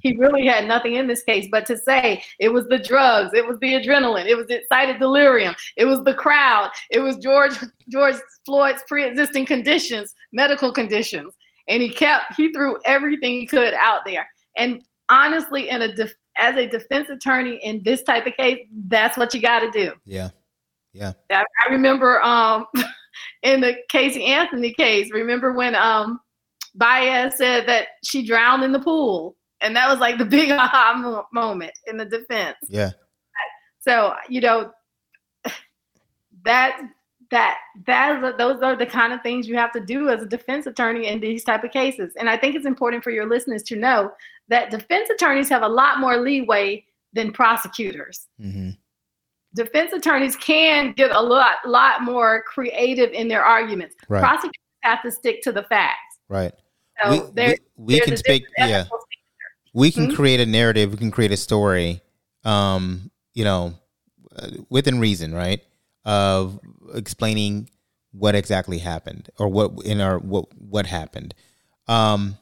He 0.02 0.16
really 0.16 0.46
had 0.46 0.66
nothing 0.66 0.94
in 0.94 1.06
this 1.06 1.22
case 1.22 1.48
but 1.50 1.66
to 1.66 1.76
say 1.76 2.22
it 2.38 2.48
was 2.48 2.66
the 2.68 2.78
drugs, 2.78 3.32
it 3.34 3.46
was 3.46 3.58
the 3.60 3.74
adrenaline, 3.74 4.26
it 4.26 4.34
was 4.34 4.46
the 4.46 4.60
excited 4.60 4.98
delirium, 4.98 5.54
it 5.76 5.84
was 5.84 6.02
the 6.04 6.14
crowd, 6.14 6.70
it 6.90 7.00
was 7.00 7.16
George 7.16 7.52
George 7.88 8.16
Floyd's 8.46 8.82
pre-existing 8.88 9.46
conditions, 9.46 10.14
medical 10.32 10.72
conditions, 10.72 11.34
and 11.68 11.82
he 11.82 11.90
kept 11.90 12.34
he 12.36 12.52
threw 12.52 12.78
everything 12.84 13.32
he 13.32 13.46
could 13.46 13.74
out 13.74 14.00
there. 14.06 14.26
And 14.56 14.82
honestly, 15.08 15.68
in 15.68 15.82
a 15.82 15.94
def, 15.94 16.12
as 16.36 16.56
a 16.56 16.66
defense 16.66 17.10
attorney 17.10 17.60
in 17.62 17.82
this 17.82 18.02
type 18.02 18.26
of 18.26 18.34
case, 18.36 18.66
that's 18.86 19.16
what 19.16 19.34
you 19.34 19.40
got 19.40 19.60
to 19.60 19.70
do. 19.70 19.92
Yeah. 20.92 21.12
I, 21.30 21.44
I 21.66 21.72
remember 21.72 22.20
um, 22.22 22.66
in 23.42 23.60
the 23.60 23.76
Casey 23.88 24.24
Anthony 24.24 24.72
case, 24.72 25.10
remember 25.12 25.52
when 25.52 25.74
um, 25.74 26.20
Baez 26.74 27.36
said 27.36 27.66
that 27.68 27.88
she 28.04 28.26
drowned 28.26 28.64
in 28.64 28.72
the 28.72 28.80
pool, 28.80 29.36
and 29.60 29.74
that 29.76 29.88
was 29.88 29.98
like 29.98 30.18
the 30.18 30.24
big 30.38 30.50
aha 30.50 31.24
moment 31.32 31.72
in 31.86 31.96
the 31.96 32.04
defense. 32.04 32.56
Yeah. 32.68 32.90
So 33.80 34.14
you 34.28 34.40
know 34.40 34.72
that 36.44 36.80
that 37.30 37.58
that 37.86 38.36
those 38.38 38.60
are 38.60 38.74
the 38.76 38.86
kind 38.86 39.12
of 39.12 39.22
things 39.22 39.46
you 39.46 39.56
have 39.56 39.72
to 39.72 39.80
do 39.80 40.08
as 40.08 40.22
a 40.22 40.26
defense 40.26 40.66
attorney 40.66 41.06
in 41.06 41.20
these 41.20 41.44
type 41.44 41.62
of 41.64 41.70
cases. 41.70 42.12
And 42.18 42.28
I 42.28 42.36
think 42.36 42.56
it's 42.56 42.66
important 42.66 43.04
for 43.04 43.10
your 43.10 43.28
listeners 43.28 43.62
to 43.64 43.76
know 43.76 44.12
that 44.48 44.70
defense 44.70 45.08
attorneys 45.10 45.48
have 45.48 45.62
a 45.62 45.68
lot 45.68 46.00
more 46.00 46.16
leeway 46.18 46.84
than 47.12 47.32
prosecutors 47.32 48.28
Mhm. 48.40 48.76
defense 49.54 49.92
attorneys 49.92 50.36
can 50.36 50.92
get 50.92 51.10
a 51.10 51.20
lot 51.20 51.56
lot 51.66 52.02
more 52.02 52.42
creative 52.46 53.10
in 53.10 53.26
their 53.28 53.44
arguments. 53.44 53.96
Right. 54.08 54.20
Prosecutors 54.20 54.60
have 54.82 55.02
to 55.02 55.10
stick 55.10 55.42
to 55.42 55.52
the 55.52 55.62
facts. 55.64 56.18
Right. 56.28 56.52
So 57.02 57.10
we 57.10 57.32
there, 57.32 57.56
we, 57.76 57.94
we 57.94 58.00
can 58.00 58.16
speak 58.16 58.44
yeah. 58.58 58.84
We 59.72 59.90
can 59.90 60.08
Hmm? 60.08 60.14
create 60.14 60.40
a 60.40 60.46
narrative 60.46 60.90
we 60.90 60.96
can 60.98 61.10
create 61.10 61.32
a 61.32 61.36
story 61.36 62.00
um 62.44 63.10
you 63.34 63.44
know 63.44 63.74
uh, 64.36 64.48
within 64.68 64.98
reason 65.00 65.34
right 65.34 65.62
of 66.04 66.58
explaining 66.94 67.68
what 68.12 68.34
exactly 68.34 68.78
happened 68.78 69.30
or 69.38 69.48
what 69.48 69.72
in 69.84 70.00
our 70.00 70.18
what 70.18 70.46
what 70.58 70.86
happened 70.86 71.34
um 71.88 72.36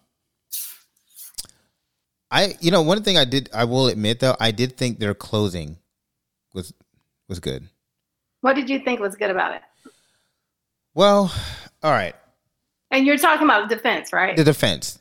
i 2.31 2.55
you 2.61 2.70
know 2.70 2.83
one 2.83 3.03
thing 3.03 3.16
i 3.18 3.24
did 3.24 3.49
i 3.53 3.64
will 3.64 3.89
admit 3.89 4.20
though 4.20 4.37
i 4.41 4.51
did 4.51 4.76
think 4.76 4.99
their 4.99 5.14
closing 5.14 5.76
was 6.55 6.72
was 7.29 7.41
good 7.41 7.68
What 8.41 8.55
did 8.55 8.70
you 8.70 8.79
think 8.79 9.01
was 9.01 9.16
good 9.16 9.31
about 9.31 9.55
it? 9.57 9.62
well 10.95 11.33
all 11.83 11.91
right 11.93 12.14
And 12.91 13.07
you're 13.07 13.18
talking 13.18 13.45
about 13.45 13.68
defense, 13.68 14.12
right? 14.12 14.37
the 14.37 14.45
defense 14.45 14.99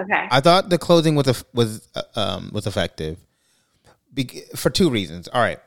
okay. 0.00 0.28
I 0.30 0.40
thought 0.40 0.68
the 0.70 0.78
closing 0.78 1.14
was 1.14 1.28
eff- 1.28 1.44
was 1.54 1.88
uh, 1.94 2.02
um, 2.16 2.50
was 2.52 2.66
effective 2.66 3.18
Be- 4.12 4.42
for 4.56 4.70
two 4.70 4.90
reasons. 4.90 5.28
All 5.28 5.40
right, 5.40 5.58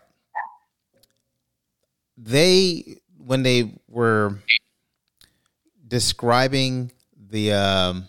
they 2.18 2.98
when 3.18 3.44
they 3.44 3.74
were 3.88 4.40
describing 5.88 6.92
the 7.30 7.54
um, 7.54 8.08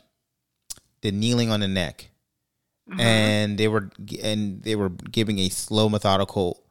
the 1.02 1.12
kneeling 1.12 1.50
on 1.50 1.60
the 1.60 1.68
neck, 1.68 2.10
Mhm. 2.90 3.00
and 3.00 3.58
they 3.58 3.68
were 3.68 3.90
and 4.22 4.62
they 4.62 4.76
were 4.76 4.88
giving 4.88 5.38
a 5.38 5.48
slow, 5.48 5.88
methodical 5.88 6.62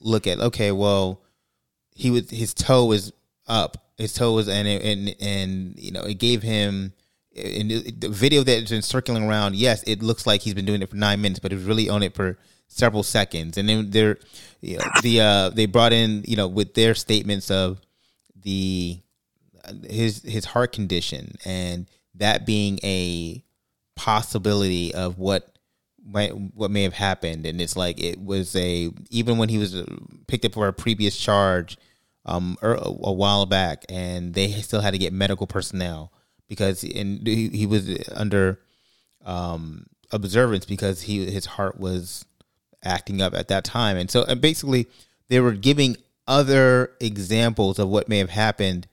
look 0.00 0.26
at. 0.26 0.38
Okay, 0.38 0.72
well, 0.72 1.20
he 1.94 2.10
was 2.10 2.30
his 2.30 2.54
toe 2.54 2.84
was 2.86 3.12
up, 3.46 3.90
his 3.96 4.12
toe 4.12 4.34
was 4.34 4.48
and 4.48 4.68
it- 4.68 4.82
and 4.82 5.16
and 5.20 5.74
you 5.78 5.90
know 5.90 6.02
it 6.02 6.14
gave 6.18 6.42
him. 6.42 6.92
In 7.38 7.68
the 7.68 8.08
video 8.08 8.42
that's 8.42 8.70
been 8.70 8.82
circling 8.82 9.24
around, 9.28 9.56
yes, 9.56 9.82
it 9.86 10.02
looks 10.02 10.26
like 10.26 10.42
he's 10.42 10.54
been 10.54 10.64
doing 10.64 10.82
it 10.82 10.90
for 10.90 10.96
nine 10.96 11.20
minutes, 11.20 11.40
but 11.40 11.52
it 11.52 11.56
was 11.56 11.64
really 11.64 11.88
on 11.88 12.02
it 12.02 12.14
for 12.14 12.38
several 12.66 13.02
seconds. 13.02 13.56
And 13.56 13.68
then 13.68 13.90
they're, 13.90 14.18
you 14.60 14.78
know, 14.78 14.84
the 15.02 15.20
uh, 15.20 15.48
they 15.50 15.66
brought 15.66 15.92
in, 15.92 16.24
you 16.26 16.36
know, 16.36 16.48
with 16.48 16.74
their 16.74 16.94
statements 16.94 17.50
of 17.50 17.80
the 18.34 19.00
his 19.88 20.22
his 20.22 20.44
heart 20.44 20.72
condition 20.72 21.36
and 21.44 21.86
that 22.14 22.46
being 22.46 22.78
a 22.82 23.44
possibility 23.96 24.94
of 24.94 25.18
what 25.18 25.56
might 26.04 26.30
what 26.30 26.70
may 26.70 26.82
have 26.82 26.94
happened 26.94 27.44
and 27.44 27.60
it's 27.60 27.76
like 27.76 28.00
it 28.02 28.20
was 28.20 28.54
a 28.56 28.90
even 29.10 29.36
when 29.38 29.48
he 29.48 29.58
was 29.58 29.74
uh, 29.74 29.84
picked 30.26 30.44
up 30.44 30.54
for 30.54 30.68
a 30.68 30.72
previous 30.72 31.16
charge 31.16 31.76
um 32.24 32.56
er, 32.62 32.78
a 32.80 33.12
while 33.12 33.44
back 33.44 33.84
and 33.88 34.34
they 34.34 34.50
still 34.52 34.80
had 34.80 34.92
to 34.92 34.98
get 34.98 35.12
medical 35.12 35.46
personnel 35.46 36.12
because 36.48 36.84
in 36.84 37.22
he, 37.24 37.48
he 37.48 37.66
was 37.66 37.88
under 38.14 38.60
um 39.24 39.86
observance 40.10 40.64
because 40.64 41.02
he 41.02 41.30
his 41.30 41.46
heart 41.46 41.78
was 41.78 42.24
acting 42.82 43.20
up 43.20 43.34
at 43.34 43.48
that 43.48 43.64
time 43.64 43.96
and 43.96 44.10
so 44.10 44.24
and 44.24 44.40
basically 44.40 44.86
they 45.28 45.40
were 45.40 45.52
giving 45.52 45.96
other 46.26 46.92
examples 47.00 47.78
of 47.78 47.88
what 47.88 48.08
may 48.08 48.18
have 48.18 48.30
happened 48.30 48.86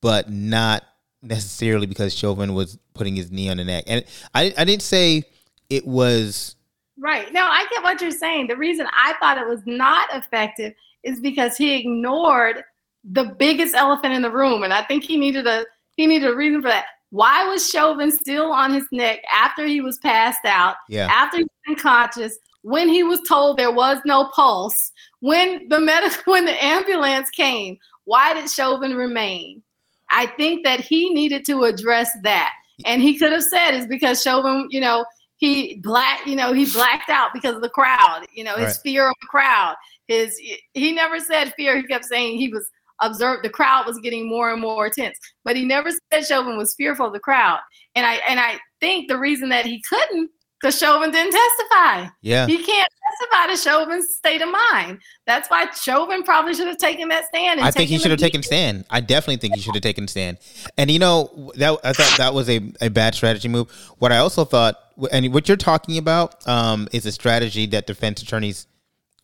but 0.00 0.30
not 0.30 0.84
necessarily 1.22 1.86
because 1.86 2.14
Chauvin 2.14 2.54
was 2.54 2.78
putting 2.94 3.16
his 3.16 3.30
knee 3.30 3.48
on 3.50 3.58
the 3.58 3.64
neck. 3.64 3.84
And 3.86 4.04
I, 4.34 4.54
I 4.56 4.64
didn't 4.64 4.82
say 4.82 5.24
it 5.68 5.86
was 5.86 6.56
right. 6.98 7.32
No, 7.32 7.42
I 7.42 7.66
get 7.70 7.82
what 7.82 8.00
you're 8.00 8.10
saying. 8.10 8.48
The 8.48 8.56
reason 8.56 8.86
I 8.92 9.14
thought 9.20 9.38
it 9.38 9.46
was 9.46 9.60
not 9.66 10.08
effective 10.14 10.74
is 11.02 11.20
because 11.20 11.56
he 11.56 11.76
ignored 11.76 12.62
the 13.04 13.34
biggest 13.38 13.74
elephant 13.74 14.14
in 14.14 14.22
the 14.22 14.30
room, 14.30 14.62
and 14.62 14.72
I 14.72 14.82
think 14.82 15.04
he 15.04 15.16
needed 15.16 15.46
a 15.46 15.64
he 15.96 16.06
needed 16.06 16.30
a 16.30 16.36
reason 16.36 16.62
for 16.62 16.68
that. 16.68 16.86
Why 17.10 17.44
was 17.48 17.68
Chauvin 17.68 18.10
still 18.12 18.52
on 18.52 18.72
his 18.72 18.86
neck 18.92 19.20
after 19.32 19.66
he 19.66 19.80
was 19.80 19.98
passed 19.98 20.44
out? 20.44 20.76
Yeah. 20.88 21.08
After 21.10 21.38
he 21.38 21.44
was 21.44 21.50
unconscious, 21.76 22.38
when 22.62 22.88
he 22.88 23.02
was 23.02 23.20
told 23.26 23.56
there 23.56 23.72
was 23.72 23.98
no 24.04 24.30
pulse, 24.34 24.92
when 25.20 25.68
the 25.68 25.80
medical 25.80 26.20
when 26.32 26.44
the 26.44 26.64
ambulance 26.64 27.30
came, 27.30 27.78
why 28.04 28.34
did 28.34 28.48
Chauvin 28.50 28.94
remain? 28.94 29.62
I 30.10 30.26
think 30.26 30.64
that 30.64 30.80
he 30.80 31.10
needed 31.10 31.44
to 31.46 31.64
address 31.64 32.10
that. 32.22 32.52
And 32.84 33.02
he 33.02 33.18
could 33.18 33.32
have 33.32 33.44
said 33.44 33.74
it's 33.74 33.86
because 33.86 34.22
Chauvin, 34.22 34.66
you 34.70 34.80
know, 34.80 35.04
he 35.36 35.76
black, 35.82 36.26
you 36.26 36.36
know, 36.36 36.52
he 36.52 36.70
blacked 36.70 37.10
out 37.10 37.32
because 37.32 37.54
of 37.54 37.62
the 37.62 37.68
crowd, 37.68 38.26
you 38.32 38.44
know, 38.44 38.56
his 38.56 38.66
Right. 38.76 38.82
fear 38.82 39.08
of 39.08 39.14
the 39.20 39.26
crowd. 39.26 39.74
His 40.06 40.38
he 40.74 40.92
never 40.92 41.20
said 41.20 41.54
fear. 41.54 41.76
He 41.76 41.82
kept 41.84 42.04
saying 42.04 42.38
he 42.38 42.48
was 42.48 42.68
observed 43.00 43.44
the 43.44 43.50
crowd 43.50 43.86
was 43.86 43.98
getting 43.98 44.28
more 44.28 44.52
and 44.52 44.60
more 44.60 44.90
tense. 44.90 45.18
But 45.44 45.56
he 45.56 45.64
never 45.64 45.90
said 46.12 46.26
Chauvin 46.26 46.56
was 46.56 46.74
fearful 46.74 47.06
of 47.06 47.12
the 47.12 47.20
crowd. 47.20 47.60
And 47.94 48.06
I 48.06 48.14
and 48.28 48.38
I 48.38 48.58
think 48.80 49.08
the 49.08 49.18
reason 49.18 49.48
that 49.50 49.66
he 49.66 49.82
couldn't, 49.88 50.30
because 50.60 50.78
Chauvin 50.78 51.10
didn't 51.10 51.32
testify. 51.32 52.08
yeah 52.22 52.46
He 52.46 52.62
can't 52.62 52.88
testify 53.10 53.52
to 53.52 53.56
Chauvin's 53.56 54.14
state 54.14 54.42
of 54.42 54.50
mind. 54.50 55.00
That's 55.26 55.48
why 55.48 55.70
Chauvin 55.70 56.22
probably 56.22 56.54
should 56.54 56.68
have 56.68 56.78
taken 56.78 57.08
that 57.08 57.26
stand. 57.26 57.58
And 57.58 57.66
I 57.66 57.70
think 57.70 57.88
he 57.88 57.98
should 57.98 58.10
have 58.10 58.20
taken 58.20 58.42
stand. 58.42 58.84
I 58.90 59.00
definitely 59.00 59.38
think 59.38 59.54
he 59.54 59.60
should 59.60 59.74
have 59.74 59.82
taken 59.82 60.06
stand. 60.06 60.38
And 60.76 60.90
you 60.90 60.98
know 60.98 61.52
that 61.56 61.78
I 61.82 61.92
thought 61.92 62.18
that 62.18 62.34
was 62.34 62.48
a, 62.48 62.72
a 62.80 62.90
bad 62.90 63.14
strategy 63.14 63.48
move. 63.48 63.70
What 63.98 64.12
I 64.12 64.18
also 64.18 64.44
thought, 64.44 64.76
and 65.10 65.32
what 65.32 65.48
you're 65.48 65.56
talking 65.56 65.98
about, 65.98 66.46
um, 66.46 66.88
is 66.92 67.06
a 67.06 67.12
strategy 67.12 67.66
that 67.66 67.86
defense 67.86 68.22
attorneys 68.22 68.66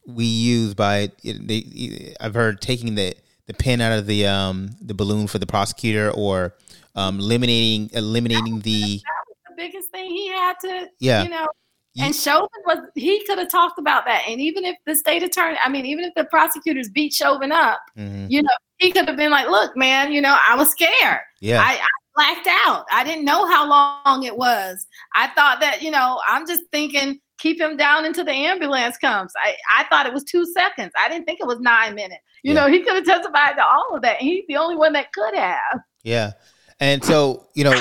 we 0.07 0.25
use 0.25 0.75
by 0.75 1.11
they. 1.25 2.15
I've 2.21 2.35
heard 2.35 2.61
taking 2.61 2.95
the 2.95 3.15
the 3.47 3.55
pin 3.55 3.81
out 3.81 3.93
of 3.99 4.07
the 4.07 4.27
um 4.27 4.71
the 4.81 4.95
balloon 4.95 5.27
for 5.27 5.39
the 5.39 5.47
prosecutor 5.47 6.11
or 6.13 6.55
um 6.95 7.19
eliminating 7.21 7.91
eliminating 7.93 8.61
the 8.61 9.01
the 9.49 9.55
biggest 9.57 9.91
thing 9.91 10.11
he 10.11 10.29
had 10.29 10.55
to, 10.63 10.89
Yeah. 11.01 11.23
you 11.23 11.29
know. 11.31 11.47
You- 11.95 12.05
And 12.05 12.15
Chauvin 12.15 12.49
was 12.67 12.79
he 12.95 13.25
could 13.27 13.39
have 13.39 13.51
talked 13.51 13.79
about 13.79 14.05
that. 14.05 14.25
And 14.29 14.39
even 14.41 14.65
if 14.67 14.77
the 14.85 14.95
state 14.95 15.23
attorney, 15.23 15.57
I 15.65 15.71
mean, 15.71 15.87
even 15.87 16.05
if 16.05 16.13
the 16.15 16.25
prosecutors 16.25 16.91
beat 16.91 17.15
Chauvin 17.15 17.53
up, 17.53 17.81
Mhm. 17.97 18.31
you 18.31 18.43
know, 18.43 18.51
he 18.79 18.93
could 18.93 19.09
have 19.09 19.17
been 19.17 19.31
like, 19.31 19.49
"Look, 19.49 19.75
man, 19.79 20.13
you 20.13 20.21
know, 20.21 20.37
I 20.47 20.57
was 20.57 20.71
scared. 20.71 21.21
yeah 21.41 21.63
I, 21.63 21.73
I 21.75 21.87
blacked 22.15 22.47
out. 22.67 22.85
I 22.93 23.03
didn't 23.05 23.25
know 23.25 23.47
how 23.47 23.67
long 23.69 24.23
it 24.25 24.37
was. 24.37 24.87
I 25.15 25.29
thought 25.29 25.61
that, 25.61 25.81
you 25.83 25.91
know, 25.91 26.21
I'm 26.27 26.47
just 26.47 26.63
thinking 26.73 27.19
keep 27.39 27.61
him 27.61 27.77
down 27.77 28.05
until 28.05 28.25
the 28.25 28.33
ambulance 28.33 28.97
comes. 28.97 29.33
I, 29.43 29.55
I 29.79 29.85
thought 29.85 30.07
it 30.07 30.13
was 30.13 30.25
two 30.25 30.47
seconds. 30.47 30.93
I 30.99 31.09
didn't 31.09 31.27
think 31.27 31.41
it 31.41 31.47
was 31.47 31.61
nine 31.61 31.95
minutes. 31.95 32.23
You 32.43 32.55
Yeah. 32.55 32.61
know, 32.61 32.73
he 32.73 32.81
could 32.83 32.95
have 32.95 33.05
testified 33.05 33.57
to 33.57 33.65
all 33.65 33.95
of 33.95 34.03
that. 34.03 34.21
And 34.21 34.29
he's 34.29 34.45
the 34.49 34.57
only 34.57 34.77
one 34.77 34.93
that 34.95 35.13
could 35.13 35.35
have. 35.35 35.81
Yeah. 36.03 36.33
And 36.81 37.05
so, 37.05 37.47
you 37.55 37.65
know, 37.65 37.79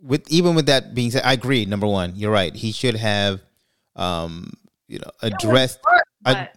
with 0.00 0.30
even 0.30 0.54
with 0.54 0.66
that 0.66 0.94
being 0.94 1.10
said, 1.10 1.22
I 1.24 1.32
agree. 1.32 1.64
Number 1.64 1.86
one, 1.86 2.14
you're 2.14 2.30
right. 2.30 2.54
He 2.54 2.72
should 2.72 2.96
have, 2.96 3.40
um, 3.96 4.52
you 4.86 4.98
know, 4.98 5.10
addressed. 5.22 5.80
But 6.22 6.52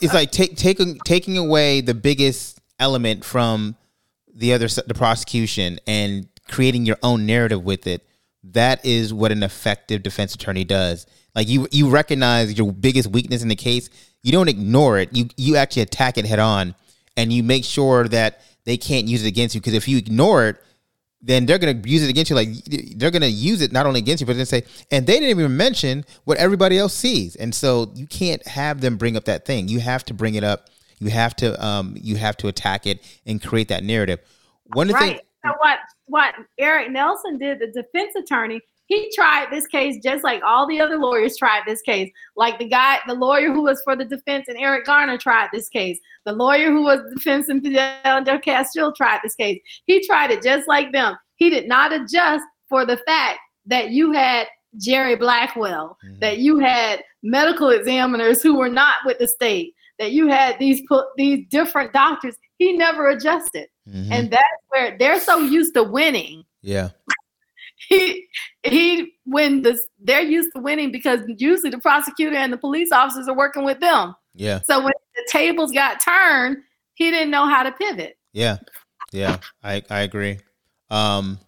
It's 0.00 0.12
like 0.14 0.30
take, 0.30 0.56
taking 0.56 0.98
taking 1.04 1.38
away 1.38 1.80
the 1.80 1.94
biggest 1.94 2.60
element 2.78 3.24
from 3.24 3.76
the 4.34 4.52
other 4.52 4.68
the 4.68 4.94
prosecution 4.94 5.78
and 5.86 6.28
creating 6.48 6.86
your 6.86 6.96
own 7.02 7.26
narrative 7.26 7.62
with 7.62 7.86
it. 7.86 8.06
That 8.42 8.84
is 8.84 9.12
what 9.12 9.32
an 9.32 9.42
effective 9.42 10.02
defense 10.02 10.34
attorney 10.34 10.64
does. 10.64 11.06
Like 11.34 11.48
you 11.48 11.68
you 11.70 11.90
recognize 11.90 12.56
your 12.56 12.72
biggest 12.72 13.08
weakness 13.08 13.42
in 13.42 13.48
the 13.48 13.56
case. 13.56 13.90
You 14.22 14.32
don't 14.32 14.48
ignore 14.48 14.98
it. 14.98 15.14
You 15.14 15.28
you 15.36 15.56
actually 15.56 15.82
attack 15.82 16.18
it 16.18 16.24
head 16.24 16.38
on, 16.38 16.74
and 17.16 17.32
you 17.32 17.42
make 17.42 17.64
sure 17.64 18.08
that 18.08 18.40
they 18.64 18.76
can't 18.76 19.06
use 19.06 19.24
it 19.24 19.28
against 19.28 19.54
you. 19.54 19.60
Because 19.60 19.74
if 19.74 19.88
you 19.88 19.98
ignore 19.98 20.48
it, 20.48 20.56
then 21.22 21.46
they're 21.46 21.58
going 21.58 21.82
to 21.82 21.88
use 21.88 22.02
it 22.02 22.10
against 22.10 22.30
you. 22.30 22.36
Like 22.36 22.48
they're 22.96 23.10
going 23.10 23.22
to 23.22 23.28
use 23.28 23.60
it 23.60 23.72
not 23.72 23.86
only 23.86 24.00
against 24.00 24.20
you, 24.20 24.26
but 24.26 24.36
then 24.36 24.46
say, 24.46 24.64
and 24.90 25.06
they 25.06 25.14
didn't 25.14 25.30
even 25.30 25.56
mention 25.56 26.04
what 26.24 26.38
everybody 26.38 26.78
else 26.78 26.94
sees. 26.94 27.36
And 27.36 27.54
so 27.54 27.92
you 27.94 28.06
can't 28.06 28.46
have 28.46 28.80
them 28.80 28.96
bring 28.96 29.16
up 29.16 29.24
that 29.26 29.44
thing. 29.44 29.68
You 29.68 29.80
have 29.80 30.04
to 30.06 30.14
bring 30.14 30.34
it 30.34 30.44
up. 30.44 30.68
You 30.98 31.10
have 31.10 31.34
to, 31.36 31.62
um, 31.64 31.94
you 32.00 32.16
have 32.16 32.36
to 32.38 32.48
attack 32.48 32.86
it 32.86 33.04
and 33.26 33.42
create 33.42 33.68
that 33.68 33.84
narrative. 33.84 34.20
One 34.72 34.88
of 34.88 34.94
the 34.94 34.94
right. 34.94 35.08
things, 35.16 35.20
So 35.44 35.52
what 35.58 35.78
what 36.06 36.34
Eric 36.58 36.90
Nelson 36.90 37.38
did, 37.38 37.60
the 37.60 37.68
defense 37.68 38.14
attorney, 38.16 38.60
he 38.86 39.10
tried 39.14 39.48
this 39.50 39.66
case 39.68 39.98
just 40.02 40.24
like 40.24 40.42
all 40.44 40.66
the 40.66 40.80
other 40.80 40.96
lawyers 40.98 41.36
tried 41.36 41.62
this 41.66 41.80
case. 41.82 42.10
Like 42.36 42.58
the 42.58 42.68
guy, 42.68 42.98
the 43.06 43.14
lawyer 43.14 43.52
who 43.52 43.62
was 43.62 43.80
for 43.84 43.94
the 43.96 44.04
defense 44.04 44.48
and 44.48 44.58
Eric 44.58 44.84
Garner 44.84 45.16
tried 45.16 45.48
this 45.52 45.68
case. 45.68 45.98
The 46.26 46.32
lawyer 46.32 46.70
who 46.70 46.82
was 46.82 47.00
defense 47.14 47.48
and 47.48 47.62
Philando 47.62 48.42
Castile 48.42 48.92
tried 48.92 49.20
this 49.22 49.36
case. 49.36 49.60
He 49.86 50.04
tried 50.04 50.30
it 50.32 50.42
just 50.42 50.66
like 50.68 50.92
them. 50.92 51.16
He 51.36 51.50
did 51.50 51.68
not 51.68 51.92
adjust 51.92 52.44
for 52.68 52.84
the 52.84 52.98
fact 53.06 53.38
that 53.66 53.90
you 53.90 54.12
had 54.12 54.48
Jerry 54.76 55.16
Blackwell, 55.16 55.96
Mhm. 56.04 56.20
that 56.20 56.38
you 56.38 56.58
had 56.58 57.02
medical 57.22 57.70
examiners 57.70 58.42
who 58.42 58.56
were 58.56 58.68
not 58.68 58.96
with 59.04 59.18
the 59.18 59.28
state, 59.28 59.74
that 59.98 60.12
you 60.12 60.28
had 60.28 60.58
these 60.58 60.82
these 61.16 61.46
different 61.48 61.92
doctors. 61.92 62.36
He 62.58 62.72
never 62.76 63.08
adjusted. 63.08 63.68
Mhm. 63.90 64.08
And 64.12 64.30
that's 64.30 64.44
where 64.68 64.96
they're 64.98 65.18
so 65.20 65.38
used 65.38 65.74
to 65.74 65.82
winning. 65.82 66.44
yeah, 66.62 66.90
He 67.88 68.26
he 68.62 69.12
when 69.24 69.62
the 69.62 69.78
they're 69.98 70.20
used 70.22 70.50
to 70.54 70.62
winning 70.62 70.92
because 70.92 71.20
usually 71.38 71.70
the 71.70 71.78
prosecutor 71.78 72.36
and 72.36 72.52
the 72.52 72.56
police 72.58 72.92
officers 72.92 73.26
are 73.26 73.36
working 73.36 73.64
with 73.64 73.80
them. 73.80 74.14
yeah, 74.34 74.60
So 74.62 74.78
when 74.78 74.92
the 75.16 75.26
tables 75.28 75.72
got 75.72 76.00
turned, 76.00 76.58
he 76.94 77.10
didn't 77.10 77.30
know 77.30 77.46
how 77.46 77.62
to 77.64 77.72
pivot. 77.72 78.16
yeah, 78.32 78.58
yeah. 79.12 79.38
I, 79.64 79.82
I 79.90 80.00
agree. 80.02 80.38
Um, 80.90 81.38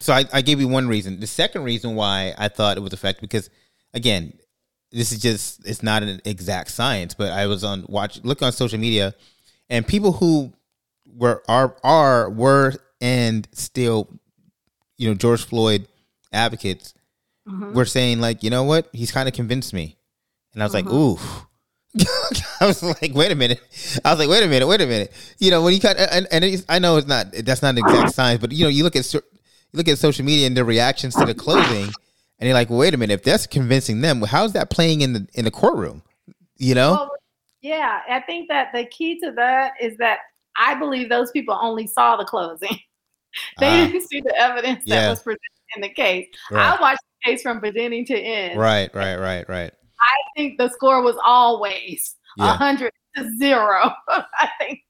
so 0.00 0.12
I, 0.14 0.24
I 0.32 0.40
gave 0.42 0.60
you 0.60 0.68
one 0.68 0.88
reason. 0.88 1.20
The 1.20 1.26
second 1.26 1.64
reason 1.64 1.94
why 1.94 2.32
I 2.38 2.48
thought 2.48 2.76
it 2.76 2.80
was 2.80 2.92
effective 2.92 3.20
because, 3.22 3.50
again, 3.92 4.32
this 4.92 5.12
is 5.12 5.20
just 5.20 5.66
it's 5.68 5.82
not 5.82 6.02
an 6.02 6.20
exact 6.24 6.70
science, 6.70 7.12
but 7.14 7.32
I 7.32 7.46
was 7.46 7.64
on 7.64 7.84
watch 7.88 8.20
look 8.24 8.40
on 8.42 8.52
social 8.52 8.78
media, 8.78 9.14
and 9.68 9.86
people 9.86 10.12
who 10.12 10.52
were 11.16 11.42
are 11.48 11.76
are 11.82 12.30
were 12.30 12.74
and 13.00 13.48
still, 13.52 14.08
you 14.98 15.08
know, 15.08 15.14
George 15.14 15.44
Floyd 15.44 15.86
advocates 16.32 16.94
Mhm. 17.48 17.72
were 17.74 17.86
saying 17.86 18.20
like, 18.20 18.42
you 18.42 18.50
know 18.50 18.62
what, 18.64 18.88
he's 18.92 19.10
kind 19.12 19.28
of 19.28 19.34
convinced 19.34 19.72
me, 19.72 19.96
and 20.52 20.62
I 20.62 20.66
was 20.66 20.74
like, 20.74 20.86
Mhm. 20.86 20.92
ooh. 20.92 21.18
I 22.60 22.66
was 22.66 22.82
like, 22.84 23.12
wait 23.14 23.32
a 23.32 23.34
minute. 23.34 23.60
I 24.04 24.10
was 24.12 24.20
like, 24.20 24.28
wait 24.28 24.44
a 24.44 24.46
minute, 24.46 24.66
wait 24.68 24.80
a 24.80 24.86
minute. 24.86 25.12
You 25.38 25.50
know, 25.50 25.60
when 25.62 25.74
you 25.74 25.80
cut, 25.80 25.96
and, 25.98 26.28
and 26.30 26.44
it's, 26.44 26.64
I 26.68 26.78
know 26.78 26.96
it's 26.98 27.06
not, 27.08 27.32
that's 27.32 27.62
not 27.62 27.70
an 27.70 27.78
exact 27.78 28.14
science, 28.14 28.40
but 28.40 28.52
you 28.52 28.64
know, 28.64 28.68
you 28.68 28.84
look 28.84 28.94
at 28.94 29.12
you 29.12 29.20
look 29.72 29.88
at 29.88 29.98
social 29.98 30.24
media 30.24 30.46
and 30.46 30.56
the 30.56 30.64
reactions 30.64 31.14
to 31.16 31.24
the 31.24 31.34
closing, 31.34 31.86
and 32.38 32.46
you're 32.46 32.54
like, 32.54 32.70
well, 32.70 32.78
wait 32.78 32.94
a 32.94 32.96
minute. 32.96 33.14
If 33.14 33.22
that's 33.24 33.46
convincing 33.46 34.02
them, 34.02 34.20
how's 34.22 34.52
that 34.52 34.70
playing 34.70 35.00
in 35.00 35.12
the 35.14 35.26
in 35.34 35.44
the 35.44 35.50
courtroom? 35.50 36.02
You 36.58 36.74
know? 36.76 36.92
Well, 36.92 37.10
yeah, 37.62 38.00
I 38.08 38.20
think 38.20 38.48
that 38.48 38.68
the 38.72 38.84
key 38.84 39.18
to 39.20 39.32
that 39.32 39.72
is 39.80 39.96
that 39.98 40.18
I 40.60 40.74
believe 40.76 41.08
those 41.08 41.30
people 41.30 41.58
only 41.60 41.86
saw 41.86 42.16
the 42.16 42.24
closing. 42.24 42.68
they 43.58 43.68
Ah. 43.68 43.86
didn't 43.86 44.08
see 44.08 44.20
the 44.20 44.36
evidence 44.38 44.84
that 44.86 45.08
was 45.08 45.20
presented 45.20 45.40
in 45.76 45.82
the 45.82 45.88
case. 45.88 46.26
right, 46.50 46.76
I 46.76 46.80
watched 46.80 47.00
the 47.24 47.30
case 47.32 47.42
from 47.42 47.60
beginning 47.60 48.04
to 48.06 48.18
end. 48.18 48.58
right, 48.60 48.94
right, 48.94 49.16
right, 49.16 49.48
right. 49.48 49.72
I 50.00 50.16
think 50.36 50.58
the 50.58 50.68
score 50.70 51.02
was 51.02 51.16
always 51.24 52.16
a 52.38 52.44
Yeah. 52.44 52.56
hundred 52.56 52.92
to 53.16 53.28
zero. 53.38 53.92
I 54.08 54.48
think 54.58 54.80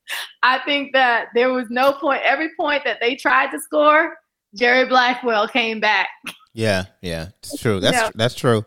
I 0.43 0.59
think 0.61 0.93
that 0.93 1.29
there 1.35 1.53
was 1.53 1.67
no 1.71 1.93
point. 1.93 2.23
Every 2.25 2.51
point 2.59 2.85
that 2.85 2.99
they 3.01 3.15
tried 3.17 3.51
to 3.53 3.61
score, 3.61 4.17
Jerry 4.55 4.87
Blackwell 4.87 5.47
came 5.49 5.81
back. 5.81 6.09
Yeah, 6.53 6.85
yeah, 7.01 7.29
it's 7.43 7.61
true. 7.61 7.79
That's 7.81 7.97
Yeah. 7.97 8.11
that's 8.15 8.35
true. 8.35 8.65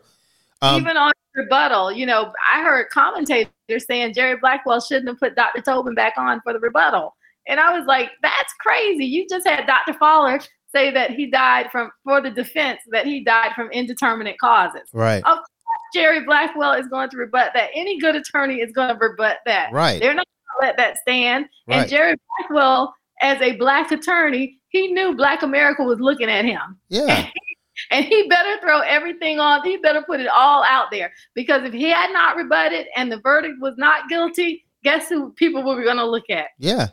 Um, 0.62 0.80
Even 0.82 0.96
on 0.98 1.12
rebuttal, 1.36 1.92
you 1.92 2.06
know, 2.06 2.32
I 2.52 2.64
heard 2.64 2.90
commentators 2.90 3.52
saying 3.80 4.14
Jerry 4.14 4.38
Blackwell 4.38 4.82
shouldn't 4.82 5.08
have 5.08 5.20
put 5.20 5.36
Dr. 5.36 5.62
Tobin 5.62 5.96
back 5.96 6.14
on 6.18 6.42
for 6.42 6.54
the 6.54 6.60
rebuttal. 6.60 7.16
And 7.48 7.60
I 7.60 7.78
was 7.78 7.86
like, 7.86 8.12
that's 8.22 8.54
crazy. 8.60 9.06
You 9.06 9.28
just 9.30 9.48
had 9.48 9.66
Dr. 9.66 9.94
Fowler 10.00 10.40
say 10.74 10.92
that 10.92 11.12
he 11.12 11.28
died 11.28 11.70
from, 11.72 11.92
for 12.04 12.22
the 12.22 12.32
defense, 12.32 12.80
that 12.92 13.06
he 13.06 13.24
died 13.24 13.52
from 13.56 13.70
indeterminate 13.72 14.38
causes. 14.40 14.90
Right. 14.94 15.24
Of 15.26 15.38
course, 15.38 15.48
Jerry 15.94 16.24
Blackwell 16.24 16.74
is 16.74 16.88
going 16.88 17.10
to 17.10 17.18
rebut 17.18 17.52
that. 17.54 17.70
Any 17.76 18.00
good 18.00 18.16
attorney 18.16 18.62
is 18.62 18.72
going 18.72 18.90
to 18.90 18.96
rebut 18.96 19.38
that. 19.46 19.72
Right. 19.72 20.00
They're 20.00 20.14
not 20.14 20.26
going 20.26 20.62
to 20.62 20.68
let 20.68 20.78
that 20.78 20.98
stand. 21.00 21.48
Right. 21.68 21.82
And 21.82 21.90
Jerry 21.90 22.16
Blackwell, 22.40 22.94
as 23.22 23.42
a 23.42 23.56
black 23.58 23.92
attorney, 23.92 24.60
he 24.70 24.88
knew 24.88 25.16
Black 25.16 25.44
America 25.44 25.84
was 25.84 26.00
looking 26.00 26.30
at 26.30 26.46
him. 26.46 26.78
Yeah. 26.90 27.30
And 27.90 28.06
he 28.06 28.28
better 28.28 28.60
throw 28.62 28.80
everything 28.82 29.40
on, 29.40 29.64
he 29.64 29.78
better 29.78 30.02
put 30.04 30.20
it 30.20 30.28
all 30.28 30.64
out 30.64 30.92
there. 30.92 31.12
Because 31.34 31.64
if 31.64 31.74
he 31.74 31.90
had 31.90 32.12
not 32.12 32.36
rebutted 32.36 32.88
and 32.96 33.12
the 33.12 33.20
verdict 33.20 33.56
was 33.60 33.76
not 33.78 34.10
guilty, 34.10 34.66
guess 34.84 35.10
who 35.10 35.32
people 35.32 35.64
were 35.64 35.84
going 35.84 35.98
to 35.98 36.06
look 36.06 36.30
at? 36.30 36.48
Yeah. 36.60 36.88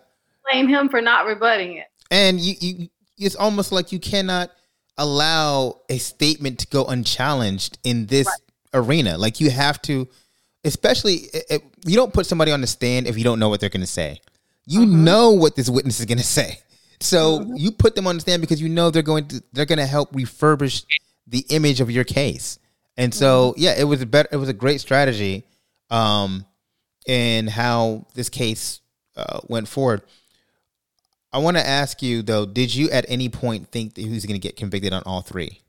Blame 0.50 0.68
him 0.68 0.88
for 0.88 1.00
not 1.00 1.26
rebutting 1.26 1.76
it. 1.76 1.86
And 2.10 2.40
you, 2.40 2.54
you 2.60 2.88
it's 3.18 3.36
almost 3.36 3.70
like 3.72 3.92
you 3.92 4.00
cannot 4.00 4.50
allow 4.96 5.80
a 5.88 5.98
statement 5.98 6.58
to 6.60 6.66
go 6.68 6.84
unchallenged 6.86 7.78
in 7.84 8.06
this 8.06 8.28
arena. 8.74 9.18
Like 9.18 9.40
you 9.40 9.50
have 9.50 9.80
to, 9.82 10.08
especially 10.64 11.28
if 11.32 11.62
you 11.84 11.96
don't 11.96 12.12
put 12.12 12.26
somebody 12.26 12.52
on 12.52 12.60
the 12.60 12.66
stand 12.66 13.06
if 13.06 13.16
you 13.18 13.24
don't 13.24 13.38
know 13.38 13.48
what 13.48 13.60
they're 13.60 13.68
going 13.68 13.80
to 13.82 13.86
say. 13.86 14.20
You 14.66 14.80
mm-hmm. 14.80 15.04
know 15.04 15.30
what 15.32 15.56
this 15.56 15.68
witness 15.68 16.00
is 16.00 16.06
going 16.06 16.18
to 16.18 16.24
say. 16.24 16.60
So 17.00 17.50
you 17.54 17.72
put 17.72 17.94
them 17.94 18.06
on 18.06 18.16
the 18.16 18.20
stand 18.20 18.40
because 18.40 18.60
you 18.60 18.68
know 18.68 18.90
they're 18.90 19.02
going 19.02 19.26
to 19.28 19.42
they're 19.52 19.66
going 19.66 19.78
to 19.78 19.86
help 19.86 20.12
refurbish 20.12 20.84
the 21.26 21.44
image 21.50 21.80
of 21.80 21.90
your 21.90 22.04
case. 22.04 22.58
And 22.96 23.14
so 23.14 23.54
yeah, 23.56 23.74
it 23.78 23.84
was 23.84 24.02
a 24.02 24.06
better 24.06 24.28
it 24.32 24.36
was 24.36 24.48
a 24.48 24.54
great 24.54 24.80
strategy 24.80 25.44
um 25.90 26.44
in 27.06 27.46
how 27.46 28.06
this 28.14 28.28
case 28.28 28.80
uh, 29.16 29.40
went 29.48 29.66
forward. 29.68 30.02
I 31.32 31.38
want 31.38 31.56
to 31.56 31.66
ask 31.66 32.02
you 32.02 32.22
though, 32.22 32.44
did 32.44 32.74
you 32.74 32.90
at 32.90 33.06
any 33.08 33.28
point 33.28 33.68
think 33.70 33.94
that 33.94 34.02
he 34.02 34.10
was 34.10 34.26
going 34.26 34.38
to 34.38 34.46
get 34.46 34.56
convicted 34.56 34.92
on 34.92 35.02
all 35.06 35.22
three? 35.22 35.60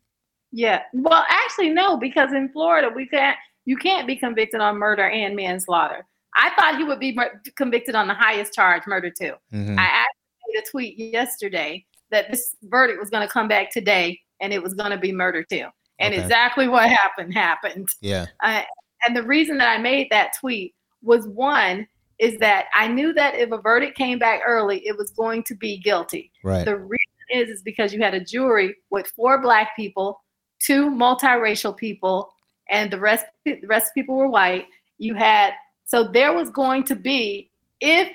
Yeah. 0.51 0.81
Well, 0.93 1.25
actually, 1.29 1.69
no, 1.69 1.97
because 1.97 2.33
in 2.33 2.49
Florida, 2.49 2.89
we 2.93 3.07
can't. 3.07 3.37
You 3.65 3.77
can't 3.77 4.07
be 4.07 4.15
convicted 4.15 4.59
on 4.59 4.77
murder 4.77 5.07
and 5.07 5.35
manslaughter. 5.35 6.05
I 6.35 6.49
thought 6.55 6.77
he 6.77 6.83
would 6.83 6.99
be 6.99 7.13
mur- 7.13 7.41
convicted 7.55 7.93
on 7.93 8.07
the 8.07 8.13
highest 8.13 8.53
charge, 8.53 8.83
murder 8.87 9.11
too. 9.11 9.33
Mhm. 9.53 9.77
I 9.77 9.83
actually 9.83 10.20
made 10.53 10.61
a 10.61 10.69
tweet 10.69 10.97
yesterday 10.97 11.85
that 12.11 12.29
this 12.29 12.55
verdict 12.63 12.99
was 12.99 13.09
going 13.09 13.25
to 13.25 13.31
come 13.31 13.47
back 13.47 13.71
today, 13.71 14.19
and 14.41 14.53
it 14.53 14.61
was 14.61 14.73
going 14.73 14.91
to 14.91 14.97
be 14.97 15.11
murder 15.11 15.43
too. 15.43 15.65
And 15.99 16.13
Okay. 16.13 16.23
exactly 16.23 16.67
what 16.67 16.89
happened 16.89 17.33
happened. 17.33 17.87
Yeah. 18.01 18.25
Uh, 18.43 18.63
and 19.05 19.15
the 19.15 19.23
reason 19.23 19.57
that 19.57 19.69
I 19.69 19.77
made 19.81 20.07
that 20.11 20.33
tweet 20.39 20.73
was 21.01 21.27
one 21.27 21.87
is 22.19 22.37
that 22.37 22.65
I 22.75 22.87
knew 22.87 23.13
that 23.13 23.35
if 23.35 23.51
a 23.51 23.57
verdict 23.57 23.97
came 23.97 24.19
back 24.19 24.41
early, 24.45 24.85
it 24.85 24.95
was 24.95 25.11
going 25.11 25.43
to 25.43 25.55
be 25.55 25.79
guilty. 25.79 26.31
Right. 26.43 26.65
The 26.65 26.77
reason 26.77 26.97
is 27.31 27.49
is 27.49 27.61
because 27.63 27.93
you 27.93 28.01
had 28.01 28.13
a 28.13 28.23
jury 28.23 28.75
with 28.89 29.07
four 29.07 29.41
black 29.41 29.75
people, 29.75 30.21
two 30.59 30.89
multiracial 30.89 31.75
people, 31.75 32.31
and 32.69 32.91
the 32.91 32.99
rest 32.99 33.25
the 33.45 33.59
rest 33.67 33.87
of 33.87 33.93
people 33.95 34.15
were 34.15 34.27
white. 34.27 34.65
You 34.97 35.15
had 35.15 35.53
so 35.85 36.03
there 36.03 36.33
was 36.33 36.49
going 36.49 36.83
to 36.85 36.95
be 36.95 37.49
if 37.79 38.09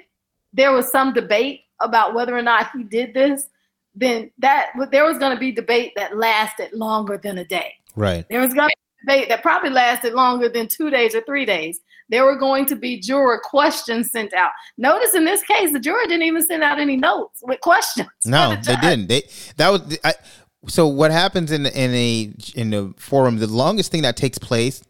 there 0.52 0.72
was 0.72 0.90
some 0.90 1.12
debate 1.12 1.62
about 1.80 2.14
whether 2.14 2.36
or 2.36 2.42
not 2.42 2.70
he 2.72 2.82
did 2.82 3.14
this, 3.14 3.48
then 3.94 4.30
that 4.38 4.70
there 4.90 5.04
was 5.04 5.18
going 5.18 5.34
to 5.34 5.40
be 5.40 5.52
debate 5.52 5.92
that 5.96 6.16
lasted 6.16 6.72
longer 6.72 7.18
than 7.22 7.38
a 7.38 7.44
day. 7.44 7.74
Right. 7.94 8.26
There 8.28 8.40
was 8.40 8.52
going 8.52 8.68
to 8.68 8.76
be 8.76 9.12
debate 9.12 9.28
that 9.30 9.42
probably 9.42 9.70
lasted 9.70 10.12
longer 10.12 10.48
than 10.48 10.68
two 10.68 10.90
days 10.90 11.14
or 11.14 11.22
three 11.22 11.44
days. 11.44 11.80
There 12.08 12.24
were 12.24 12.36
going 12.36 12.66
to 12.66 12.76
be 12.76 13.00
juror 13.00 13.40
questions 13.42 14.10
sent 14.12 14.32
out. 14.32 14.52
Notice 14.78 15.14
in 15.14 15.24
this 15.24 15.42
case, 15.42 15.72
the 15.72 15.80
juror 15.80 16.02
didn't 16.04 16.22
even 16.22 16.46
send 16.46 16.62
out 16.62 16.78
any 16.78 16.96
notes 16.96 17.42
with 17.42 17.60
questions. 17.60 18.08
No, 18.24 18.56
the 18.56 18.62
they 18.62 18.76
didn't. 18.76 19.08
They 19.08 19.22
that 19.56 19.70
was 19.70 19.98
I. 20.04 20.14
So 20.68 20.86
what 20.86 21.10
happens 21.10 21.52
in 21.52 21.66
in 21.66 21.94
a 21.94 22.32
in 22.54 22.74
a 22.74 22.92
forum? 22.96 23.38
The 23.38 23.46
longest 23.46 23.92
thing 23.92 24.02
that 24.02 24.16
takes 24.16 24.38
place 24.38 24.82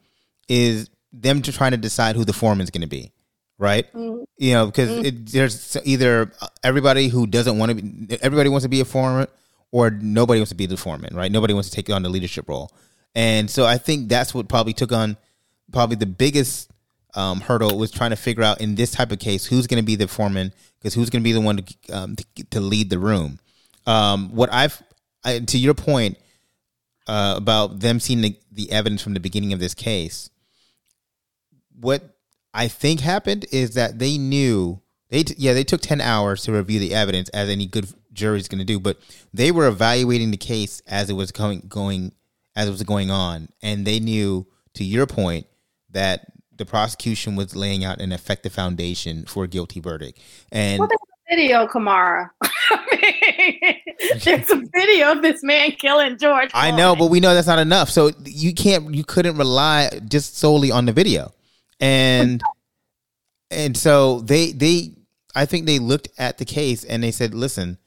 is 0.48 0.90
them 1.12 1.42
to 1.42 1.52
trying 1.52 1.72
to 1.72 1.76
decide 1.76 2.16
who 2.16 2.24
the 2.24 2.32
foreman 2.32 2.64
is 2.64 2.70
going 2.70 2.82
to 2.82 2.86
be, 2.86 3.12
right? 3.58 3.90
Mhm. 3.92 4.24
You 4.38 4.52
know, 4.52 4.66
because 4.66 4.90
it, 5.06 5.26
there's 5.26 5.76
either 5.84 6.32
everybody 6.62 7.08
who 7.08 7.26
doesn't 7.26 7.58
want 7.58 7.70
to 7.70 7.82
be, 7.82 8.18
everybody 8.22 8.48
wants 8.48 8.64
to 8.64 8.68
be 8.68 8.80
a 8.80 8.84
foreman, 8.84 9.28
or 9.72 9.90
nobody 9.90 10.40
wants 10.40 10.50
to 10.50 10.56
be 10.56 10.66
the 10.66 10.76
foreman, 10.76 11.14
right? 11.16 11.30
Nobody 11.32 11.54
wants 11.54 11.70
to 11.70 11.76
take 11.76 11.90
on 11.90 12.02
the 12.02 12.08
leadership 12.08 12.48
role, 12.48 12.70
and 13.14 13.50
so 13.50 13.64
I 13.66 13.78
think 13.78 14.08
that's 14.08 14.34
what 14.34 14.48
probably 14.48 14.72
took 14.72 14.92
on 14.92 15.16
probably 15.72 15.96
the 15.96 16.06
biggest 16.06 16.70
um, 17.14 17.40
hurdle 17.40 17.78
was 17.78 17.90
trying 17.90 18.10
to 18.10 18.16
figure 18.16 18.44
out 18.44 18.60
in 18.60 18.74
this 18.74 18.90
type 18.90 19.10
of 19.10 19.18
case 19.18 19.46
who's 19.46 19.66
going 19.66 19.82
to 19.82 19.86
be 19.86 19.96
the 19.96 20.06
foreman 20.06 20.52
because 20.78 20.94
who's 20.94 21.10
going 21.10 21.22
to 21.22 21.24
be 21.24 21.32
the 21.32 21.40
one 21.40 21.56
to, 21.56 21.92
um, 21.92 22.16
to 22.16 22.24
to 22.50 22.60
lead 22.60 22.90
the 22.90 22.98
room. 22.98 23.38
Um, 23.86 24.34
what 24.34 24.52
I've 24.52 24.82
I, 25.24 25.38
to 25.40 25.58
your 25.58 25.74
point 25.74 26.18
uh, 27.06 27.34
about 27.36 27.80
them 27.80 28.00
seeing 28.00 28.20
the, 28.20 28.36
the 28.52 28.70
evidence 28.70 29.02
from 29.02 29.14
the 29.14 29.20
beginning 29.20 29.52
of 29.52 29.60
this 29.60 29.74
case, 29.74 30.28
what 31.78 32.15
I 32.56 32.68
think 32.68 33.00
happened 33.00 33.44
is 33.52 33.74
that 33.74 33.98
they 33.98 34.16
knew 34.16 34.80
they 35.10 35.22
t- 35.22 35.34
yeah 35.36 35.52
they 35.52 35.62
took 35.62 35.82
ten 35.82 36.00
hours 36.00 36.42
to 36.44 36.52
review 36.52 36.80
the 36.80 36.94
evidence 36.94 37.28
as 37.28 37.48
any 37.50 37.66
good 37.66 37.86
jury 38.12 38.38
is 38.38 38.48
going 38.48 38.58
to 38.58 38.64
do, 38.64 38.80
but 38.80 38.98
they 39.32 39.52
were 39.52 39.68
evaluating 39.68 40.30
the 40.30 40.38
case 40.38 40.80
as 40.86 41.10
it 41.10 41.12
was 41.12 41.30
going 41.30 41.62
going 41.68 42.12
as 42.56 42.66
it 42.66 42.70
was 42.72 42.82
going 42.82 43.10
on, 43.10 43.50
and 43.62 43.86
they 43.86 44.00
knew 44.00 44.46
to 44.72 44.84
your 44.84 45.06
point 45.06 45.46
that 45.90 46.32
the 46.56 46.64
prosecution 46.64 47.36
was 47.36 47.54
laying 47.54 47.84
out 47.84 48.00
an 48.00 48.10
effective 48.10 48.52
foundation 48.52 49.26
for 49.26 49.44
a 49.44 49.48
guilty 49.48 49.78
verdict, 49.78 50.18
and 50.50 50.78
Well, 50.80 50.88
there's 50.88 50.98
a 50.98 51.36
video, 51.36 51.66
Kamara. 51.66 52.30
there's 54.24 54.50
a 54.50 54.62
video 54.74 55.12
of 55.12 55.20
this 55.20 55.42
man 55.42 55.72
killing 55.72 56.16
George. 56.16 56.50
I 56.54 56.70
know, 56.70 56.96
but 56.96 57.10
we 57.10 57.20
know 57.20 57.34
that's 57.34 57.46
not 57.46 57.58
enough. 57.58 57.90
So 57.90 58.12
you 58.24 58.54
can't, 58.54 58.94
you 58.94 59.04
couldn't 59.04 59.36
rely 59.36 60.00
just 60.08 60.38
solely 60.38 60.70
on 60.70 60.86
the 60.86 60.92
video, 60.92 61.32
and 61.80 62.42
and 63.50 63.76
so 63.76 64.20
they 64.20 64.52
they, 64.52 64.92
I 65.34 65.46
think 65.46 65.66
they 65.66 65.78
looked 65.78 66.08
at 66.18 66.38
the 66.38 66.44
case 66.44 66.84
and 66.84 67.02
they 67.02 67.10
said, 67.10 67.34
listen, 67.34 67.78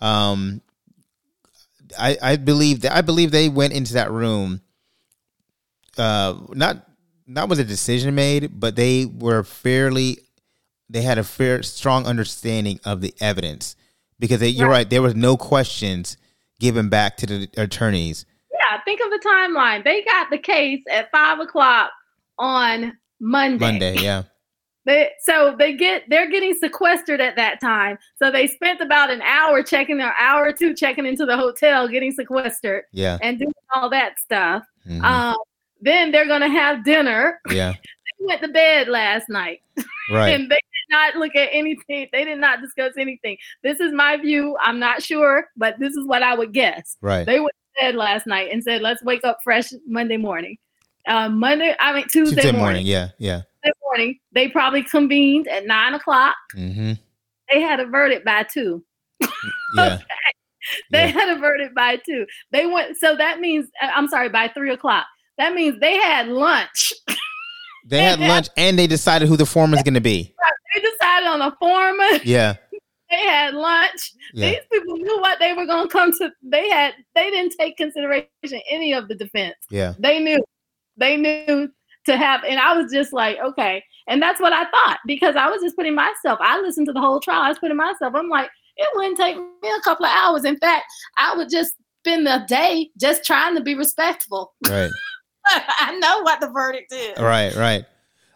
um, 0.00 0.60
I 1.98 2.16
I 2.22 2.36
believe 2.36 2.80
that 2.82 2.92
I 2.92 3.00
believe 3.00 3.30
they 3.30 3.48
went 3.48 3.72
into 3.72 3.94
that 3.94 4.10
room, 4.10 4.60
uh, 5.98 6.38
not 6.50 6.88
not 7.26 7.48
with 7.48 7.60
a 7.60 7.64
decision 7.64 8.14
made, 8.14 8.60
but 8.60 8.76
they 8.76 9.06
were 9.06 9.42
fairly, 9.42 10.18
they 10.90 11.00
had 11.00 11.16
a 11.16 11.24
fair 11.24 11.62
strong 11.62 12.06
understanding 12.06 12.78
of 12.84 13.00
the 13.00 13.14
evidence 13.18 13.76
because 14.18 14.40
they, 14.40 14.48
you're 14.48 14.68
Right. 14.68 14.78
right, 14.78 14.90
there 14.90 15.00
was 15.00 15.14
no 15.14 15.36
questions 15.36 16.18
given 16.60 16.90
back 16.90 17.16
to 17.18 17.26
the 17.26 17.48
attorneys. 17.56 18.26
Yeah, 18.52 18.78
think 18.84 19.00
of 19.00 19.10
the 19.10 19.26
timeline. 19.26 19.84
They 19.84 20.04
got 20.04 20.28
the 20.30 20.38
case 20.38 20.82
at 20.90 21.10
five 21.10 21.40
o'clock 21.40 21.90
on 22.38 22.92
Monday. 23.24 23.58
Monday, 23.64 23.96
yeah. 23.98 24.22
They, 24.86 25.10
so 25.22 25.56
they 25.58 25.72
get 25.72 26.02
they're 26.10 26.30
getting 26.30 26.52
sequestered 26.54 27.18
at 27.20 27.36
that 27.36 27.58
time. 27.58 27.96
So 28.16 28.30
they 28.30 28.46
spent 28.46 28.82
about 28.82 29.10
an 29.10 29.22
hour 29.22 29.62
checking 29.62 29.96
their 29.96 30.14
hour 30.18 30.44
or 30.48 30.52
two 30.52 30.74
checking 30.74 31.06
into 31.06 31.24
the 31.24 31.36
hotel, 31.38 31.88
getting 31.88 32.12
sequestered 32.12 32.84
Yeah. 32.92 33.16
and 33.22 33.38
doing 33.38 33.54
all 33.74 33.88
that 33.90 34.18
stuff. 34.18 34.62
mhm, 34.86 35.02
Um, 35.02 35.36
then 35.80 36.10
they're 36.10 36.26
gonna 36.28 36.50
have 36.50 36.84
dinner. 36.84 37.40
yeah. 37.50 37.72
They 38.20 38.26
went 38.26 38.42
to 38.42 38.48
bed 38.48 38.88
last 38.88 39.28
night. 39.28 39.60
Right. 40.10 40.28
and 40.34 40.44
they 40.44 40.54
did 40.56 40.88
not 40.90 41.16
look 41.16 41.34
at 41.34 41.48
anything. 41.50 42.08
They 42.12 42.24
did 42.24 42.38
not 42.38 42.60
discuss 42.60 42.92
anything. 42.98 43.36
This 43.62 43.80
is 43.80 43.92
my 43.92 44.16
view. 44.18 44.56
I'm 44.62 44.78
not 44.78 45.02
sure, 45.02 45.48
but 45.56 45.78
this 45.80 45.94
is 45.94 46.06
what 46.06 46.22
I 46.22 46.34
would 46.34 46.52
guess. 46.52 46.96
Right. 47.00 47.24
They 47.26 47.40
went 47.40 47.52
to 47.78 47.82
bed 47.86 47.94
last 47.96 48.26
night 48.26 48.50
and 48.52 48.62
said, 48.62 48.82
"Let's 48.82 49.02
wake 49.02 49.24
up 49.24 49.38
fresh 49.42 49.70
Monday 49.86 50.16
morning." 50.18 50.56
Uh, 51.06 51.28
Monday, 51.28 51.74
I 51.78 51.92
mean 51.92 52.08
Tuesday, 52.08 52.36
Tuesday 52.36 52.52
morning. 52.52 52.60
morning. 52.60 52.86
Yeah. 52.86 53.08
Yeah. 53.18 53.42
Tuesday 53.64 53.78
morning, 53.82 54.18
they 54.32 54.48
probably 54.48 54.82
convened 54.82 55.48
at 55.48 55.66
nine 55.66 55.94
o'clock. 55.94 56.34
hmm 56.54 56.92
They 57.52 57.60
had 57.60 57.80
a 57.80 57.86
verdict 57.86 58.24
by 58.24 58.44
two. 58.44 58.84
Yeah. 59.76 59.98
They 60.90 61.00
Yeah. 61.00 61.06
had 61.08 61.28
a 61.28 61.38
verdict 61.38 61.74
by 61.74 61.96
two. 61.96 62.24
They 62.50 62.64
went. 62.64 62.96
So 62.96 63.14
that 63.16 63.38
means 63.38 63.66
uh, 63.82 63.90
I'm 63.94 64.08
sorry, 64.08 64.30
by 64.30 64.48
three 64.48 64.70
o'clock. 64.72 65.04
That 65.36 65.52
means 65.52 65.78
they 65.78 65.96
had 65.98 66.28
lunch. 66.28 66.90
They 67.86 68.02
had 68.02 68.18
lunch 68.32 68.48
and 68.56 68.78
they 68.78 68.86
decided 68.86 69.28
who 69.28 69.36
the 69.36 69.44
foreman's 69.44 69.82
going 69.82 69.92
to 69.92 70.00
be. 70.00 70.34
they 70.74 70.80
decided 70.80 71.28
on 71.28 71.42
a 71.42 71.54
foreman. 71.60 72.20
Yeah. 72.24 72.54
They 73.10 73.20
had 73.20 73.54
lunch. 73.54 74.12
Yeah. 74.32 74.48
These 74.52 74.60
people 74.72 74.96
knew 74.96 75.20
what 75.20 75.38
they 75.38 75.52
were 75.52 75.66
going 75.66 75.86
to 75.86 75.92
come 75.92 76.10
to. 76.18 76.32
They 76.42 76.68
had. 76.70 76.94
They 77.14 77.30
didn't 77.30 77.54
take 77.60 77.76
consideration 77.76 78.26
any 78.68 78.92
of 78.94 79.06
the 79.06 79.14
defense. 79.14 79.54
Yeah. 79.70 79.92
They 79.98 80.18
knew. 80.18 80.42
They 80.96 81.16
knew 81.16 81.68
to 82.06 82.16
have. 82.16 82.42
And 82.44 82.58
I 82.58 82.76
was 82.76 82.92
just 82.92 83.12
like, 83.12 83.38
okay. 83.38 83.82
And 84.06 84.20
that's 84.20 84.40
what 84.40 84.52
I 84.52 84.64
thought 84.70 84.98
because 85.06 85.36
I 85.36 85.48
was 85.48 85.62
just 85.62 85.76
putting 85.76 85.94
myself. 85.94 86.38
I 86.40 86.60
listened 86.60 86.86
to 86.88 86.92
the 86.92 87.00
whole 87.00 87.20
trial. 87.20 87.42
I 87.42 87.48
was 87.48 87.58
putting 87.58 87.76
myself. 87.76 88.14
I'm 88.14 88.28
like, 88.28 88.50
it 88.76 88.88
wouldn't 88.94 89.16
take 89.16 89.36
me 89.36 89.70
a 89.70 89.80
couple 89.82 90.06
of 90.06 90.12
hours. 90.14 90.44
In 90.44 90.58
fact, 90.58 90.84
I 91.16 91.34
would 91.36 91.48
just 91.50 91.74
spend 92.00 92.26
the 92.26 92.44
day 92.48 92.90
just 92.98 93.24
trying 93.24 93.54
to 93.56 93.62
be 93.62 93.74
respectful. 93.74 94.52
Right. 94.68 94.90
I 95.46 95.94
know 95.98 96.22
what 96.22 96.40
the 96.40 96.48
verdict 96.48 96.90
is. 96.90 97.18
Right. 97.18 97.54
Right. 97.54 97.84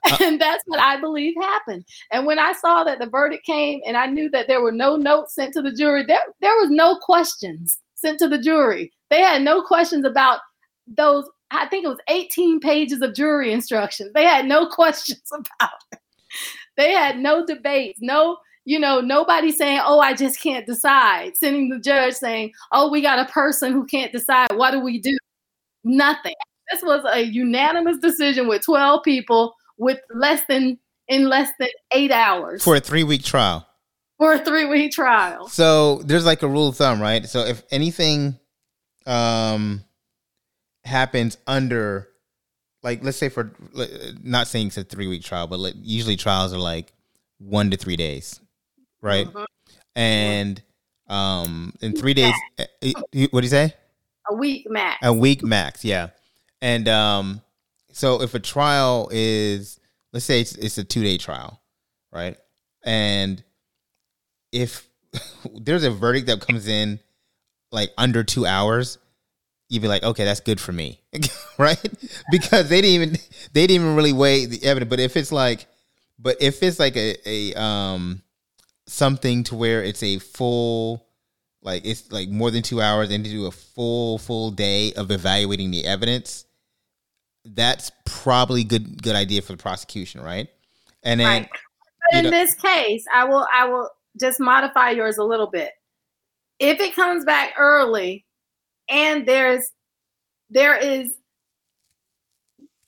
Uh 0.05 0.17
and 0.23 0.39
that's 0.39 0.63
what 0.67 0.79
I 0.79 1.01
believe 1.01 1.35
happened. 1.41 1.87
And 2.13 2.27
when 2.27 2.39
I 2.39 2.53
saw 2.53 2.85
that 2.85 2.99
the 2.99 3.09
verdict 3.09 3.47
came 3.47 3.81
and 3.87 3.97
I 3.97 4.05
knew 4.05 4.29
that 4.31 4.47
there 4.47 4.61
were 4.61 4.73
no 4.73 4.97
notes 4.97 5.35
sent 5.35 5.55
to 5.55 5.63
the 5.63 5.73
jury, 5.73 6.05
there, 6.07 6.21
there 6.43 6.55
was 6.57 6.69
no 6.69 6.97
questions 6.97 7.79
sent 7.95 8.19
to 8.19 8.29
the 8.29 8.39
jury. 8.39 8.93
They 9.09 9.23
had 9.23 9.41
no 9.41 9.63
questions 9.63 10.05
about 10.05 10.41
those, 10.87 11.29
I 11.51 11.67
think 11.67 11.85
it 11.85 11.89
was 11.89 11.99
18 12.09 12.61
pages 12.61 13.03
of 13.03 13.15
jury 13.15 13.53
instructions. 13.53 14.13
They 14.15 14.25
had 14.25 14.47
no 14.47 14.67
questions 14.71 15.23
about 15.33 15.71
it. 15.93 15.99
They 16.77 16.93
had 16.93 17.19
no 17.19 17.45
debates, 17.45 17.99
no, 18.01 18.39
you 18.65 18.79
know, 18.79 19.01
nobody 19.01 19.51
saying, 19.51 19.81
oh, 19.83 19.99
I 19.99 20.15
just 20.15 20.41
can't 20.41 20.67
decide. 20.67 21.37
Sending 21.37 21.71
the 21.71 21.79
judge 21.79 22.15
saying, 22.15 22.53
oh, 22.71 22.91
we 22.91 23.01
got 23.01 23.19
a 23.19 23.33
person 23.33 23.73
who 23.73 23.87
can't 23.87 24.13
decide. 24.13 24.49
What 24.55 24.73
do 24.73 24.81
we 24.81 25.01
do? 25.01 25.17
Nothing. 25.85 26.35
This 26.71 26.83
was 26.83 27.03
a 27.11 27.23
unanimous 27.23 27.99
decision 27.99 28.47
with 28.47 28.63
12 28.63 29.03
people 29.03 29.55
with 29.79 29.99
less 30.15 30.43
than 30.49 30.79
in 31.09 31.29
less 31.29 31.51
than 31.59 31.69
eight 31.93 32.11
hours 32.11 32.63
for 32.63 32.77
a 32.77 32.81
three 32.81 33.05
week 33.05 33.25
trial. 33.25 33.67
For 34.19 34.35
a 34.35 34.39
three 34.45 34.67
week 34.67 34.93
trial. 34.93 35.49
So 35.49 36.03
there's 36.03 36.27
like 36.27 36.43
a 36.43 36.49
rule 36.49 36.69
of 36.69 36.77
thumb, 36.77 37.01
right? 37.01 37.27
So 37.27 37.47
if 37.47 37.63
anything 37.71 38.39
um 39.07 39.83
happens 40.89 41.39
under 41.47 42.09
like 42.83 43.03
let's 43.03 43.17
say 43.17 43.29
for 43.29 43.53
not 44.23 44.49
saying 44.49 44.69
it's 44.69 44.77
a 44.77 44.85
three 44.85 45.07
week 45.07 45.23
trial, 45.23 45.47
but 45.47 45.59
like, 45.59 45.75
usually 45.81 46.17
trials 46.17 46.53
are 46.53 46.59
like 46.59 46.93
one 47.39 47.71
to 47.71 47.77
three 47.77 47.97
days, 47.97 48.41
right? 49.01 49.27
Mm-hmm. 49.27 49.45
And 49.95 50.63
um 51.09 51.73
in 51.81 51.95
three 51.95 52.15
days, 52.15 52.35
eh, 52.59 52.67
eh, 52.83 53.27
what 53.31 53.41
do 53.41 53.47
you 53.47 53.51
say? 53.51 53.75
A 54.31 54.35
week 54.35 54.69
max. 54.69 54.99
A 55.03 55.13
week 55.13 55.43
max, 55.43 55.85
yeah. 55.85 56.09
And 56.61 56.89
um 56.89 57.43
so 57.93 58.23
if 58.23 58.35
a 58.35 58.41
trial 58.41 59.09
is, 59.13 59.81
let's 60.13 60.25
say 60.25 60.41
it's, 60.41 60.55
it's 60.57 60.79
a 60.79 60.85
two 60.85 61.03
day 61.03 61.19
trial, 61.19 61.61
right? 62.13 62.37
And 62.85 63.43
if 64.53 64.89
there's 65.55 65.85
a 65.85 65.91
verdict 65.91 66.27
that 66.29 66.41
comes 66.41 66.69
in 66.69 67.01
like 67.73 67.91
under 67.99 68.23
two 68.25 68.47
hours, 68.47 68.99
you'd 69.69 69.83
be 69.83 69.89
like, 69.89 70.03
okay, 70.03 70.25
that's 70.25 70.41
good 70.41 70.61
for 70.61 70.73
me, 70.73 71.01
right? 71.59 71.83
Because 72.31 72.69
they 72.69 72.81
didn't 72.81 72.95
even 72.95 73.13
they 73.53 73.67
didn't 73.67 73.83
even 73.83 73.97
really 73.97 74.13
weigh 74.13 74.47
the 74.47 74.63
evidence. 74.65 74.91
But 74.91 75.01
if 75.01 75.17
it's 75.17 75.33
like, 75.33 75.67
but 76.19 76.37
if 76.41 76.63
it's 76.63 76.79
like 76.79 76.97
a 76.97 77.17
a 77.29 77.55
um 77.61 78.23
something 78.87 79.45
to 79.45 79.55
where 79.55 79.83
it's 79.83 80.03
a 80.03 80.19
full 80.19 81.07
like 81.63 81.85
it's 81.85 82.11
like 82.11 82.29
more 82.29 82.51
than 82.51 82.63
two 82.63 82.81
hours 82.81 83.11
and 83.11 83.25
to 83.25 83.31
do 83.31 83.47
a 83.47 83.51
full 83.51 84.19
full 84.19 84.51
day 84.51 84.93
of 84.95 85.11
evaluating 85.11 85.71
the 85.71 85.85
evidence 85.85 86.47
that's 87.55 87.91
probably 88.05 88.65
good 88.65 89.03
good 89.03 89.17
idea 89.17 89.43
for 89.43 89.53
the 89.53 89.59
prosecution, 89.59 90.21
right? 90.21 90.49
And 91.03 91.21
then 91.21 91.27
right. 91.27 91.49
in 92.13 92.25
know, 92.25 92.31
this 92.31 92.55
case, 92.55 93.05
I 93.13 93.25
will 93.25 93.47
I 93.53 93.69
will 93.69 93.91
just 94.21 94.41
modify 94.41 94.91
yours 94.91 95.19
a 95.19 95.25
little 95.25 95.47
bit. 95.47 95.71
If 96.59 96.81
it 96.81 96.95
comes 96.95 97.25
back 97.25 97.55
early 97.59 98.25
and 98.89 99.27
there's 99.27 99.71
there 100.51 100.77
is 100.77 101.15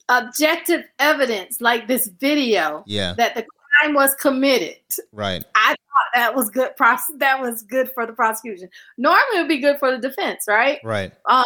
objective 0.09 0.85
evidence 0.99 1.61
like 1.61 1.87
this 1.87 2.09
video 2.09 2.83
yeah. 2.87 3.15
that 3.15 3.35
the 3.35 3.45
crime 3.45 3.95
was 3.95 4.15
committed. 4.17 4.77
Right. 5.13 5.45
I 5.55 5.69
thought 5.69 6.11
that 6.15 6.35
was 6.35 6.51
good 6.51 6.77
pros- 6.77 7.13
that 7.19 7.41
was 7.41 7.63
good 7.63 7.91
for 7.95 8.07
the 8.07 8.13
prosecution. 8.13 8.69
Normally 8.99 9.39
it 9.39 9.41
would 9.41 9.49
be 9.49 9.59
good 9.59 9.79
for 9.79 9.91
the 9.91 9.99
defense, 9.99 10.45
right? 10.49 10.81
Right. 10.83 11.13
Um, 11.27 11.45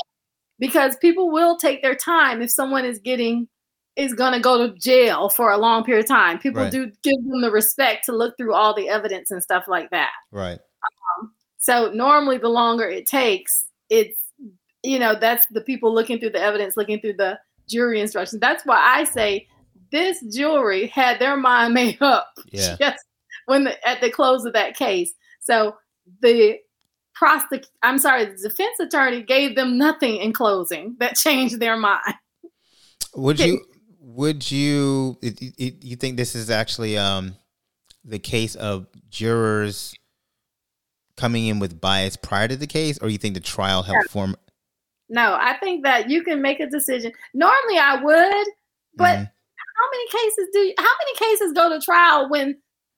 because 0.59 0.97
people 0.97 1.31
will 1.31 1.57
take 1.57 1.83
their 1.83 1.95
time 1.95 2.41
if 2.41 2.51
someone 2.51 2.85
is 2.85 2.99
getting 2.99 3.49
is 3.97 4.13
going 4.13 4.33
to 4.33 4.41
go 4.41 4.67
to 4.67 4.77
jail 4.77 5.29
for 5.29 5.53
a 5.53 5.59
long 5.59 5.85
period 5.85 6.05
of 6.05 6.09
time. 6.09 6.39
People 6.39 6.63
right. 6.63 6.73
do 6.73 6.91
give 7.03 7.17
them 7.29 7.43
the 7.43 7.51
respect 7.51 8.05
to 8.05 8.13
look 8.13 8.37
through 8.37 8.53
all 8.53 8.75
the 8.75 8.89
evidence 8.89 9.31
and 9.31 9.41
stuff 9.43 9.69
like 9.69 9.89
that. 9.91 10.11
Right. 10.33 10.59
Um, 11.21 11.33
so 11.59 11.93
normally, 11.93 12.39
the 12.39 12.49
longer 12.49 12.89
it 12.89 13.07
takes, 13.07 13.65
it's 13.91 14.19
you 14.85 14.99
know 14.99 15.17
that's 15.19 15.47
the 15.47 15.63
people 15.63 15.93
looking 15.93 16.21
through 16.21 16.31
the 16.31 16.41
evidence, 16.41 16.77
looking 16.77 17.01
through 17.01 17.15
the 17.15 17.39
jury 17.69 18.01
instructions. 18.01 18.41
That's 18.41 18.65
why 18.65 18.77
I 18.77 19.05
say 19.05 19.49
this 19.91 20.23
jury 20.33 20.87
had 20.89 21.19
their 21.19 21.37
mind 21.37 21.75
made 21.81 22.01
up 22.01 22.29
yeah. 22.53 22.77
just 22.79 23.05
when 23.47 23.65
the, 23.65 23.89
at 23.89 24.01
the 24.01 24.11
close 24.11 24.45
of 24.45 24.53
that 24.53 24.77
case. 24.77 25.13
So 25.41 25.77
the 26.21 26.59
prosecute 27.15 27.67
I'm 27.83 27.99
sorry, 27.99 28.27
the 28.27 28.37
defense 28.49 28.79
attorney 28.79 29.23
gave 29.23 29.57
them 29.57 29.79
nothing 29.79 30.17
in 30.17 30.33
closing 30.33 30.97
that 31.01 31.17
changed 31.17 31.59
their 31.59 31.77
mind. 31.77 32.15
Would 33.17 33.41
you 33.41 33.65
would 34.01 34.51
you 34.51 35.19
you 35.23 35.97
think 35.97 36.17
this 36.17 36.35
is 36.35 36.51
actually 36.51 36.99
um 36.99 37.37
the 38.05 38.19
case 38.19 38.55
of 38.55 38.87
jurors 39.09 39.95
coming 41.17 41.47
in 41.47 41.59
with 41.59 41.81
bias 41.81 42.17
prior 42.17 42.49
to 42.49 42.57
the 42.57 42.67
case 42.67 42.99
or 42.99 43.09
you 43.09 43.19
think 43.19 43.35
the 43.35 43.41
trial 43.41 43.83
helped 43.83 44.11
form 44.11 44.37
No, 45.15 45.39
I 45.41 45.57
think 45.59 45.85
that 45.85 46.11
you 46.11 46.23
can 46.23 46.43
make 46.43 46.61
a 46.61 46.67
decision. 46.67 47.13
Normally 47.35 47.79
I 47.79 48.03
would, 48.03 48.47
but 48.97 49.17
mm-hmm. 49.17 49.25
how 49.25 49.91
many 49.93 50.09
cases 50.09 50.49
do 50.53 50.59
you, 50.61 50.75
how 50.79 50.85
many 50.85 51.17
cases 51.17 51.53
go 51.53 51.69
to 51.71 51.81
trial 51.81 52.29
when 52.29 52.57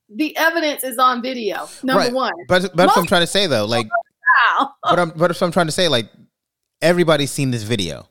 the 0.09 0.37
evidence 0.37 0.85
is 0.85 0.99
on 0.99 1.23
video. 1.23 1.69
Number 1.83 2.05
right. 2.05 2.13
one. 2.13 2.33
But 2.49 2.63
but 2.63 2.77
that's 2.77 2.97
what 2.97 2.99
I'm 2.99 3.07
trying 3.07 3.23
to 3.23 3.27
say 3.27 3.47
though. 3.47 3.65
Like 3.65 3.89
but 4.83 4.99
I'm 4.99 5.11
but 5.11 5.43
I'm 5.43 5.53
trying 5.53 5.67
to 5.67 5.73
say 5.73 5.89
like 5.89 6.09
everybody's 6.81 7.31
seen 7.31 7.51
this 7.51 7.63
video. 7.63 8.09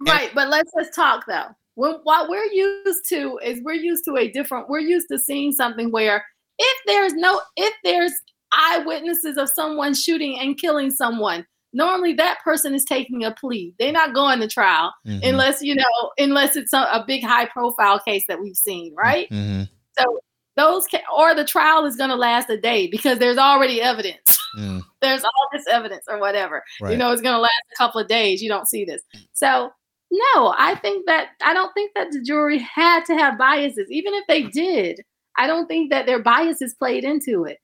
Right, 0.00 0.26
and, 0.26 0.34
but 0.34 0.48
let's 0.48 0.70
just 0.78 0.94
talk 0.94 1.24
though. 1.26 1.46
When, 1.74 1.94
what 2.02 2.28
we're 2.28 2.46
used 2.46 3.08
to 3.08 3.38
is 3.42 3.60
we're 3.62 3.74
used 3.74 4.04
to 4.06 4.16
a 4.16 4.30
different. 4.30 4.68
We're 4.68 4.80
used 4.80 5.06
to 5.10 5.18
seeing 5.18 5.52
something 5.52 5.90
where 5.90 6.24
if 6.58 6.78
there's 6.86 7.14
no 7.14 7.40
if 7.56 7.74
there's 7.84 8.12
eyewitnesses 8.52 9.36
of 9.36 9.48
someone 9.48 9.94
shooting 9.94 10.38
and 10.38 10.58
killing 10.58 10.90
someone, 10.90 11.46
normally 11.72 12.14
that 12.14 12.38
person 12.42 12.74
is 12.74 12.84
taking 12.84 13.24
a 13.24 13.32
plea. 13.32 13.74
They're 13.78 13.92
not 13.92 14.14
going 14.14 14.40
to 14.40 14.48
trial 14.48 14.92
mm-hmm. 15.06 15.20
unless 15.22 15.62
you 15.62 15.74
know 15.74 16.12
unless 16.18 16.56
it's 16.56 16.72
a, 16.72 16.78
a, 16.92 17.04
big 17.06 17.24
high 17.24 17.46
profile 17.46 18.00
case 18.00 18.24
that 18.28 18.40
we've 18.40 18.56
seen, 18.56 18.94
right? 18.94 19.28
Mm-hmm. 19.30 19.64
So 19.98 20.20
those 20.56 20.86
ca- 20.90 21.02
or 21.16 21.34
the 21.34 21.44
trial 21.44 21.86
is 21.86 21.96
going 21.96 22.10
to 22.10 22.16
last 22.16 22.50
a 22.50 22.60
day 22.60 22.88
because 22.88 23.18
there's 23.18 23.38
already 23.38 23.80
evidence. 23.80 24.36
Mm. 24.58 24.82
There's 25.02 25.24
all 25.24 25.48
this 25.52 25.66
evidence 25.68 26.06
or 26.08 26.18
whatever. 26.18 26.64
Right. 26.80 26.92
You 26.92 26.96
know, 26.96 27.12
it's 27.12 27.20
going 27.20 27.34
to 27.34 27.40
last 27.40 27.52
a 27.70 27.76
couple 27.76 28.00
of 28.00 28.08
days. 28.08 28.42
You 28.42 28.48
don't 28.48 28.66
see 28.66 28.86
this. 28.86 29.02
So, 29.34 29.70
no, 30.10 30.54
I 30.58 30.74
think 30.80 31.04
that 31.04 31.32
I 31.42 31.52
don't 31.52 31.72
think 31.74 31.92
that 31.94 32.10
the 32.10 32.22
jury 32.22 32.58
had 32.58 33.04
to 33.04 33.14
have 33.14 33.36
biases. 33.36 33.86
Even 33.90 34.14
if 34.14 34.24
they 34.26 34.44
did, 34.44 35.02
I 35.36 35.46
don't 35.46 35.66
think 35.66 35.90
that 35.90 36.06
their 36.06 36.22
biases 36.22 36.74
played 36.74 37.04
into 37.04 37.44
it. 37.44 37.58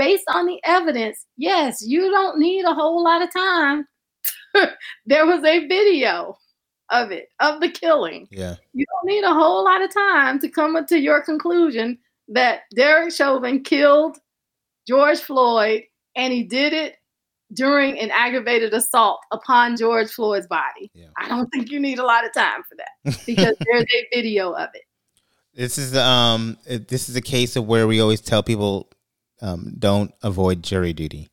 Based 0.00 0.24
on 0.28 0.46
the 0.46 0.58
evidence, 0.64 1.26
yes, 1.36 1.84
you 1.86 2.10
don't 2.10 2.38
need 2.38 2.64
a 2.64 2.72
whole 2.72 3.04
lot 3.04 3.20
of 3.20 3.30
time. 3.30 3.86
there 5.04 5.26
was 5.26 5.44
a 5.44 5.66
video 5.66 6.38
of 6.90 7.10
it, 7.10 7.28
of 7.38 7.60
the 7.60 7.68
killing. 7.68 8.26
Yeah. 8.30 8.56
You 8.72 8.86
don't 8.86 9.14
need 9.14 9.24
a 9.24 9.34
whole 9.34 9.62
lot 9.62 9.82
of 9.82 9.92
time 9.92 10.38
to 10.38 10.48
come 10.48 10.82
to 10.86 10.98
your 10.98 11.20
conclusion 11.20 11.98
that 12.28 12.60
Derek 12.74 13.12
Chauvin 13.12 13.62
killed 13.62 14.16
George 14.88 15.18
Floyd 15.18 15.82
and 16.16 16.32
he 16.32 16.44
did 16.44 16.72
it 16.72 16.96
during 17.52 17.98
an 17.98 18.10
aggravated 18.10 18.72
assault 18.72 19.20
upon 19.32 19.76
George 19.76 20.10
Floyd's 20.10 20.46
body. 20.46 20.90
Yeah. 20.94 21.08
I 21.18 21.28
don't 21.28 21.50
think 21.50 21.70
you 21.70 21.78
need 21.78 21.98
a 21.98 22.06
lot 22.06 22.24
of 22.24 22.32
time 22.32 22.62
for 22.66 22.74
that 22.76 23.26
because 23.26 23.54
there's 23.66 23.84
a 23.84 24.08
video 24.14 24.52
of 24.52 24.70
it. 24.72 24.82
This 25.52 25.76
is 25.76 25.94
um 25.94 26.56
this 26.64 27.10
is 27.10 27.16
a 27.16 27.20
case 27.20 27.56
of 27.56 27.66
where 27.66 27.86
we 27.86 28.00
always 28.00 28.22
tell 28.22 28.42
people 28.42 28.89
um, 29.42 29.74
don't 29.78 30.12
avoid 30.22 30.62
jury 30.62 30.92
duty. 30.92 31.30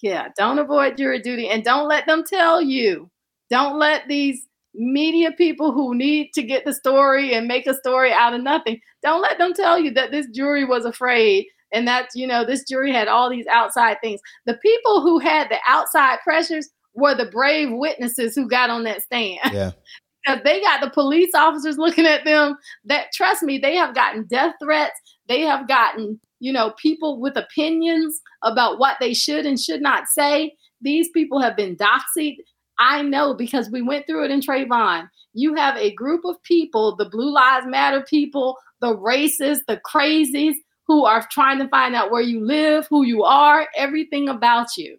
Yeah, 0.00 0.28
don't 0.36 0.58
avoid 0.58 0.96
jury 0.96 1.20
duty 1.20 1.48
and 1.48 1.64
don't 1.64 1.88
let 1.88 2.06
them 2.06 2.24
tell 2.24 2.60
you. 2.60 3.10
Don't 3.50 3.78
let 3.78 4.08
these 4.08 4.46
media 4.74 5.30
people 5.32 5.72
who 5.72 5.94
need 5.94 6.32
to 6.34 6.42
get 6.42 6.64
the 6.64 6.72
story 6.72 7.32
and 7.34 7.46
make 7.46 7.66
a 7.66 7.74
story 7.74 8.12
out 8.12 8.34
of 8.34 8.42
nothing. 8.42 8.80
Don't 9.02 9.22
let 9.22 9.38
them 9.38 9.54
tell 9.54 9.78
you 9.78 9.92
that 9.92 10.10
this 10.10 10.26
jury 10.28 10.64
was 10.64 10.84
afraid 10.84 11.46
and 11.74 11.86
that 11.88 12.08
you 12.14 12.26
know 12.26 12.46
this 12.46 12.64
jury 12.64 12.92
had 12.92 13.08
all 13.08 13.28
these 13.28 13.46
outside 13.48 13.98
things 14.02 14.20
the 14.46 14.56
people 14.62 15.02
who 15.02 15.18
had 15.18 15.50
the 15.50 15.58
outside 15.66 16.18
pressures 16.22 16.70
were 16.94 17.14
the 17.14 17.26
brave 17.26 17.68
witnesses 17.72 18.34
who 18.34 18.48
got 18.48 18.70
on 18.70 18.84
that 18.84 19.02
stand 19.02 19.40
yeah 19.52 19.72
because 20.24 20.42
they 20.44 20.60
got 20.62 20.80
the 20.80 20.90
police 20.90 21.34
officers 21.34 21.76
looking 21.76 22.06
at 22.06 22.24
them 22.24 22.56
that 22.84 23.12
trust 23.12 23.42
me 23.42 23.58
they 23.58 23.76
have 23.76 23.94
gotten 23.94 24.24
death 24.26 24.54
threats 24.62 24.98
they 25.28 25.40
have 25.40 25.68
gotten 25.68 26.18
you 26.44 26.52
know 26.52 26.72
people 26.72 27.20
with 27.20 27.36
opinions 27.36 28.20
about 28.42 28.78
what 28.78 28.96
they 29.00 29.14
should 29.14 29.46
and 29.46 29.58
should 29.58 29.82
not 29.82 30.06
say 30.08 30.54
these 30.80 31.08
people 31.10 31.40
have 31.40 31.56
been 31.56 31.76
doxied 31.76 32.36
i 32.78 33.02
know 33.02 33.34
because 33.34 33.70
we 33.70 33.82
went 33.82 34.06
through 34.06 34.24
it 34.24 34.30
in 34.30 34.40
Trayvon. 34.40 35.08
you 35.32 35.54
have 35.54 35.76
a 35.76 35.94
group 35.94 36.24
of 36.24 36.42
people 36.42 36.96
the 36.96 37.08
blue 37.08 37.32
lives 37.32 37.66
matter 37.66 38.02
people 38.02 38.58
the 38.80 38.96
racists 38.96 39.64
the 39.66 39.80
crazies 39.86 40.54
who 40.86 41.04
are 41.04 41.26
trying 41.30 41.58
to 41.58 41.68
find 41.68 41.94
out 41.94 42.10
where 42.10 42.22
you 42.22 42.44
live, 42.44 42.86
who 42.88 43.04
you 43.04 43.24
are, 43.24 43.68
everything 43.76 44.28
about 44.28 44.76
you. 44.76 44.98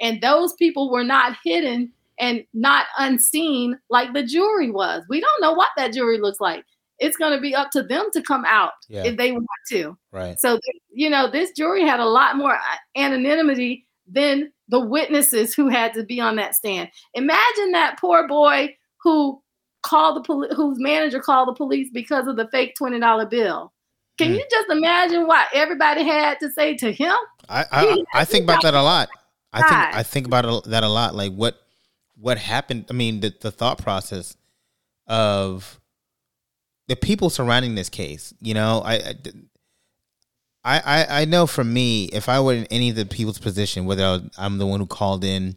And 0.00 0.20
those 0.20 0.52
people 0.54 0.90
were 0.90 1.04
not 1.04 1.36
hidden 1.44 1.92
and 2.18 2.44
not 2.52 2.86
unseen 2.98 3.78
like 3.88 4.12
the 4.12 4.22
jury 4.22 4.70
was. 4.70 5.02
We 5.08 5.20
don't 5.20 5.40
know 5.40 5.52
what 5.52 5.70
that 5.76 5.92
jury 5.92 6.18
looks 6.20 6.40
like. 6.40 6.64
It's 7.02 7.16
going 7.16 7.34
to 7.34 7.40
be 7.40 7.54
up 7.54 7.70
to 7.72 7.82
them 7.82 8.08
to 8.12 8.22
come 8.22 8.44
out 8.46 8.72
Yeah. 8.88 9.04
if 9.04 9.16
they 9.16 9.32
want 9.32 9.46
to. 9.70 9.96
Right. 10.12 10.38
So, 10.40 10.58
you 10.90 11.10
know, 11.10 11.30
this 11.30 11.50
jury 11.52 11.82
had 11.86 12.00
a 12.00 12.06
lot 12.06 12.36
more 12.36 12.54
uh, 12.54 12.76
anonymity 12.96 13.86
than 14.06 14.52
the 14.68 14.80
witnesses 14.80 15.54
who 15.54 15.68
had 15.68 15.92
to 15.94 16.04
be 16.04 16.20
on 16.20 16.36
that 16.36 16.54
stand. 16.54 16.88
Imagine 17.14 17.72
that 17.72 17.98
poor 18.00 18.26
boy 18.26 18.74
who 19.02 19.42
called 19.82 20.16
the 20.16 20.22
police, 20.22 20.52
whose 20.54 20.78
manager 20.78 21.20
called 21.20 21.48
the 21.48 21.54
police 21.54 21.88
because 21.92 22.26
of 22.26 22.36
the 22.36 22.48
fake 22.48 22.74
$20 22.80 23.28
bill. 23.28 23.72
Can 24.18 24.30
Mm. 24.32 24.36
you 24.36 24.44
just 24.50 24.68
imagine 24.70 25.26
what 25.26 25.48
everybody 25.54 26.04
had 26.04 26.38
to 26.40 26.50
say 26.50 26.76
to 26.76 26.92
him? 26.92 27.14
I 27.48 27.64
I, 27.72 28.04
I 28.14 28.24
think 28.24 28.44
about 28.44 28.62
that 28.62 28.74
a 28.74 28.82
lot. 28.82 29.08
I 29.52 29.60
think 29.62 29.96
I 29.96 30.02
think 30.02 30.26
about 30.26 30.64
that 30.64 30.82
a 30.84 30.88
lot. 30.88 31.14
Like 31.14 31.32
what 31.32 31.56
what 32.16 32.38
happened? 32.38 32.86
I 32.90 32.92
mean, 32.92 33.20
the 33.20 33.34
the 33.40 33.50
thought 33.50 33.78
process 33.78 34.36
of 35.06 35.80
the 36.88 36.96
people 36.96 37.30
surrounding 37.30 37.74
this 37.74 37.88
case. 37.88 38.34
You 38.40 38.54
know, 38.54 38.82
I. 38.84 38.94
I 38.94 39.14
I, 40.64 41.22
I, 41.22 41.24
know 41.24 41.48
for 41.48 41.64
me, 41.64 42.04
if 42.12 42.28
I 42.28 42.38
were 42.38 42.54
in 42.54 42.66
any 42.66 42.90
of 42.90 42.94
the 42.94 43.04
people's 43.04 43.40
position, 43.40 43.84
whether 43.84 44.22
I'm 44.38 44.58
the 44.58 44.66
one 44.66 44.78
who 44.78 44.86
called 44.86 45.24
in 45.24 45.56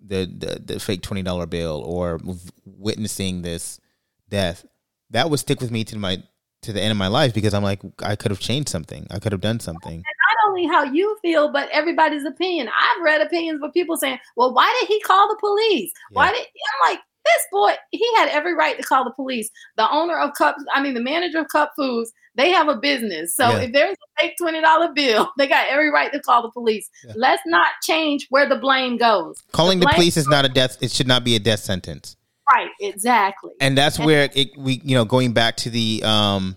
the, 0.00 0.24
the, 0.24 0.74
the 0.74 0.78
fake 0.78 1.02
twenty 1.02 1.24
dollar 1.24 1.46
bill 1.46 1.82
or 1.84 2.20
witnessing 2.64 3.42
this 3.42 3.80
death, 4.28 4.64
that 5.10 5.30
would 5.30 5.40
stick 5.40 5.60
with 5.60 5.72
me 5.72 5.82
to 5.84 5.98
my 5.98 6.22
to 6.62 6.72
the 6.72 6.80
end 6.80 6.90
of 6.90 6.96
my 6.96 7.08
life 7.08 7.34
because 7.34 7.54
I'm 7.54 7.62
like 7.62 7.80
I 8.00 8.16
could 8.16 8.30
have 8.30 8.40
changed 8.40 8.68
something, 8.68 9.06
I 9.10 9.18
could 9.18 9.32
have 9.32 9.40
done 9.40 9.60
something. 9.60 9.96
Not 9.96 10.48
only 10.48 10.66
how 10.66 10.84
you 10.84 11.16
feel, 11.22 11.50
but 11.50 11.68
everybody's 11.70 12.24
opinion. 12.24 12.68
I've 12.68 13.02
read 13.02 13.20
opinions 13.20 13.60
where 13.60 13.70
people 13.70 13.96
saying, 13.96 14.18
"Well, 14.36 14.54
why 14.54 14.76
did 14.80 14.88
he 14.88 15.00
call 15.00 15.28
the 15.28 15.36
police? 15.40 15.92
Why 16.12 16.30
did?" 16.30 16.38
I'm 16.40 16.92
like, 16.92 17.00
this 17.26 17.42
boy, 17.52 17.72
he 17.90 18.06
had 18.16 18.28
every 18.30 18.54
right 18.54 18.76
to 18.78 18.82
call 18.82 19.04
the 19.04 19.10
police. 19.10 19.50
The 19.76 19.90
owner 19.90 20.18
of 20.18 20.32
Cup, 20.34 20.56
I 20.72 20.82
mean, 20.82 20.94
the 20.94 21.02
manager 21.02 21.38
of 21.40 21.48
Cup 21.48 21.72
Foods, 21.76 22.12
they 22.34 22.50
have 22.50 22.68
a 22.68 22.76
business. 22.76 23.34
So 23.34 23.48
Yeah. 23.48 23.58
if 23.62 23.72
there's 23.72 23.92
a 23.96 24.20
fake 24.22 24.34
twenty 24.38 24.60
dollar 24.60 24.92
bill, 24.94 25.30
they 25.38 25.46
got 25.46 25.68
every 25.68 25.90
right 25.90 26.12
to 26.12 26.20
call 26.20 26.42
the 26.42 26.50
police. 26.50 26.88
Yeah. 27.06 27.12
Let's 27.16 27.42
not 27.46 27.68
change 27.82 28.26
where 28.30 28.48
the 28.48 28.56
blame 28.56 28.96
goes. 28.96 29.36
Calling 29.52 29.80
the 29.80 29.86
blame- 29.86 29.96
police 29.96 30.16
is 30.16 30.26
not 30.28 30.44
a 30.44 30.48
death. 30.48 30.76
It 30.80 30.90
should 30.92 31.06
not 31.08 31.24
be 31.24 31.36
a 31.36 31.38
death 31.40 31.60
sentence. 31.60 32.16
Right, 32.52 32.70
exactly. 32.80 33.50
And 33.60 33.76
that's 33.76 33.98
where 33.98 34.28
it, 34.32 34.56
we, 34.56 34.80
you 34.84 34.94
know, 34.94 35.04
going 35.04 35.32
back 35.32 35.56
to 35.58 35.70
the, 35.70 36.00
um, 36.04 36.56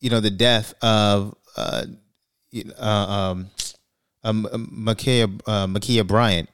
you 0.00 0.10
know, 0.10 0.18
the 0.18 0.30
death 0.30 0.74
of, 0.82 1.36
uh, 1.56 1.84
uh, 2.80 2.82
um, 2.82 3.50
um, 4.24 4.48
Ma'Khia, 4.72 5.40
uh, 5.46 5.66
Ma'Khia 5.68 6.04
Bryant. 6.06 6.48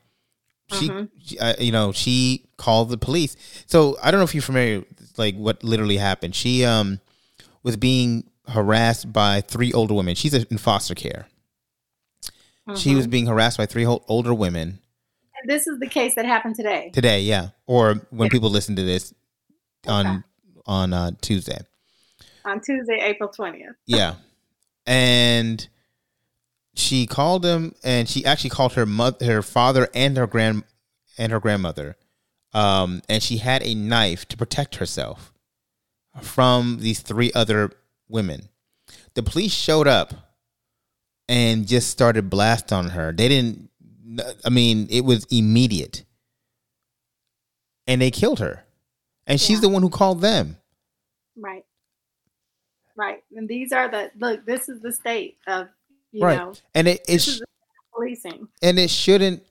She, 0.75 0.89
Mhm. 0.91 1.09
she 1.25 1.39
uh, 1.39 1.55
you 1.59 1.73
know, 1.73 1.93
she 1.93 2.47
called 2.57 2.91
the 2.91 2.99
police. 2.99 3.37
So 3.67 3.97
I 4.03 4.11
don't 4.11 4.21
know 4.21 4.25
if 4.25 4.35
you're 4.35 4.43
familiar, 4.43 4.81
with, 4.81 5.13
like 5.19 5.37
what 5.37 5.63
literally 5.65 5.97
happened. 5.97 6.35
She, 6.35 6.65
um, 6.65 7.01
was 7.63 7.77
being 7.77 8.25
harassed 8.49 9.11
by 9.13 9.41
three 9.41 9.73
older 9.73 9.95
women. 9.95 10.15
She's 10.15 10.35
in 10.35 10.59
foster 10.59 10.95
care. 10.95 11.27
She 12.77 12.95
was 12.95 13.07
Mhm. 13.07 13.11
being 13.11 13.27
harassed 13.27 13.59
by 13.59 13.67
three 13.67 13.85
older 13.87 14.33
women 14.35 14.81
And 15.41 15.51
this 15.51 15.67
is 15.67 15.79
the 15.81 15.87
case 15.87 16.15
that 16.17 16.25
happened 16.25 16.55
today. 16.57 16.91
today 16.95 17.21
yeah 17.21 17.51
or 17.67 18.07
when 18.11 18.31
people 18.31 18.49
listen 18.51 18.75
to 18.77 18.83
this 18.83 19.13
on 19.87 20.07
Okay. 20.07 20.19
on 20.67 20.93
uh 20.95 21.11
tuesday 21.21 21.59
on 22.47 22.61
Tuesday, 22.63 23.01
April 23.03 23.29
twentieth. 23.29 23.77
yeah 23.87 24.15
and 24.87 25.69
she 26.75 27.07
called 27.07 27.45
him 27.45 27.75
and 27.83 28.09
she 28.09 28.25
actually 28.25 28.51
called 28.51 28.75
her 28.75 28.87
mother 28.87 29.25
her 29.27 29.43
father 29.43 29.89
and 29.95 30.17
her 30.17 30.27
grand 30.27 30.65
and 31.17 31.33
her 31.33 31.41
grandmother. 31.41 31.97
Um 32.53 33.03
and 33.09 33.23
she 33.23 33.39
had 33.39 33.63
a 33.63 33.75
knife 33.75 34.27
to 34.29 34.37
protect 34.37 34.77
herself 34.77 35.33
from 36.21 36.79
these 36.81 37.01
three 37.01 37.33
other 37.35 37.73
women. 38.09 38.49
The 39.15 39.23
police 39.23 39.53
showed 39.53 39.87
up 39.87 40.15
and 41.29 41.67
just 41.67 41.91
started 41.91 42.31
blast 42.31 42.73
on 42.73 42.91
her. 42.91 43.13
They 43.13 43.29
didn't 43.29 43.71
i 44.45 44.51
mean 44.51 44.87
it 44.91 45.05
was 45.05 45.27
immediate. 45.31 46.05
And 47.87 48.01
they 48.01 48.11
killed 48.11 48.41
her. 48.41 48.65
And 49.27 49.41
she's 49.41 49.61
the 49.61 49.69
one 49.69 49.83
who 49.83 49.91
called 49.91 50.21
them. 50.21 50.57
Right. 51.37 51.65
Right. 52.97 53.23
And 53.35 53.49
these 53.49 53.73
are 53.73 53.91
the 53.91 54.11
look, 54.19 54.47
this 54.47 54.69
is 54.69 54.81
the 54.81 54.93
state 54.93 55.39
of 55.47 55.69
you 56.15 56.25
Right. 56.25 56.39
know? 56.39 56.55
And 56.75 56.89
it, 56.89 57.03
it's 57.09 57.41
policing. 57.93 58.49
and 58.63 58.79
it 58.79 58.91
shouldn't 58.91 59.43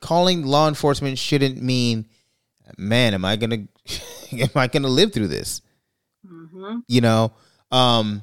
calling 0.00 0.46
law 0.46 0.68
enforcement 0.68 1.18
shouldn't 1.18 1.60
mean 1.62 2.06
man 2.78 3.12
am 3.14 3.24
i 3.24 3.36
gonna 3.36 3.66
am 4.32 4.48
i 4.54 4.66
gonna 4.66 4.88
live 4.88 5.12
through 5.12 5.28
this? 5.28 5.60
Hmm 6.26 6.78
you 6.88 7.00
know? 7.00 7.32
Um 7.70 8.22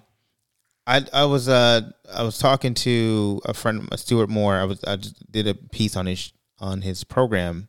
i 0.88 1.04
i 1.14 1.26
was 1.26 1.48
uh 1.50 1.82
i 2.14 2.24
was 2.24 2.38
talking 2.40 2.74
to 2.76 3.42
a 3.46 3.54
friend 3.54 3.88
stuart 4.00 4.30
moore. 4.30 4.56
I 4.56 4.64
was 4.66 4.84
i 4.86 4.96
just 4.96 5.32
did 5.32 5.48
a 5.48 5.54
piece 5.56 5.96
on 5.96 6.06
his 6.06 6.32
on 6.60 6.82
his 6.82 7.04
program 7.04 7.68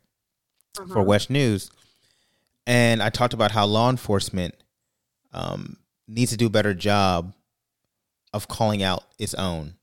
for 0.92 1.02
WESH 1.02 1.30
news. 1.30 1.70
And 2.66 3.02
i 3.02 3.08
talked 3.10 3.34
about 3.34 3.50
how 3.52 3.64
law 3.66 3.88
enforcement 3.90 4.54
um 5.32 5.76
needs 6.08 6.30
to 6.30 6.36
do 6.36 6.46
a 6.46 6.50
better 6.50 6.72
job 6.74 7.34
of 8.32 8.48
calling 8.48 8.82
out 8.82 9.04
its 9.18 9.34
own 9.34 9.74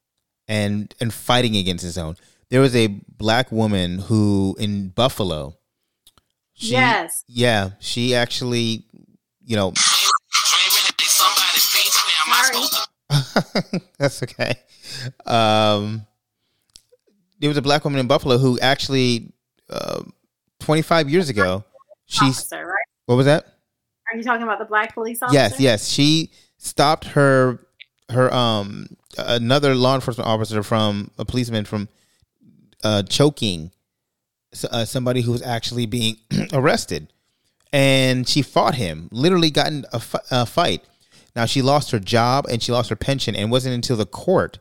and 0.48 0.94
and 1.00 1.14
fighting 1.14 1.56
against 1.56 1.84
his 1.84 1.98
own 1.98 2.16
there 2.50 2.62
was 2.62 2.76
a 2.76 2.88
black 3.18 3.52
woman 3.52 4.00
who 4.00 4.56
in 4.60 4.89
buffalo 4.89 5.56
she, 6.54 6.72
yes. 6.72 7.24
yeah 7.28 7.72
she 7.80 8.14
actually 8.14 8.86
you 9.46 9.56
know 9.56 9.74
That's 13.98 14.24
okay. 14.24 14.54
Um, 15.26 16.06
there 17.39 17.50
was 17.50 17.58
a 17.58 17.62
black 17.62 17.84
woman 17.84 18.00
in 18.00 18.08
Buffalo 18.08 18.38
who 18.38 18.60
actually, 18.60 19.34
uh, 19.70 20.04
25 20.60 21.10
years 21.10 21.30
ago, 21.30 21.64
she's 22.06 22.22
Officer, 22.38 22.66
right? 22.66 22.86
what 23.06 23.16
was 23.16 23.26
that? 23.26 23.46
Are 24.12 24.18
you 24.18 24.24
talking 24.24 24.44
about 24.44 24.60
the 24.60 24.66
black 24.66 24.94
police 24.94 25.22
officer? 25.22 25.36
Yes, 25.36 25.60
yes. 25.60 25.88
She 25.89 26.32
stopped 26.58 27.06
her 27.06 27.60
her 28.10 28.34
um 28.34 28.88
another 29.18 29.76
law 29.76 29.95
enforcement 29.95 30.28
officer 30.28 30.64
from 30.64 31.12
a 31.18 31.26
policeman 31.26 31.66
from 31.66 31.88
uh 32.84 33.04
choking 33.04 33.72
uh, 34.70 34.86
somebody 34.86 35.22
who 35.22 35.32
was 35.32 35.41
actually 35.41 35.86
being 35.86 36.18
arrested, 36.54 37.12
and 37.72 38.28
she 38.28 38.41
fought 38.41 38.76
him. 38.76 39.10
Literally, 39.12 39.49
got 39.49 39.68
in 39.68 39.86
a, 39.91 39.99
fi- 39.99 40.20
a 40.32 40.45
fight. 40.45 40.84
Now 41.36 41.45
she 41.45 41.62
lost 41.62 41.91
her 41.91 41.99
job 41.99 42.45
and 42.49 42.62
she 42.62 42.72
lost 42.72 42.89
her 42.89 42.95
pension, 42.95 43.36
and 43.36 43.51
wasn't 43.51 43.76
until 43.76 43.97
the 43.97 44.06
court 44.06 44.60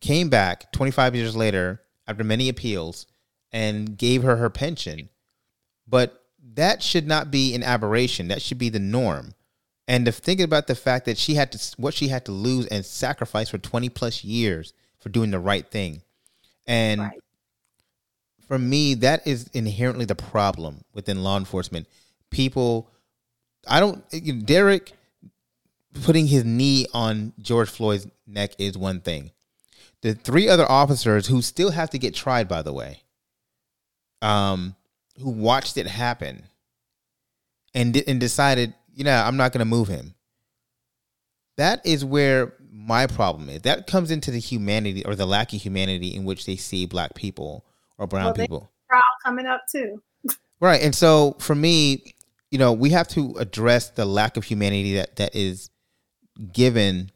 came 0.00 0.28
back 0.28 0.70
25 0.72 1.14
years 1.14 1.34
later 1.34 1.80
after 2.06 2.22
many 2.22 2.48
appeals 2.48 3.06
and 3.52 3.96
gave 3.96 4.22
her 4.22 4.36
her 4.36 4.50
pension. 4.50 5.08
But 5.86 6.22
that 6.54 6.82
should 6.82 7.06
not 7.06 7.30
be 7.30 7.54
an 7.54 7.62
aberration. 7.62 8.28
That 8.28 8.42
should 8.42 8.58
be 8.58 8.68
the 8.68 8.78
norm. 8.78 9.34
And 9.86 10.06
to 10.06 10.12
think 10.12 10.40
about 10.40 10.66
the 10.66 10.74
fact 10.74 11.04
that 11.06 11.18
she 11.18 11.34
had 11.34 11.52
to 11.52 11.74
what 11.76 11.94
she 11.94 12.08
had 12.08 12.24
to 12.26 12.32
lose 12.32 12.66
and 12.66 12.84
sacrifice 12.84 13.50
for 13.50 13.58
20 13.58 13.88
plus 13.90 14.24
years 14.24 14.72
for 14.98 15.10
doing 15.10 15.30
the 15.30 15.38
right 15.38 15.70
thing. 15.70 16.02
And 16.66 17.00
Right. 17.00 17.20
for 18.48 18.58
me, 18.58 18.94
that 18.94 19.26
is 19.26 19.48
inherently 19.52 20.06
the 20.06 20.14
problem 20.14 20.84
within 20.94 21.22
law 21.22 21.36
enforcement. 21.36 21.86
People, 22.30 22.90
I 23.68 23.80
don't, 23.80 24.46
Derek 24.46 24.94
putting 26.02 26.26
his 26.26 26.44
knee 26.44 26.86
on 26.92 27.32
George 27.40 27.68
Floyd's 27.68 28.06
neck 28.26 28.52
is 28.58 28.76
one 28.76 29.00
thing. 29.00 29.30
The 30.00 30.14
three 30.14 30.48
other 30.48 30.70
officers 30.70 31.26
who 31.28 31.40
still 31.42 31.70
have 31.70 31.90
to 31.90 31.98
get 31.98 32.14
tried, 32.14 32.48
by 32.48 32.62
the 32.62 32.72
way, 32.72 33.02
um, 34.20 34.74
who 35.20 35.30
watched 35.30 35.76
it 35.76 35.86
happen 35.86 36.44
and 37.74 37.96
and 38.06 38.18
decided, 38.20 38.74
you 38.94 39.04
know, 39.04 39.12
I'm 39.12 39.36
not 39.36 39.52
going 39.52 39.60
to 39.60 39.64
move 39.64 39.88
him. 39.88 40.14
That 41.56 41.84
is 41.84 42.04
where 42.04 42.54
my 42.70 43.06
problem 43.06 43.48
is. 43.48 43.62
That 43.62 43.86
comes 43.86 44.10
into 44.10 44.30
the 44.30 44.38
humanity 44.38 45.04
or 45.04 45.14
the 45.14 45.26
lack 45.26 45.52
of 45.52 45.60
humanity 45.60 46.08
in 46.08 46.24
which 46.24 46.46
they 46.46 46.56
see 46.56 46.86
black 46.86 47.14
people 47.14 47.64
or 47.98 48.06
brown 48.06 48.26
Well, 48.26 48.34
people. 48.34 48.70
Trial 48.88 49.02
coming 49.24 49.46
up 49.46 49.62
too. 49.70 50.02
Right. 50.60 50.82
And 50.82 50.94
so 50.94 51.36
for 51.38 51.54
me, 51.54 52.14
you 52.50 52.58
know, 52.58 52.72
we 52.72 52.90
have 52.90 53.08
to 53.08 53.34
address 53.38 53.90
the 53.90 54.04
lack 54.04 54.36
of 54.36 54.44
humanity 54.44 54.94
that 54.94 55.16
that 55.16 55.34
is 55.34 55.70
given 56.52 57.10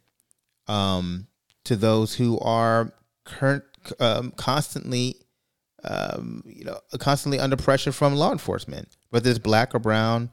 um 0.68 1.26
to 1.64 1.74
those 1.74 2.14
who 2.14 2.38
are 2.40 2.92
current 3.24 3.64
um, 4.00 4.30
constantly 4.32 5.16
um 5.84 6.42
you 6.46 6.64
know 6.64 6.78
constantly 6.98 7.40
under 7.40 7.56
pressure 7.56 7.90
from 7.90 8.14
law 8.14 8.30
enforcement 8.30 8.96
whether 9.10 9.28
it's 9.28 9.38
black 9.38 9.74
or 9.74 9.78
brown 9.78 10.30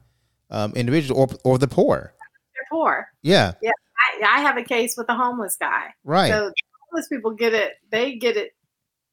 um 0.51 0.71
individual 0.75 1.19
or 1.21 1.27
or 1.43 1.57
the 1.57 1.67
poor 1.67 2.13
They're 2.53 2.63
poor. 2.71 3.07
yeah 3.21 3.53
I, 3.63 4.37
I 4.37 4.41
have 4.41 4.57
a 4.57 4.63
case 4.63 4.95
with 4.97 5.09
a 5.09 5.15
homeless 5.15 5.55
guy. 5.59 5.93
right 6.03 6.29
So 6.31 6.51
homeless 6.91 7.07
people 7.07 7.31
get 7.31 7.53
it. 7.53 7.73
They 7.91 8.15
get 8.15 8.37
it 8.37 8.51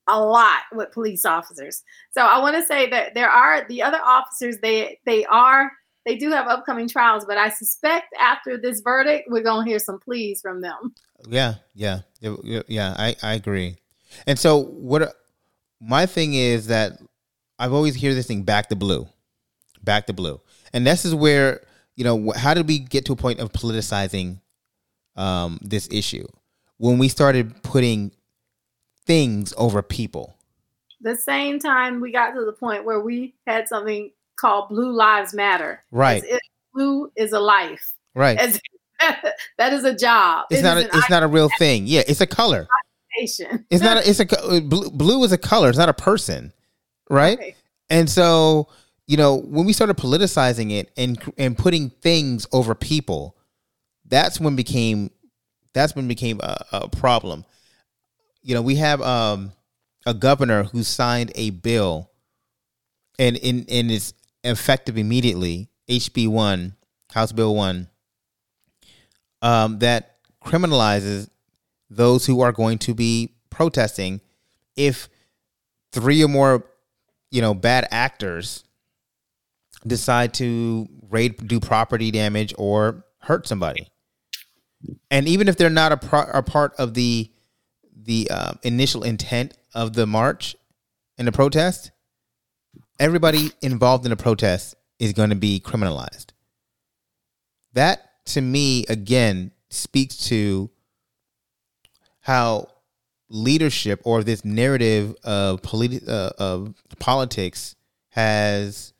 a 0.08 0.20
lot 0.20 0.62
with 0.72 0.90
police 0.92 1.24
officers. 1.24 1.82
So 2.10 2.22
I 2.22 2.38
want 2.40 2.56
to 2.56 2.66
say 2.66 2.90
that 2.90 3.14
there 3.14 3.30
are 3.30 3.66
the 3.68 3.82
other 3.82 4.00
officers. 4.04 4.58
They 4.58 4.98
they 5.06 5.24
are 5.26 5.70
they 6.04 6.16
do 6.16 6.30
have 6.30 6.48
upcoming 6.48 6.88
trials, 6.88 7.24
but 7.24 7.38
I 7.38 7.48
suspect 7.48 8.12
after 8.18 8.58
this 8.58 8.80
verdict, 8.80 9.28
we're 9.30 9.42
gonna 9.44 9.64
hear 9.64 9.78
some 9.78 10.00
pleas 10.00 10.40
from 10.40 10.60
them. 10.60 10.94
Yeah, 11.28 11.54
yeah, 11.74 12.00
yeah. 12.20 12.62
yeah 12.66 12.94
I 12.98 13.16
I 13.22 13.34
agree. 13.34 13.76
And 14.26 14.38
so 14.38 14.58
what? 14.58 15.14
My 15.80 16.06
thing 16.06 16.34
is 16.34 16.66
that 16.66 16.92
I've 17.58 17.72
always 17.72 17.94
hear 17.94 18.14
this 18.14 18.26
thing 18.26 18.42
back 18.42 18.68
to 18.70 18.76
blue, 18.76 19.08
back 19.82 20.06
to 20.06 20.12
blue, 20.12 20.40
and 20.72 20.86
this 20.86 21.04
is 21.04 21.14
where 21.14 21.60
you 21.96 22.04
know 22.04 22.32
how 22.36 22.54
did 22.54 22.68
we 22.68 22.78
get 22.78 23.04
to 23.06 23.12
a 23.12 23.16
point 23.16 23.40
of 23.40 23.52
politicizing 23.52 24.40
um, 25.16 25.58
this 25.62 25.88
issue 25.90 26.26
when 26.78 26.98
we 26.98 27.08
started 27.08 27.62
putting 27.62 28.10
things 29.06 29.52
over 29.56 29.82
people. 29.82 30.34
The 31.00 31.16
same 31.16 31.58
time 31.58 32.00
we 32.00 32.12
got 32.12 32.32
to 32.32 32.44
the 32.44 32.52
point 32.52 32.84
where 32.84 33.00
we 33.00 33.34
had 33.46 33.68
something 33.68 34.10
called 34.36 34.68
Blue 34.68 34.92
Lives 34.92 35.34
Matter. 35.34 35.82
Right. 35.90 36.22
blue 36.74 37.10
is 37.16 37.32
a 37.32 37.40
life. 37.40 37.94
Right. 38.14 38.38
As, 38.38 38.60
that 39.58 39.72
is 39.72 39.84
a 39.84 39.94
job. 39.94 40.46
It's 40.50 40.60
it 40.60 40.62
not. 40.62 40.76
A, 40.78 40.86
it's 40.86 41.10
not 41.10 41.22
a 41.22 41.26
real 41.26 41.50
thing. 41.58 41.86
Yeah, 41.86 42.02
it's 42.06 42.20
a 42.20 42.26
color. 42.26 42.68
It's 43.18 43.38
not. 43.70 43.98
A, 43.98 44.08
it's 44.08 44.20
a 44.20 44.60
blue, 44.60 44.90
blue 44.90 45.24
is 45.24 45.32
a 45.32 45.38
color. 45.38 45.68
It's 45.68 45.78
not 45.78 45.88
a 45.88 45.94
person, 45.94 46.52
right? 47.10 47.38
right? 47.38 47.56
And 47.90 48.08
so 48.08 48.68
you 49.06 49.16
know 49.16 49.36
when 49.36 49.66
we 49.66 49.72
started 49.72 49.96
politicizing 49.96 50.72
it 50.72 50.90
and 50.96 51.20
and 51.36 51.56
putting 51.56 51.90
things 51.90 52.46
over 52.52 52.74
people, 52.74 53.36
that's 54.06 54.40
when 54.40 54.56
became 54.56 55.10
that's 55.72 55.94
when 55.96 56.08
became 56.08 56.40
a, 56.42 56.64
a 56.72 56.88
problem. 56.88 57.44
You 58.42 58.54
know, 58.54 58.62
we 58.62 58.76
have 58.76 59.00
um, 59.00 59.52
a 60.04 60.14
governor 60.14 60.64
who 60.64 60.82
signed 60.82 61.32
a 61.34 61.50
bill, 61.50 62.10
and 63.18 63.36
in 63.36 63.66
and 63.68 63.90
it's 63.90 64.14
effective 64.44 64.98
immediately. 64.98 65.68
HB 65.88 66.28
one, 66.28 66.76
House 67.12 67.32
Bill 67.32 67.54
one, 67.54 67.88
um, 69.42 69.80
that 69.80 70.16
criminalizes 70.44 71.28
those 71.90 72.24
who 72.24 72.40
are 72.40 72.52
going 72.52 72.78
to 72.78 72.94
be 72.94 73.34
protesting 73.50 74.20
if 74.76 75.08
three 75.92 76.24
or 76.24 76.28
more, 76.28 76.64
you 77.30 77.42
know, 77.42 77.52
bad 77.52 77.86
actors 77.90 78.64
decide 79.86 80.34
to 80.34 80.88
raid, 81.10 81.46
do 81.46 81.60
property 81.60 82.10
damage, 82.10 82.54
or 82.58 83.04
hurt 83.20 83.46
somebody 83.46 83.88
and 85.10 85.28
even 85.28 85.48
if 85.48 85.56
they're 85.56 85.70
not 85.70 85.92
a, 85.92 85.96
pro- 85.96 86.30
a 86.32 86.42
part 86.42 86.74
of 86.78 86.94
the 86.94 87.30
the 88.04 88.28
uh, 88.30 88.52
initial 88.64 89.04
intent 89.04 89.56
of 89.74 89.92
the 89.92 90.06
march 90.06 90.56
and 91.18 91.28
the 91.28 91.32
protest, 91.32 91.92
everybody 92.98 93.52
involved 93.60 94.04
in 94.04 94.10
the 94.10 94.16
protest 94.16 94.74
is 94.98 95.12
going 95.12 95.30
to 95.30 95.36
be 95.36 95.60
criminalized. 95.60 96.26
That 97.74 98.10
to 98.26 98.40
me 98.40 98.84
again 98.88 99.52
speaks 99.70 100.16
to 100.28 100.70
how 102.20 102.68
leadership 103.28 104.00
or 104.04 104.24
this 104.24 104.44
narrative 104.44 105.14
of 105.22 105.62
politi- 105.62 106.06
uh, 106.08 106.32
of 106.38 106.74
politics 106.98 107.76
has 108.10 108.91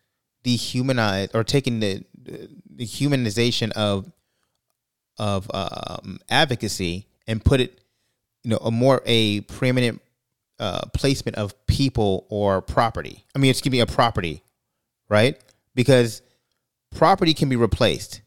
dehumanized 0.43 1.35
or 1.35 1.45
taking 1.45 1.81
the, 1.81 2.05
the 2.25 2.85
humanization 2.85 3.71
of 3.73 4.11
of 5.19 5.51
um, 5.53 6.19
advocacy 6.31 7.07
and 7.27 7.45
put 7.45 7.61
it, 7.61 7.81
you 8.43 8.51
know, 8.51 8.57
a 8.59 8.71
more 8.71 9.03
a 9.07 9.43
preeminent 9.43 10.01
uh, 10.59 10.83
placement 10.95 11.37
of 11.37 11.55
people 11.67 12.27
or 12.29 12.63
property. 12.63 13.25
I 13.35 13.39
mean, 13.39 13.51
excuse 13.51 13.73
me, 13.73 13.81
a 13.81 13.87
property, 13.87 14.43
right? 15.09 15.39
Because 15.75 16.23
property 16.95 17.35
can 17.35 17.49
be 17.49 17.57
replaced, 17.57 18.23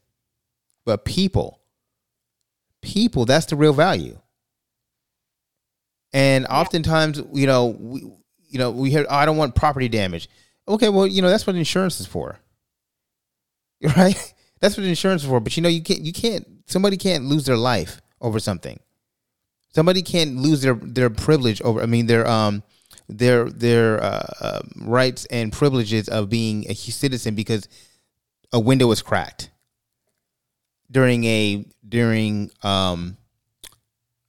but 0.86 1.06
people, 1.06 1.60
people, 2.82 3.26
that's 3.26 3.48
the 3.48 3.56
real 3.56 3.74
value. 3.74 4.20
And 6.14 6.46
oftentimes, 6.48 7.22
you 7.34 7.48
know, 7.48 7.68
we, 7.68 8.02
you 8.48 8.60
know, 8.60 8.72
we 8.72 8.90
hear, 8.90 9.06
oh, 9.10 9.16
I 9.16 9.26
don't 9.26 9.38
want 9.38 9.54
property 9.56 9.90
damage. 9.90 10.30
Okay, 10.68 10.90
well, 10.90 11.06
you 11.06 11.22
know, 11.22 11.30
that's 11.30 11.46
what 11.46 11.56
insurance 11.56 12.00
is 12.00 12.08
for, 12.08 12.40
right? 13.98 14.34
That's 14.60 14.78
what 14.78 14.86
insurance 14.86 15.24
is 15.24 15.30
for. 15.30 15.40
But 15.40 15.56
you 15.58 15.64
know, 15.64 15.70
you 15.70 15.82
can't 15.82 16.02
you 16.02 16.14
can't 16.14 16.46
somebody 16.66 16.98
can't 16.98 17.26
lose 17.26 17.46
their 17.46 17.58
life 17.58 18.02
over 18.22 18.40
something. 18.40 18.80
Somebody 19.74 20.02
can't 20.02 20.38
lose 20.38 20.62
their 20.62 20.76
their 20.76 21.10
privilege 21.10 21.62
over. 21.62 21.82
I 21.82 21.86
mean, 21.86 22.08
their 22.08 22.28
um 22.28 22.64
their 23.08 23.50
their 23.50 24.02
uh, 24.04 24.28
uh, 24.40 24.62
rights 24.78 25.26
and 25.26 25.52
privileges 25.52 26.08
of 26.10 26.30
being 26.30 26.66
a 26.70 26.74
citizen 26.74 27.36
because 27.36 27.68
a 28.52 28.60
window 28.60 28.88
was 28.88 29.02
cracked 29.02 29.52
during 30.90 31.26
a 31.26 31.66
during 31.88 32.50
um 32.64 33.18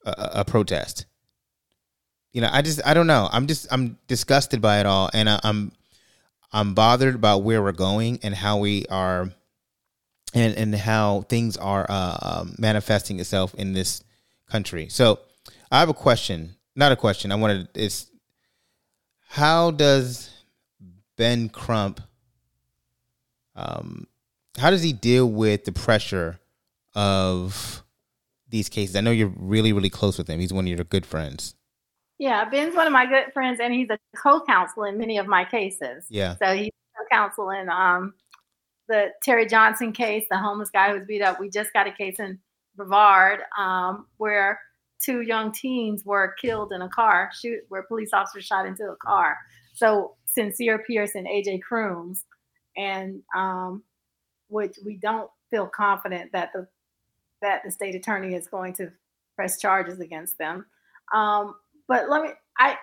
a, 0.05 0.31
a 0.35 0.45
protest. 0.45 1.07
You 2.33 2.43
know, 2.43 2.51
I 2.53 2.61
just 2.61 2.81
I 2.87 2.93
don't 2.93 3.07
know. 3.07 3.29
I'm 3.33 3.47
just 3.47 3.67
I'm 3.71 3.99
disgusted 4.09 4.61
by 4.61 4.81
it 4.81 4.87
all, 4.87 5.09
and 5.15 5.31
I, 5.31 5.41
I'm 5.43 5.73
I'm 6.53 6.75
bothered 6.75 7.15
about 7.15 7.43
where 7.43 7.63
we're 7.63 7.73
going 7.73 8.21
and 8.23 8.35
how 8.35 8.59
we 8.59 8.87
are 8.87 9.31
and 10.35 10.55
and 10.57 10.75
how 10.75 11.23
things 11.29 11.57
are 11.57 11.87
uh, 11.89 12.19
um, 12.23 12.55
manifesting 12.59 13.21
itself 13.21 13.55
in 13.55 13.73
this 13.73 14.03
country. 14.49 14.89
So, 14.89 15.21
I 15.71 15.81
have 15.81 15.89
a 15.89 15.95
question. 15.95 16.57
Not 16.75 16.93
a 16.93 16.97
question. 16.97 17.33
I 17.33 17.37
wanted 17.37 17.69
it's 17.75 18.11
how 19.29 19.71
does 19.71 20.31
Ben 21.17 21.49
Crump 21.49 22.01
um 23.55 24.07
how 24.59 24.71
does 24.71 24.83
he 24.83 24.93
deal 24.93 25.31
with 25.31 25.65
the 25.65 25.73
pressure 25.73 26.39
of 26.95 27.83
these 28.49 28.69
cases? 28.69 28.97
I 28.97 29.01
know 29.01 29.11
you're 29.11 29.33
really 29.37 29.73
really 29.73 29.91
close 29.91 30.19
with 30.19 30.29
him. 30.29 30.41
He's 30.41 30.53
one 30.53 30.65
of 30.65 30.69
your 30.69 30.85
good 30.85 31.07
friends. 31.07 31.55
Yeah, 32.19 32.49
Ben's 32.49 32.75
one 32.75 32.87
of 32.87 32.93
my 32.93 33.07
good 33.07 33.33
friends, 33.33 33.61
and 33.61 33.75
he's 33.75 33.91
a 33.91 33.99
co-counsel 34.17 34.85
in 34.85 34.97
many 34.97 35.19
of 35.19 35.27
my 35.27 35.45
cases. 35.45 36.07
Yeah. 36.09 36.37
So 36.37 36.55
he's 36.55 36.71
co-counsel 36.97 37.51
in 37.51 37.69
um, 37.69 38.15
the 38.89 39.09
Terry 39.23 39.47
Johnson 39.47 39.93
case, 39.93 40.27
the 40.31 40.39
homeless 40.39 40.71
guy 40.71 40.89
who 40.89 40.95
was 40.95 41.07
beat 41.07 41.23
up. 41.23 41.39
We 41.39 41.51
just 41.51 41.73
got 41.73 41.87
a 41.87 41.93
case 41.93 42.19
in 42.19 42.39
Brevard 42.77 43.41
um, 43.59 44.07
where 44.17 44.61
two 45.03 45.23
young 45.23 45.53
teens 45.53 46.05
were 46.05 46.35
killed 46.41 46.73
in 46.73 46.83
a 46.83 46.89
car, 46.89 47.31
shoot, 47.39 47.61
where 47.69 47.83
police 47.83 48.11
officers 48.13 48.45
shot 48.45 48.67
into 48.67 48.85
a 48.85 48.97
car. 48.97 49.37
So 49.75 50.15
Sincere 50.25 50.79
Pierce 50.79 51.15
and 51.15 51.27
AJ 51.27 51.63
Crooms, 51.63 52.25
and 52.77 53.23
um, 53.35 53.83
which 54.49 54.77
we 54.85 54.97
don't 54.97 55.31
feel 55.51 55.67
confident 55.67 56.33
that 56.33 56.51
the 56.55 56.67
that 57.43 57.63
the 57.65 57.71
state 57.71 57.95
attorney 57.95 58.35
is 58.35 58.47
going 58.49 58.73
to 58.73 58.91
press 59.35 59.61
charges 59.61 60.01
against 60.01 60.39
them. 60.39 60.65
Um, 61.15 61.55
but 61.89 62.09
let 62.09 62.23
me, 62.23 62.31
I, 62.59 62.77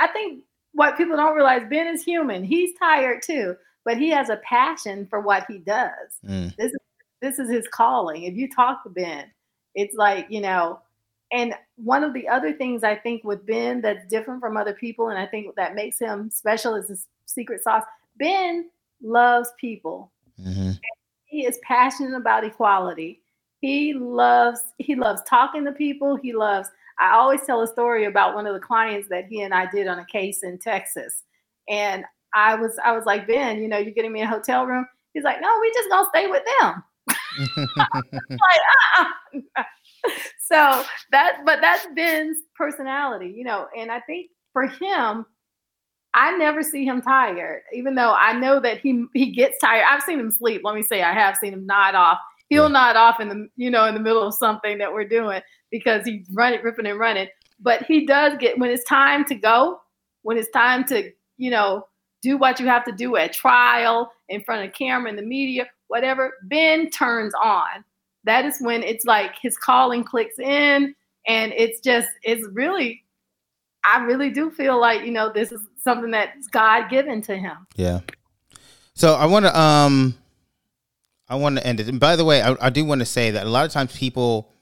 I 0.00 0.08
think 0.08 0.44
what 0.72 0.96
people 0.96 1.16
don't 1.16 1.34
realize, 1.34 1.62
Ben 1.68 1.86
is 1.86 2.02
human. 2.02 2.44
He's 2.44 2.76
tired 2.78 3.22
too 3.22 3.56
but 3.88 3.96
he 3.96 4.10
has 4.10 4.28
a 4.28 4.36
passion 4.44 5.06
for 5.08 5.22
what 5.22 5.46
he 5.48 5.56
does. 5.56 6.20
Mm. 6.22 6.54
This 6.56 6.72
is 6.72 6.78
this 7.22 7.38
is 7.38 7.50
his 7.50 7.66
calling. 7.68 8.24
If 8.24 8.34
you 8.34 8.46
talk 8.46 8.82
to 8.82 8.90
Ben, 8.90 9.24
it's 9.74 9.96
like, 9.96 10.26
you 10.28 10.42
know, 10.42 10.80
and 11.32 11.54
one 11.76 12.04
of 12.04 12.12
the 12.12 12.28
other 12.28 12.52
things 12.52 12.84
I 12.84 12.96
think 12.96 13.24
with 13.24 13.46
Ben 13.46 13.80
that's 13.80 14.06
different 14.10 14.40
from 14.40 14.58
other 14.58 14.74
people, 14.74 15.08
and 15.08 15.18
I 15.18 15.24
think 15.24 15.54
that 15.56 15.74
makes 15.74 15.98
him 15.98 16.30
special 16.30 16.74
is 16.74 16.88
his 16.88 17.06
secret 17.24 17.62
sauce. 17.62 17.84
Ben 18.18 18.68
loves 19.02 19.48
people. 19.58 20.12
Mm-hmm. 20.38 20.72
He 21.24 21.46
is 21.46 21.58
passionate 21.62 22.14
about 22.14 22.44
equality. 22.44 23.22
He 23.62 23.94
loves 23.94 24.60
he 24.76 24.96
loves 24.96 25.22
talking 25.26 25.64
to 25.64 25.72
people. 25.72 26.16
He 26.16 26.34
loves. 26.34 26.68
I 27.00 27.12
always 27.12 27.42
tell 27.42 27.62
a 27.62 27.66
story 27.66 28.04
about 28.04 28.34
one 28.34 28.46
of 28.46 28.54
the 28.54 28.60
clients 28.60 29.08
that 29.08 29.26
he 29.26 29.42
and 29.42 29.54
I 29.54 29.70
did 29.70 29.86
on 29.86 29.98
a 29.98 30.06
case 30.06 30.42
in 30.42 30.58
Texas, 30.58 31.24
and 31.68 32.04
I 32.34 32.54
was 32.54 32.78
I 32.84 32.92
was 32.92 33.06
like, 33.06 33.26
Ben, 33.26 33.60
you 33.62 33.68
know, 33.68 33.78
you're 33.78 33.94
getting 33.94 34.12
me 34.12 34.22
a 34.22 34.26
hotel 34.26 34.66
room. 34.66 34.86
He's 35.14 35.24
like, 35.24 35.40
No, 35.40 35.58
we 35.60 35.72
just 35.72 35.88
gonna 35.90 36.08
stay 36.08 36.26
with 36.28 36.42
them. 36.60 36.82
like, 37.56 38.60
uh-uh. 38.98 39.62
so 40.38 40.84
that 41.10 41.40
but 41.44 41.60
that's 41.60 41.86
Ben's 41.94 42.38
personality, 42.54 43.32
you 43.34 43.44
know, 43.44 43.66
and 43.76 43.90
I 43.90 44.00
think 44.00 44.30
for 44.52 44.66
him, 44.66 45.24
I 46.14 46.36
never 46.36 46.62
see 46.62 46.84
him 46.84 47.02
tired, 47.02 47.62
even 47.72 47.94
though 47.94 48.14
I 48.14 48.32
know 48.32 48.60
that 48.60 48.80
he 48.80 49.04
he 49.14 49.30
gets 49.30 49.58
tired. 49.58 49.84
I've 49.88 50.02
seen 50.02 50.18
him 50.18 50.30
sleep. 50.30 50.62
Let 50.64 50.74
me 50.74 50.82
say, 50.82 51.02
I 51.02 51.12
have 51.12 51.36
seen 51.36 51.52
him 51.52 51.66
nod 51.66 51.94
off. 51.94 52.18
He'll 52.48 52.64
yeah. 52.64 52.68
nod 52.68 52.96
off 52.96 53.20
in 53.20 53.28
the 53.28 53.48
you 53.56 53.70
know 53.70 53.84
in 53.86 53.94
the 53.94 54.00
middle 54.00 54.22
of 54.22 54.34
something 54.34 54.78
that 54.78 54.92
we're 54.92 55.08
doing 55.08 55.40
because 55.70 56.04
he's 56.04 56.26
running, 56.32 56.62
ripping 56.62 56.86
and 56.86 56.98
running. 56.98 57.28
But 57.60 57.82
he 57.84 58.06
does 58.06 58.34
get 58.38 58.58
when 58.58 58.70
it's 58.70 58.84
time 58.84 59.24
to 59.26 59.34
go, 59.34 59.80
when 60.22 60.38
it's 60.38 60.50
time 60.50 60.84
to 60.86 61.10
you 61.36 61.50
know 61.50 61.86
do 62.22 62.36
what 62.36 62.58
you 62.58 62.66
have 62.66 62.84
to 62.84 62.92
do 62.92 63.16
at 63.16 63.32
trial, 63.32 64.10
in 64.28 64.42
front 64.42 64.66
of 64.66 64.74
camera, 64.74 65.10
in 65.10 65.16
the 65.16 65.22
media, 65.22 65.66
whatever, 65.88 66.34
Ben 66.44 66.90
turns 66.90 67.32
on. 67.42 67.84
That 68.24 68.44
is 68.44 68.58
when 68.60 68.82
it's 68.82 69.04
like 69.04 69.34
his 69.40 69.56
calling 69.56 70.04
clicks 70.04 70.38
in, 70.38 70.94
and 71.26 71.52
it's 71.56 71.80
just, 71.80 72.08
it's 72.22 72.46
really, 72.52 73.04
I 73.84 74.02
really 74.04 74.30
do 74.30 74.50
feel 74.50 74.80
like, 74.80 75.04
you 75.04 75.12
know, 75.12 75.32
this 75.32 75.52
is 75.52 75.60
something 75.78 76.10
that's 76.10 76.48
God 76.48 76.90
given 76.90 77.22
to 77.22 77.36
him. 77.36 77.66
Yeah. 77.76 78.00
So 78.94 79.14
I 79.14 79.26
want 79.26 79.46
to, 79.46 79.58
um, 79.58 80.14
I 81.28 81.36
want 81.36 81.56
to 81.56 81.66
end 81.66 81.80
it. 81.80 81.88
And 81.88 82.00
by 82.00 82.16
the 82.16 82.24
way, 82.24 82.42
I, 82.42 82.56
I 82.60 82.70
do 82.70 82.84
want 82.84 83.00
to 83.00 83.06
say 83.06 83.30
that 83.32 83.46
a 83.46 83.50
lot 83.50 83.66
of 83.66 83.72
times 83.72 83.94
people 83.96 84.52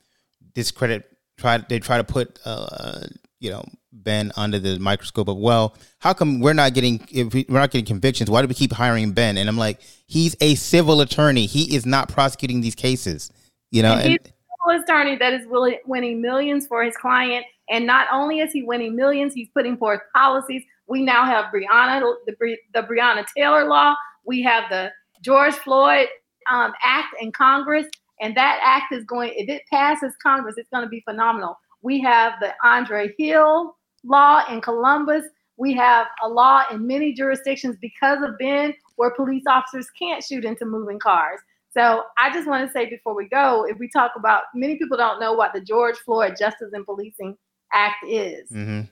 discredit 0.55 1.05
try 1.39 1.59
they 1.59 1.79
try 1.79 1.99
to 1.99 2.05
put 2.05 2.39
uh, 2.45 3.01
you 3.41 3.51
know 3.51 3.65
Ben 3.93 4.33
under 4.37 4.59
the 4.59 4.79
microscope 4.79 5.29
of 5.29 5.37
well, 5.37 5.77
how 5.99 6.13
come 6.13 6.41
we're 6.41 6.55
not 6.55 6.75
getting 6.75 7.07
if 7.11 7.35
we, 7.35 7.47
we're 7.49 7.61
not 7.61 7.71
getting 7.71 7.87
convictions? 7.87 8.31
Why 8.31 8.43
do 8.43 8.49
we 8.49 8.55
keep 8.55 8.73
hiring 8.73 9.13
Ben? 9.13 9.39
And 9.39 9.49
I'm 9.49 9.57
like, 9.57 9.81
he's 10.07 10.37
a 10.41 10.55
civil 10.57 11.01
attorney. 11.01 11.47
He 11.47 11.75
is 11.75 11.87
not 11.87 12.09
prosecuting 12.09 12.61
these 12.61 12.75
cases. 12.75 13.31
You 13.71 13.83
know, 13.83 13.93
And 13.93 14.03
and, 14.03 14.11
he's 14.11 14.19
a 14.21 14.75
civil 14.75 14.83
attorney 14.83 15.17
that 15.17 15.33
is 15.35 15.47
willi- 15.47 15.81
winning 15.87 16.21
millions 16.21 16.67
for 16.67 16.83
his 16.83 16.97
client. 16.97 17.45
And 17.69 17.87
not 17.87 18.07
only 18.13 18.41
is 18.41 18.53
he 18.53 18.63
winning 18.63 18.95
millions, 18.95 19.35
he's 19.35 19.49
putting 19.49 19.77
forth 19.77 20.01
policies. 20.15 20.63
We 20.87 21.03
now 21.03 21.25
have 21.25 21.47
Breonna, 21.47 22.01
the, 22.27 22.57
the 22.75 22.83
Breonna 22.83 23.25
Taylor 23.37 23.65
law. 23.65 23.97
We 24.25 24.41
have 24.43 24.71
the 24.71 24.93
George 25.21 25.55
Floyd 25.55 26.07
um, 26.51 26.73
Act 26.83 27.15
in 27.21 27.33
Congress. 27.33 27.87
And 28.21 28.35
that 28.37 28.61
act 28.63 28.93
is 28.93 29.05
going, 29.05 29.33
if 29.37 29.49
it 29.49 29.63
passes 29.71 30.15
Congress, 30.23 30.55
it's 30.57 30.71
going 30.71 30.85
to 30.85 30.89
be 30.89 31.03
phenomenal. 31.03 31.59
We 31.83 32.01
have 32.01 32.35
the 32.41 32.55
Andre 32.65 33.13
Hill 33.19 33.77
law 34.05 34.43
in 34.51 34.61
Columbus. 34.61 35.25
We 35.59 35.75
have 35.75 36.07
a 36.25 36.29
law 36.29 36.63
in 36.71 36.87
many 36.87 37.13
jurisdictions 37.13 37.77
because 37.81 38.23
of 38.23 38.39
Ben 38.39 38.75
where 38.97 39.11
police 39.11 39.45
officers 39.47 39.89
can't 39.99 40.25
shoot 40.25 40.45
into 40.45 40.65
moving 40.65 40.99
cars. 40.99 41.41
So 41.71 42.05
I 42.19 42.33
just 42.33 42.49
want 42.49 42.67
to 42.67 42.73
say 42.73 42.89
before 42.89 43.15
we 43.15 43.29
go, 43.29 43.67
if 43.69 43.79
we 43.79 43.89
talk 43.91 44.13
about 44.17 44.45
many 44.55 44.79
people 44.79 44.97
don't 44.97 45.21
know 45.21 45.35
what 45.35 45.53
the 45.53 45.61
George 45.61 45.97
Floyd 45.99 46.35
Justice 46.39 46.71
and 46.73 46.87
Policing 46.87 47.37
Act 47.73 48.03
is. 48.07 48.51
Mhm. 48.51 48.89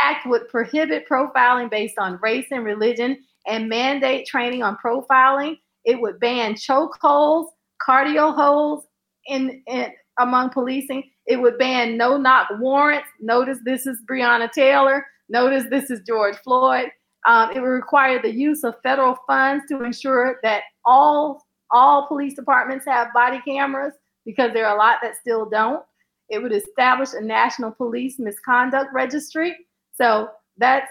Act 0.00 0.26
would 0.26 0.48
prohibit 0.48 1.08
profiling 1.08 1.68
based 1.68 1.98
on 1.98 2.18
race 2.22 2.46
and 2.52 2.64
religion 2.64 3.18
and 3.46 3.68
mandate 3.68 4.26
training 4.26 4.62
on 4.62 4.76
profiling. 4.76 5.58
It 5.84 6.00
would 6.00 6.20
ban 6.20 6.56
choke 6.56 6.98
chokeholds, 7.02 7.48
carotid 7.80 8.34
holds 8.34 8.86
in, 9.26 9.62
in 9.66 9.92
among 10.18 10.50
policing. 10.50 11.10
It 11.26 11.36
would 11.36 11.58
ban 11.58 11.96
no 11.96 12.16
knock 12.16 12.48
warrants. 12.58 13.08
Notice 13.20 13.58
this 13.64 13.86
is 13.86 14.02
Breonna 14.10 14.50
Taylor. 14.50 15.06
Notice 15.28 15.64
this 15.70 15.90
is 15.90 16.00
George 16.06 16.36
Floyd. 16.38 16.90
Um, 17.26 17.50
it 17.50 17.60
would 17.60 17.66
require 17.66 18.20
the 18.20 18.32
use 18.32 18.64
of 18.64 18.74
federal 18.82 19.16
funds 19.26 19.64
to 19.68 19.82
ensure 19.84 20.38
that 20.42 20.62
all 20.84 21.42
all 21.70 22.06
police 22.06 22.34
departments 22.34 22.86
have 22.86 23.12
body 23.12 23.40
cameras 23.46 23.92
because 24.24 24.52
there 24.54 24.66
are 24.66 24.74
a 24.74 24.78
lot 24.78 24.98
that 25.02 25.16
still 25.16 25.48
don't. 25.48 25.84
It 26.30 26.42
would 26.42 26.52
establish 26.52 27.10
a 27.12 27.20
national 27.20 27.72
police 27.72 28.18
misconduct 28.18 28.90
registry. 28.92 29.54
So 29.94 30.30
that's 30.56 30.90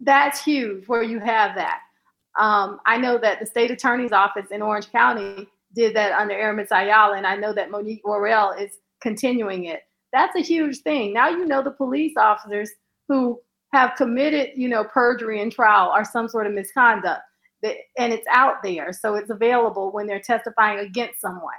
that's 0.00 0.42
huge 0.42 0.86
where 0.88 1.02
you 1.02 1.20
have 1.20 1.54
that. 1.54 1.80
Um, 2.36 2.80
I 2.86 2.96
know 2.96 3.18
that 3.18 3.40
the 3.40 3.46
state 3.46 3.70
attorney's 3.70 4.12
office 4.12 4.50
in 4.50 4.62
Orange 4.62 4.90
County 4.90 5.48
did 5.74 5.94
that 5.96 6.12
under 6.12 6.34
Aramis 6.34 6.70
Ayala, 6.72 7.16
and 7.16 7.26
I 7.26 7.36
know 7.36 7.52
that 7.52 7.70
Monique 7.70 8.06
Worrell 8.06 8.52
is 8.52 8.78
continuing 9.00 9.66
it. 9.66 9.82
That's 10.12 10.36
a 10.36 10.40
huge 10.40 10.78
thing. 10.78 11.12
Now 11.12 11.28
you 11.28 11.44
know 11.44 11.62
the 11.62 11.70
police 11.70 12.14
officers 12.16 12.70
who 13.08 13.40
have 13.72 13.94
committed, 13.96 14.50
you 14.54 14.68
know, 14.68 14.84
perjury 14.84 15.40
in 15.40 15.50
trial 15.50 15.92
or 15.94 16.04
some 16.04 16.28
sort 16.28 16.46
of 16.46 16.52
misconduct, 16.52 17.22
and 17.62 18.12
it's 18.12 18.26
out 18.30 18.62
there, 18.62 18.92
so 18.92 19.14
it's 19.14 19.30
available 19.30 19.90
when 19.92 20.06
they're 20.06 20.20
testifying 20.20 20.80
against 20.80 21.20
someone. 21.20 21.54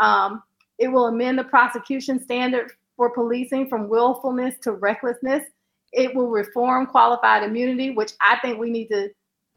Um, 0.00 0.42
it 0.78 0.88
will 0.88 1.06
amend 1.06 1.38
the 1.38 1.44
prosecution 1.44 2.22
standard 2.22 2.72
for 2.96 3.10
policing 3.10 3.68
from 3.68 3.88
willfulness 3.88 4.54
to 4.62 4.72
recklessness. 4.72 5.44
It 5.92 6.14
will 6.14 6.28
reform 6.28 6.86
qualified 6.86 7.42
immunity, 7.42 7.90
which 7.90 8.12
I 8.20 8.38
think 8.40 8.58
we 8.58 8.70
need 8.70 8.88
to 8.88 9.10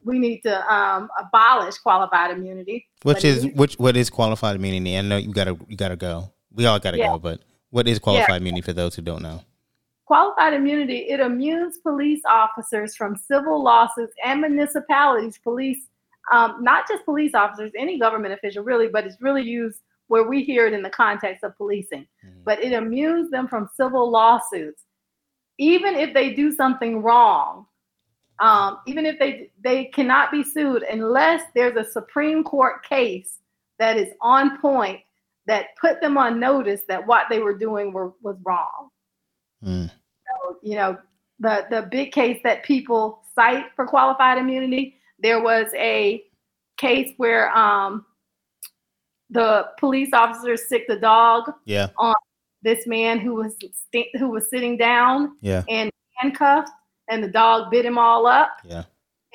we 0.06 0.20
need 0.20 0.42
to 0.42 0.74
um, 0.74 1.10
abolish 1.20 1.78
qualified 1.80 2.32
immunity. 2.32 2.88
which 3.04 3.18
But 3.18 3.26
is 3.26 3.48
which 3.48 3.74
what 3.76 3.98
is 3.98 4.10
qualified 4.10 4.56
immunity? 4.56 4.98
I 4.98 5.02
know 5.02 5.18
you 5.18 5.34
gotta 5.34 5.58
you 5.68 5.76
gotta 5.76 5.96
go. 5.98 6.32
We 6.54 6.66
all 6.66 6.80
gotta 6.80 6.98
Yeah. 6.98 7.08
go, 7.14 7.20
but 7.20 7.42
what 7.72 7.88
is 7.88 8.00
qualified 8.00 8.42
immunity 8.42 8.62
for 8.62 8.72
those 8.74 8.96
who 8.96 9.02
don't 9.02 9.22
know? 9.24 9.42
qualified 10.08 10.54
immunity 10.54 10.98
it 11.10 11.20
immunes 11.20 11.82
police 11.82 12.22
officers 12.30 12.96
from 12.96 13.16
civil 13.16 13.64
lawsuits 13.64 14.14
and 14.24 14.40
municipalities 14.40 15.40
police 15.40 15.88
um, 16.32 16.64
not 16.64 16.88
just 16.88 17.04
police 17.06 17.34
officers 17.34 17.72
any 17.76 17.98
government 17.98 18.32
official 18.32 18.64
really 18.64 18.88
but 18.88 19.04
it's 19.04 19.20
really 19.20 19.42
used 19.42 19.80
where 20.06 20.22
we 20.22 20.44
hear 20.44 20.68
it 20.68 20.74
in 20.74 20.84
the 20.84 20.92
context 20.92 21.44
of 21.44 21.58
policing 21.58 22.06
Mhm. 22.24 22.44
but 22.44 22.64
it 22.64 22.72
immunes 22.72 23.32
them 23.32 23.48
from 23.48 23.68
civil 23.76 24.08
lawsuits 24.12 24.84
even 25.58 25.96
if 25.96 26.14
they 26.14 26.36
do 26.36 26.52
something 26.52 27.02
wrong 27.02 27.66
um, 28.40 28.80
even 28.86 29.06
if 29.06 29.18
they 29.20 29.52
they 29.64 29.86
cannot 29.86 30.32
be 30.32 30.44
sued 30.44 30.84
unless 30.84 31.44
there's 31.56 31.76
a 31.78 31.90
supreme 31.90 32.44
court 32.44 32.84
case 32.88 33.40
that 33.80 33.98
is 33.98 34.10
on 34.22 34.60
point 34.60 35.00
that 35.48 35.68
put 35.80 36.02
them 36.02 36.18
on 36.18 36.40
notice 36.40 36.82
that 36.88 37.06
what 37.06 37.28
they 37.30 37.40
were 37.40 37.58
doing 37.58 37.94
were, 37.94 38.14
was 38.22 38.36
wrong. 38.44 38.90
Mm. 39.64 39.90
you 40.62 40.76
know 40.76 40.98
the 41.40 41.66
the 41.70 41.88
big 41.92 42.12
case 42.12 42.40
that 42.44 42.64
people 42.64 43.24
cite 43.34 43.66
for 43.76 43.88
qualified 43.88 44.38
immunity 44.38 44.96
there 45.20 45.42
was 45.42 45.68
a 45.76 46.24
case 46.78 47.14
where 47.18 47.56
um 47.56 48.06
the 49.30 49.68
police 49.80 50.10
officer 50.14 50.56
sicked 50.56 50.90
a 50.90 51.00
dog 51.00 51.52
Yeah, 51.66 51.88
this 52.62 52.86
man 52.86 53.20
who 53.20 53.36
was 53.36 53.56
who 54.20 54.30
was 54.30 54.50
sitting 54.50 54.78
down 54.78 55.38
yeah, 55.42 55.64
and 55.70 55.92
handcuffed 56.18 56.70
and 57.10 57.24
the 57.24 57.28
dog 57.28 57.72
bit 57.72 57.86
him 57.86 57.98
all 57.98 58.26
up 58.26 58.58
yeah. 58.64 58.84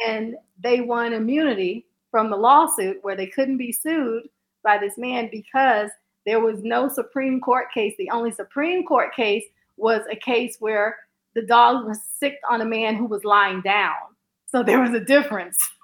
and 0.07 0.35
they 0.63 0.81
won 0.81 1.13
immunity 1.13 1.87
from 2.11 2.31
the 2.31 2.37
lawsuit 2.37 2.99
where 3.03 3.17
they 3.17 3.27
couldn't 3.27 3.59
be 3.59 3.73
sued 3.73 4.25
by 4.63 4.79
this 4.79 4.99
man 4.99 5.29
because 5.31 5.91
there 6.27 6.41
was 6.41 6.63
no 6.63 6.89
Supreme 6.89 7.41
Court 7.41 7.67
case. 7.73 7.95
The 7.99 8.11
only 8.11 8.33
Supreme 8.33 8.85
Court 8.85 9.15
case 9.15 9.45
was 9.77 10.03
a 10.11 10.17
case 10.17 10.57
where 10.59 10.97
the 11.35 11.43
dog 11.43 11.87
was 11.87 12.01
sick 12.19 12.39
on 12.51 12.61
a 12.61 12.65
man 12.65 12.97
who 12.97 13.07
was 13.07 13.25
lying 13.25 13.63
down. 13.63 13.95
So 14.47 14.63
there 14.63 14.81
was 14.81 14.95
a 14.95 15.01
difference. 15.01 15.59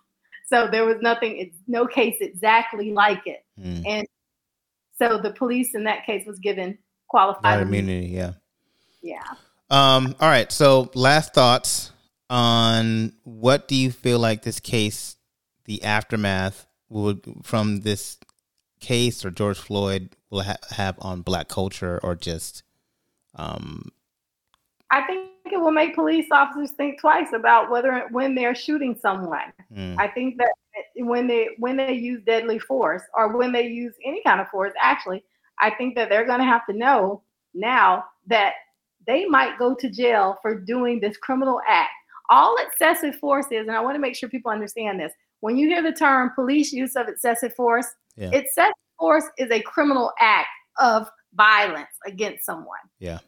So 0.49 0.69
there 0.71 0.85
was 0.85 0.99
nothing, 1.01 1.51
no 1.67 1.89
case 1.89 2.19
exactly 2.21 2.93
like 2.93 3.27
it. 3.27 3.45
Mm. 3.61 3.83
And 3.85 4.07
so 4.97 5.19
the 5.21 5.33
police 5.33 5.75
in 5.75 5.83
that 5.83 6.07
case 6.07 6.25
was 6.25 6.39
given 6.39 6.79
qualified 7.09 7.63
immunity, 7.63 8.07
yeah. 8.07 8.35
Yeah. 9.03 9.25
Um, 9.71 10.15
all 10.21 10.29
right. 10.29 10.51
So, 10.53 10.91
last 10.95 11.35
thoughts 11.35 11.93
on 12.31 13.13
what 13.25 13.69
do 13.69 13.75
you 13.75 13.91
feel 13.91 14.19
like 14.19 14.43
this 14.43 14.61
case, 14.61 15.17
the 15.65 15.83
aftermath 15.83 16.67
would 16.89 17.21
from 17.43 17.81
this 17.81 18.19
case 18.81 19.25
or 19.25 19.31
George 19.31 19.59
Floyd 19.59 20.11
will 20.31 20.43
ha- 20.43 20.57
have 20.71 20.97
on 21.01 21.23
Black 21.23 21.49
culture 21.49 21.99
or 22.03 22.15
just, 22.15 22.63
um, 23.35 23.91
I 24.91 25.03
think 25.03 25.31
it 25.47 25.61
will 25.61 25.73
make 25.73 25.95
police 25.95 26.27
officers 26.31 26.73
think 26.73 27.01
twice 27.01 27.33
about 27.33 27.71
whether 27.71 28.07
when 28.11 28.35
they're 28.35 28.55
shooting 28.55 28.97
someone. 29.01 29.53
mm, 29.73 29.97
I 29.99 30.09
think 30.09 30.39
that 30.39 30.53
when 30.97 31.27
they 31.27 31.51
when 31.59 31.77
they 31.77 31.93
use 31.93 32.23
deadly 32.25 32.59
force 32.59 33.03
or 33.15 33.37
when 33.37 33.53
they 33.53 33.67
use 33.67 33.95
any 34.05 34.23
kind 34.23 34.41
of 34.41 34.49
force, 34.49 34.73
actually, 34.81 35.25
I 35.61 35.71
think 35.71 35.97
that 35.97 36.09
they're 36.09 36.27
going 36.27 36.39
to 36.39 36.45
have 36.45 36.67
to 36.67 36.73
know 36.73 37.23
now 37.55 38.05
that 38.29 38.55
they 39.07 39.25
might 39.27 39.59
go 39.59 39.75
to 39.75 39.91
jail 39.91 40.39
for 40.43 40.55
doing 40.55 41.01
this 41.01 41.17
criminal 41.17 41.61
act. 41.69 41.91
All 42.29 42.57
excessive 42.59 43.17
force 43.17 43.47
is, 43.51 43.67
and 43.67 43.77
I 43.77 43.81
want 43.81 43.95
to 43.95 44.01
make 44.01 44.17
sure 44.17 44.29
people 44.29 44.51
understand 44.51 44.99
this. 44.99 45.13
When 45.41 45.57
you 45.57 45.69
hear 45.69 45.83
the 45.83 45.93
term 45.93 46.33
police 46.35 46.73
use 46.73 46.97
of 46.97 47.09
excessive 47.09 47.55
force, 47.55 47.87
Yeah. 48.17 48.31
excessive 48.33 48.75
force 48.99 49.25
is 49.39 49.51
a 49.51 49.61
criminal 49.63 50.13
act 50.21 50.49
of 50.79 51.09
violence 51.35 51.95
against 52.07 52.45
someone. 52.45 52.79
Yeah. 52.99 53.19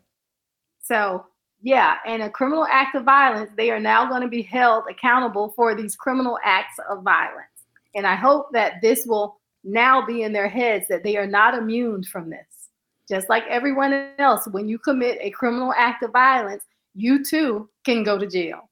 So 0.82 1.26
yeah, 1.60 1.96
and 2.06 2.22
a 2.22 2.30
criminal 2.30 2.64
act 2.64 2.94
of 2.94 3.04
violence, 3.04 3.50
they 3.56 3.70
are 3.70 3.80
now 3.80 4.08
going 4.08 4.22
to 4.22 4.28
be 4.28 4.42
held 4.42 4.84
accountable 4.88 5.50
for 5.56 5.74
these 5.74 5.96
criminal 5.96 6.38
acts 6.44 6.78
of 6.88 7.02
violence. 7.02 7.48
And 7.94 8.06
I 8.06 8.14
hope 8.14 8.52
that 8.52 8.74
this 8.80 9.06
will 9.06 9.40
now 9.64 10.06
be 10.06 10.22
in 10.22 10.32
their 10.32 10.48
heads 10.48 10.86
that 10.88 11.02
they 11.02 11.16
are 11.16 11.26
not 11.26 11.54
immune 11.54 12.04
from 12.04 12.30
this. 12.30 12.57
Just 13.09 13.28
like 13.28 13.44
everyone 13.48 14.11
else, 14.18 14.46
when 14.48 14.68
you 14.68 14.78
commit 14.78 15.18
a 15.20 15.30
criminal 15.30 15.72
act 15.76 16.02
of 16.02 16.12
violence, 16.12 16.64
you 16.94 17.24
too 17.24 17.68
can 17.84 18.02
go 18.02 18.18
to 18.18 18.26
jail. 18.26 18.68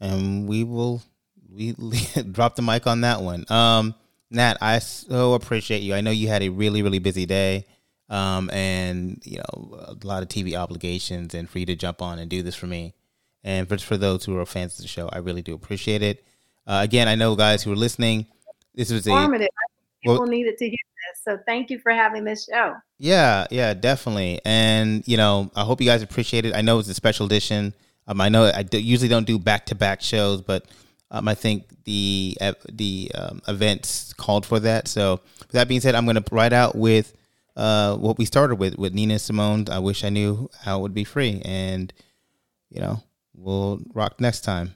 and 0.00 0.48
we 0.48 0.64
will 0.64 1.02
we 1.50 1.72
drop 2.32 2.56
the 2.56 2.62
mic 2.62 2.86
on 2.86 3.02
that 3.02 3.20
one. 3.22 3.44
Um, 3.50 3.94
Nat, 4.30 4.56
I 4.60 4.78
so 4.78 5.34
appreciate 5.34 5.82
you. 5.82 5.94
I 5.94 6.00
know 6.00 6.10
you 6.10 6.28
had 6.28 6.42
a 6.42 6.48
really 6.48 6.82
really 6.82 6.98
busy 6.98 7.26
day, 7.26 7.66
um, 8.08 8.50
and 8.50 9.20
you 9.24 9.38
know 9.38 9.78
a 9.86 9.96
lot 10.04 10.22
of 10.22 10.28
TV 10.28 10.54
obligations, 10.56 11.34
and 11.34 11.48
for 11.48 11.58
you 11.58 11.66
to 11.66 11.76
jump 11.76 12.00
on 12.02 12.18
and 12.18 12.30
do 12.30 12.42
this 12.42 12.54
for 12.54 12.66
me, 12.66 12.94
and 13.44 13.68
for 13.68 13.76
for 13.78 13.96
those 13.96 14.24
who 14.24 14.36
are 14.38 14.46
fans 14.46 14.78
of 14.78 14.82
the 14.82 14.88
show, 14.88 15.08
I 15.12 15.18
really 15.18 15.42
do 15.42 15.54
appreciate 15.54 16.02
it. 16.02 16.24
Uh, 16.66 16.80
again, 16.82 17.08
I 17.08 17.14
know 17.14 17.36
guys 17.36 17.62
who 17.62 17.72
are 17.72 17.76
listening. 17.76 18.26
This 18.74 18.90
was 18.90 19.06
a. 19.06 19.10
Well- 19.10 19.30
People 20.04 20.26
needed 20.26 20.58
to 20.58 20.68
hear. 20.68 20.78
So 21.24 21.38
thank 21.46 21.70
you 21.70 21.78
for 21.78 21.92
having 21.92 22.24
this 22.24 22.46
show. 22.52 22.74
Yeah, 22.98 23.46
yeah, 23.50 23.74
definitely. 23.74 24.40
And 24.44 25.06
you 25.06 25.16
know, 25.16 25.50
I 25.54 25.62
hope 25.64 25.80
you 25.80 25.86
guys 25.86 26.02
appreciate 26.02 26.44
it. 26.44 26.54
I 26.54 26.62
know 26.62 26.78
it's 26.78 26.88
a 26.88 26.94
special 26.94 27.26
edition. 27.26 27.74
Um, 28.06 28.20
I 28.20 28.28
know 28.28 28.50
I 28.54 28.62
do, 28.62 28.78
usually 28.78 29.08
don't 29.08 29.26
do 29.26 29.38
back 29.38 29.66
to 29.66 29.74
back 29.74 30.00
shows, 30.02 30.40
but 30.42 30.64
Um, 31.12 31.28
I 31.28 31.34
think 31.34 31.68
the 31.84 32.36
the 32.72 33.12
um, 33.14 33.42
events 33.46 34.14
called 34.14 34.46
for 34.46 34.58
that. 34.60 34.88
So, 34.88 35.20
with 35.40 35.50
that 35.52 35.68
being 35.68 35.82
said, 35.82 35.94
I'm 35.94 36.06
going 36.06 36.16
to 36.16 36.34
ride 36.34 36.54
out 36.54 36.74
with 36.74 37.12
uh, 37.54 37.96
what 37.96 38.16
we 38.16 38.24
started 38.24 38.56
with 38.56 38.78
with 38.78 38.94
Nina 38.94 39.18
Simone. 39.18 39.66
I 39.70 39.78
wish 39.78 40.04
I 40.04 40.08
knew 40.08 40.48
how 40.64 40.78
it 40.78 40.82
would 40.82 40.94
be 40.94 41.04
free, 41.04 41.42
and 41.44 41.92
you 42.70 42.80
know, 42.80 43.02
we'll 43.34 43.80
rock 43.92 44.20
next 44.20 44.40
time. 44.40 44.74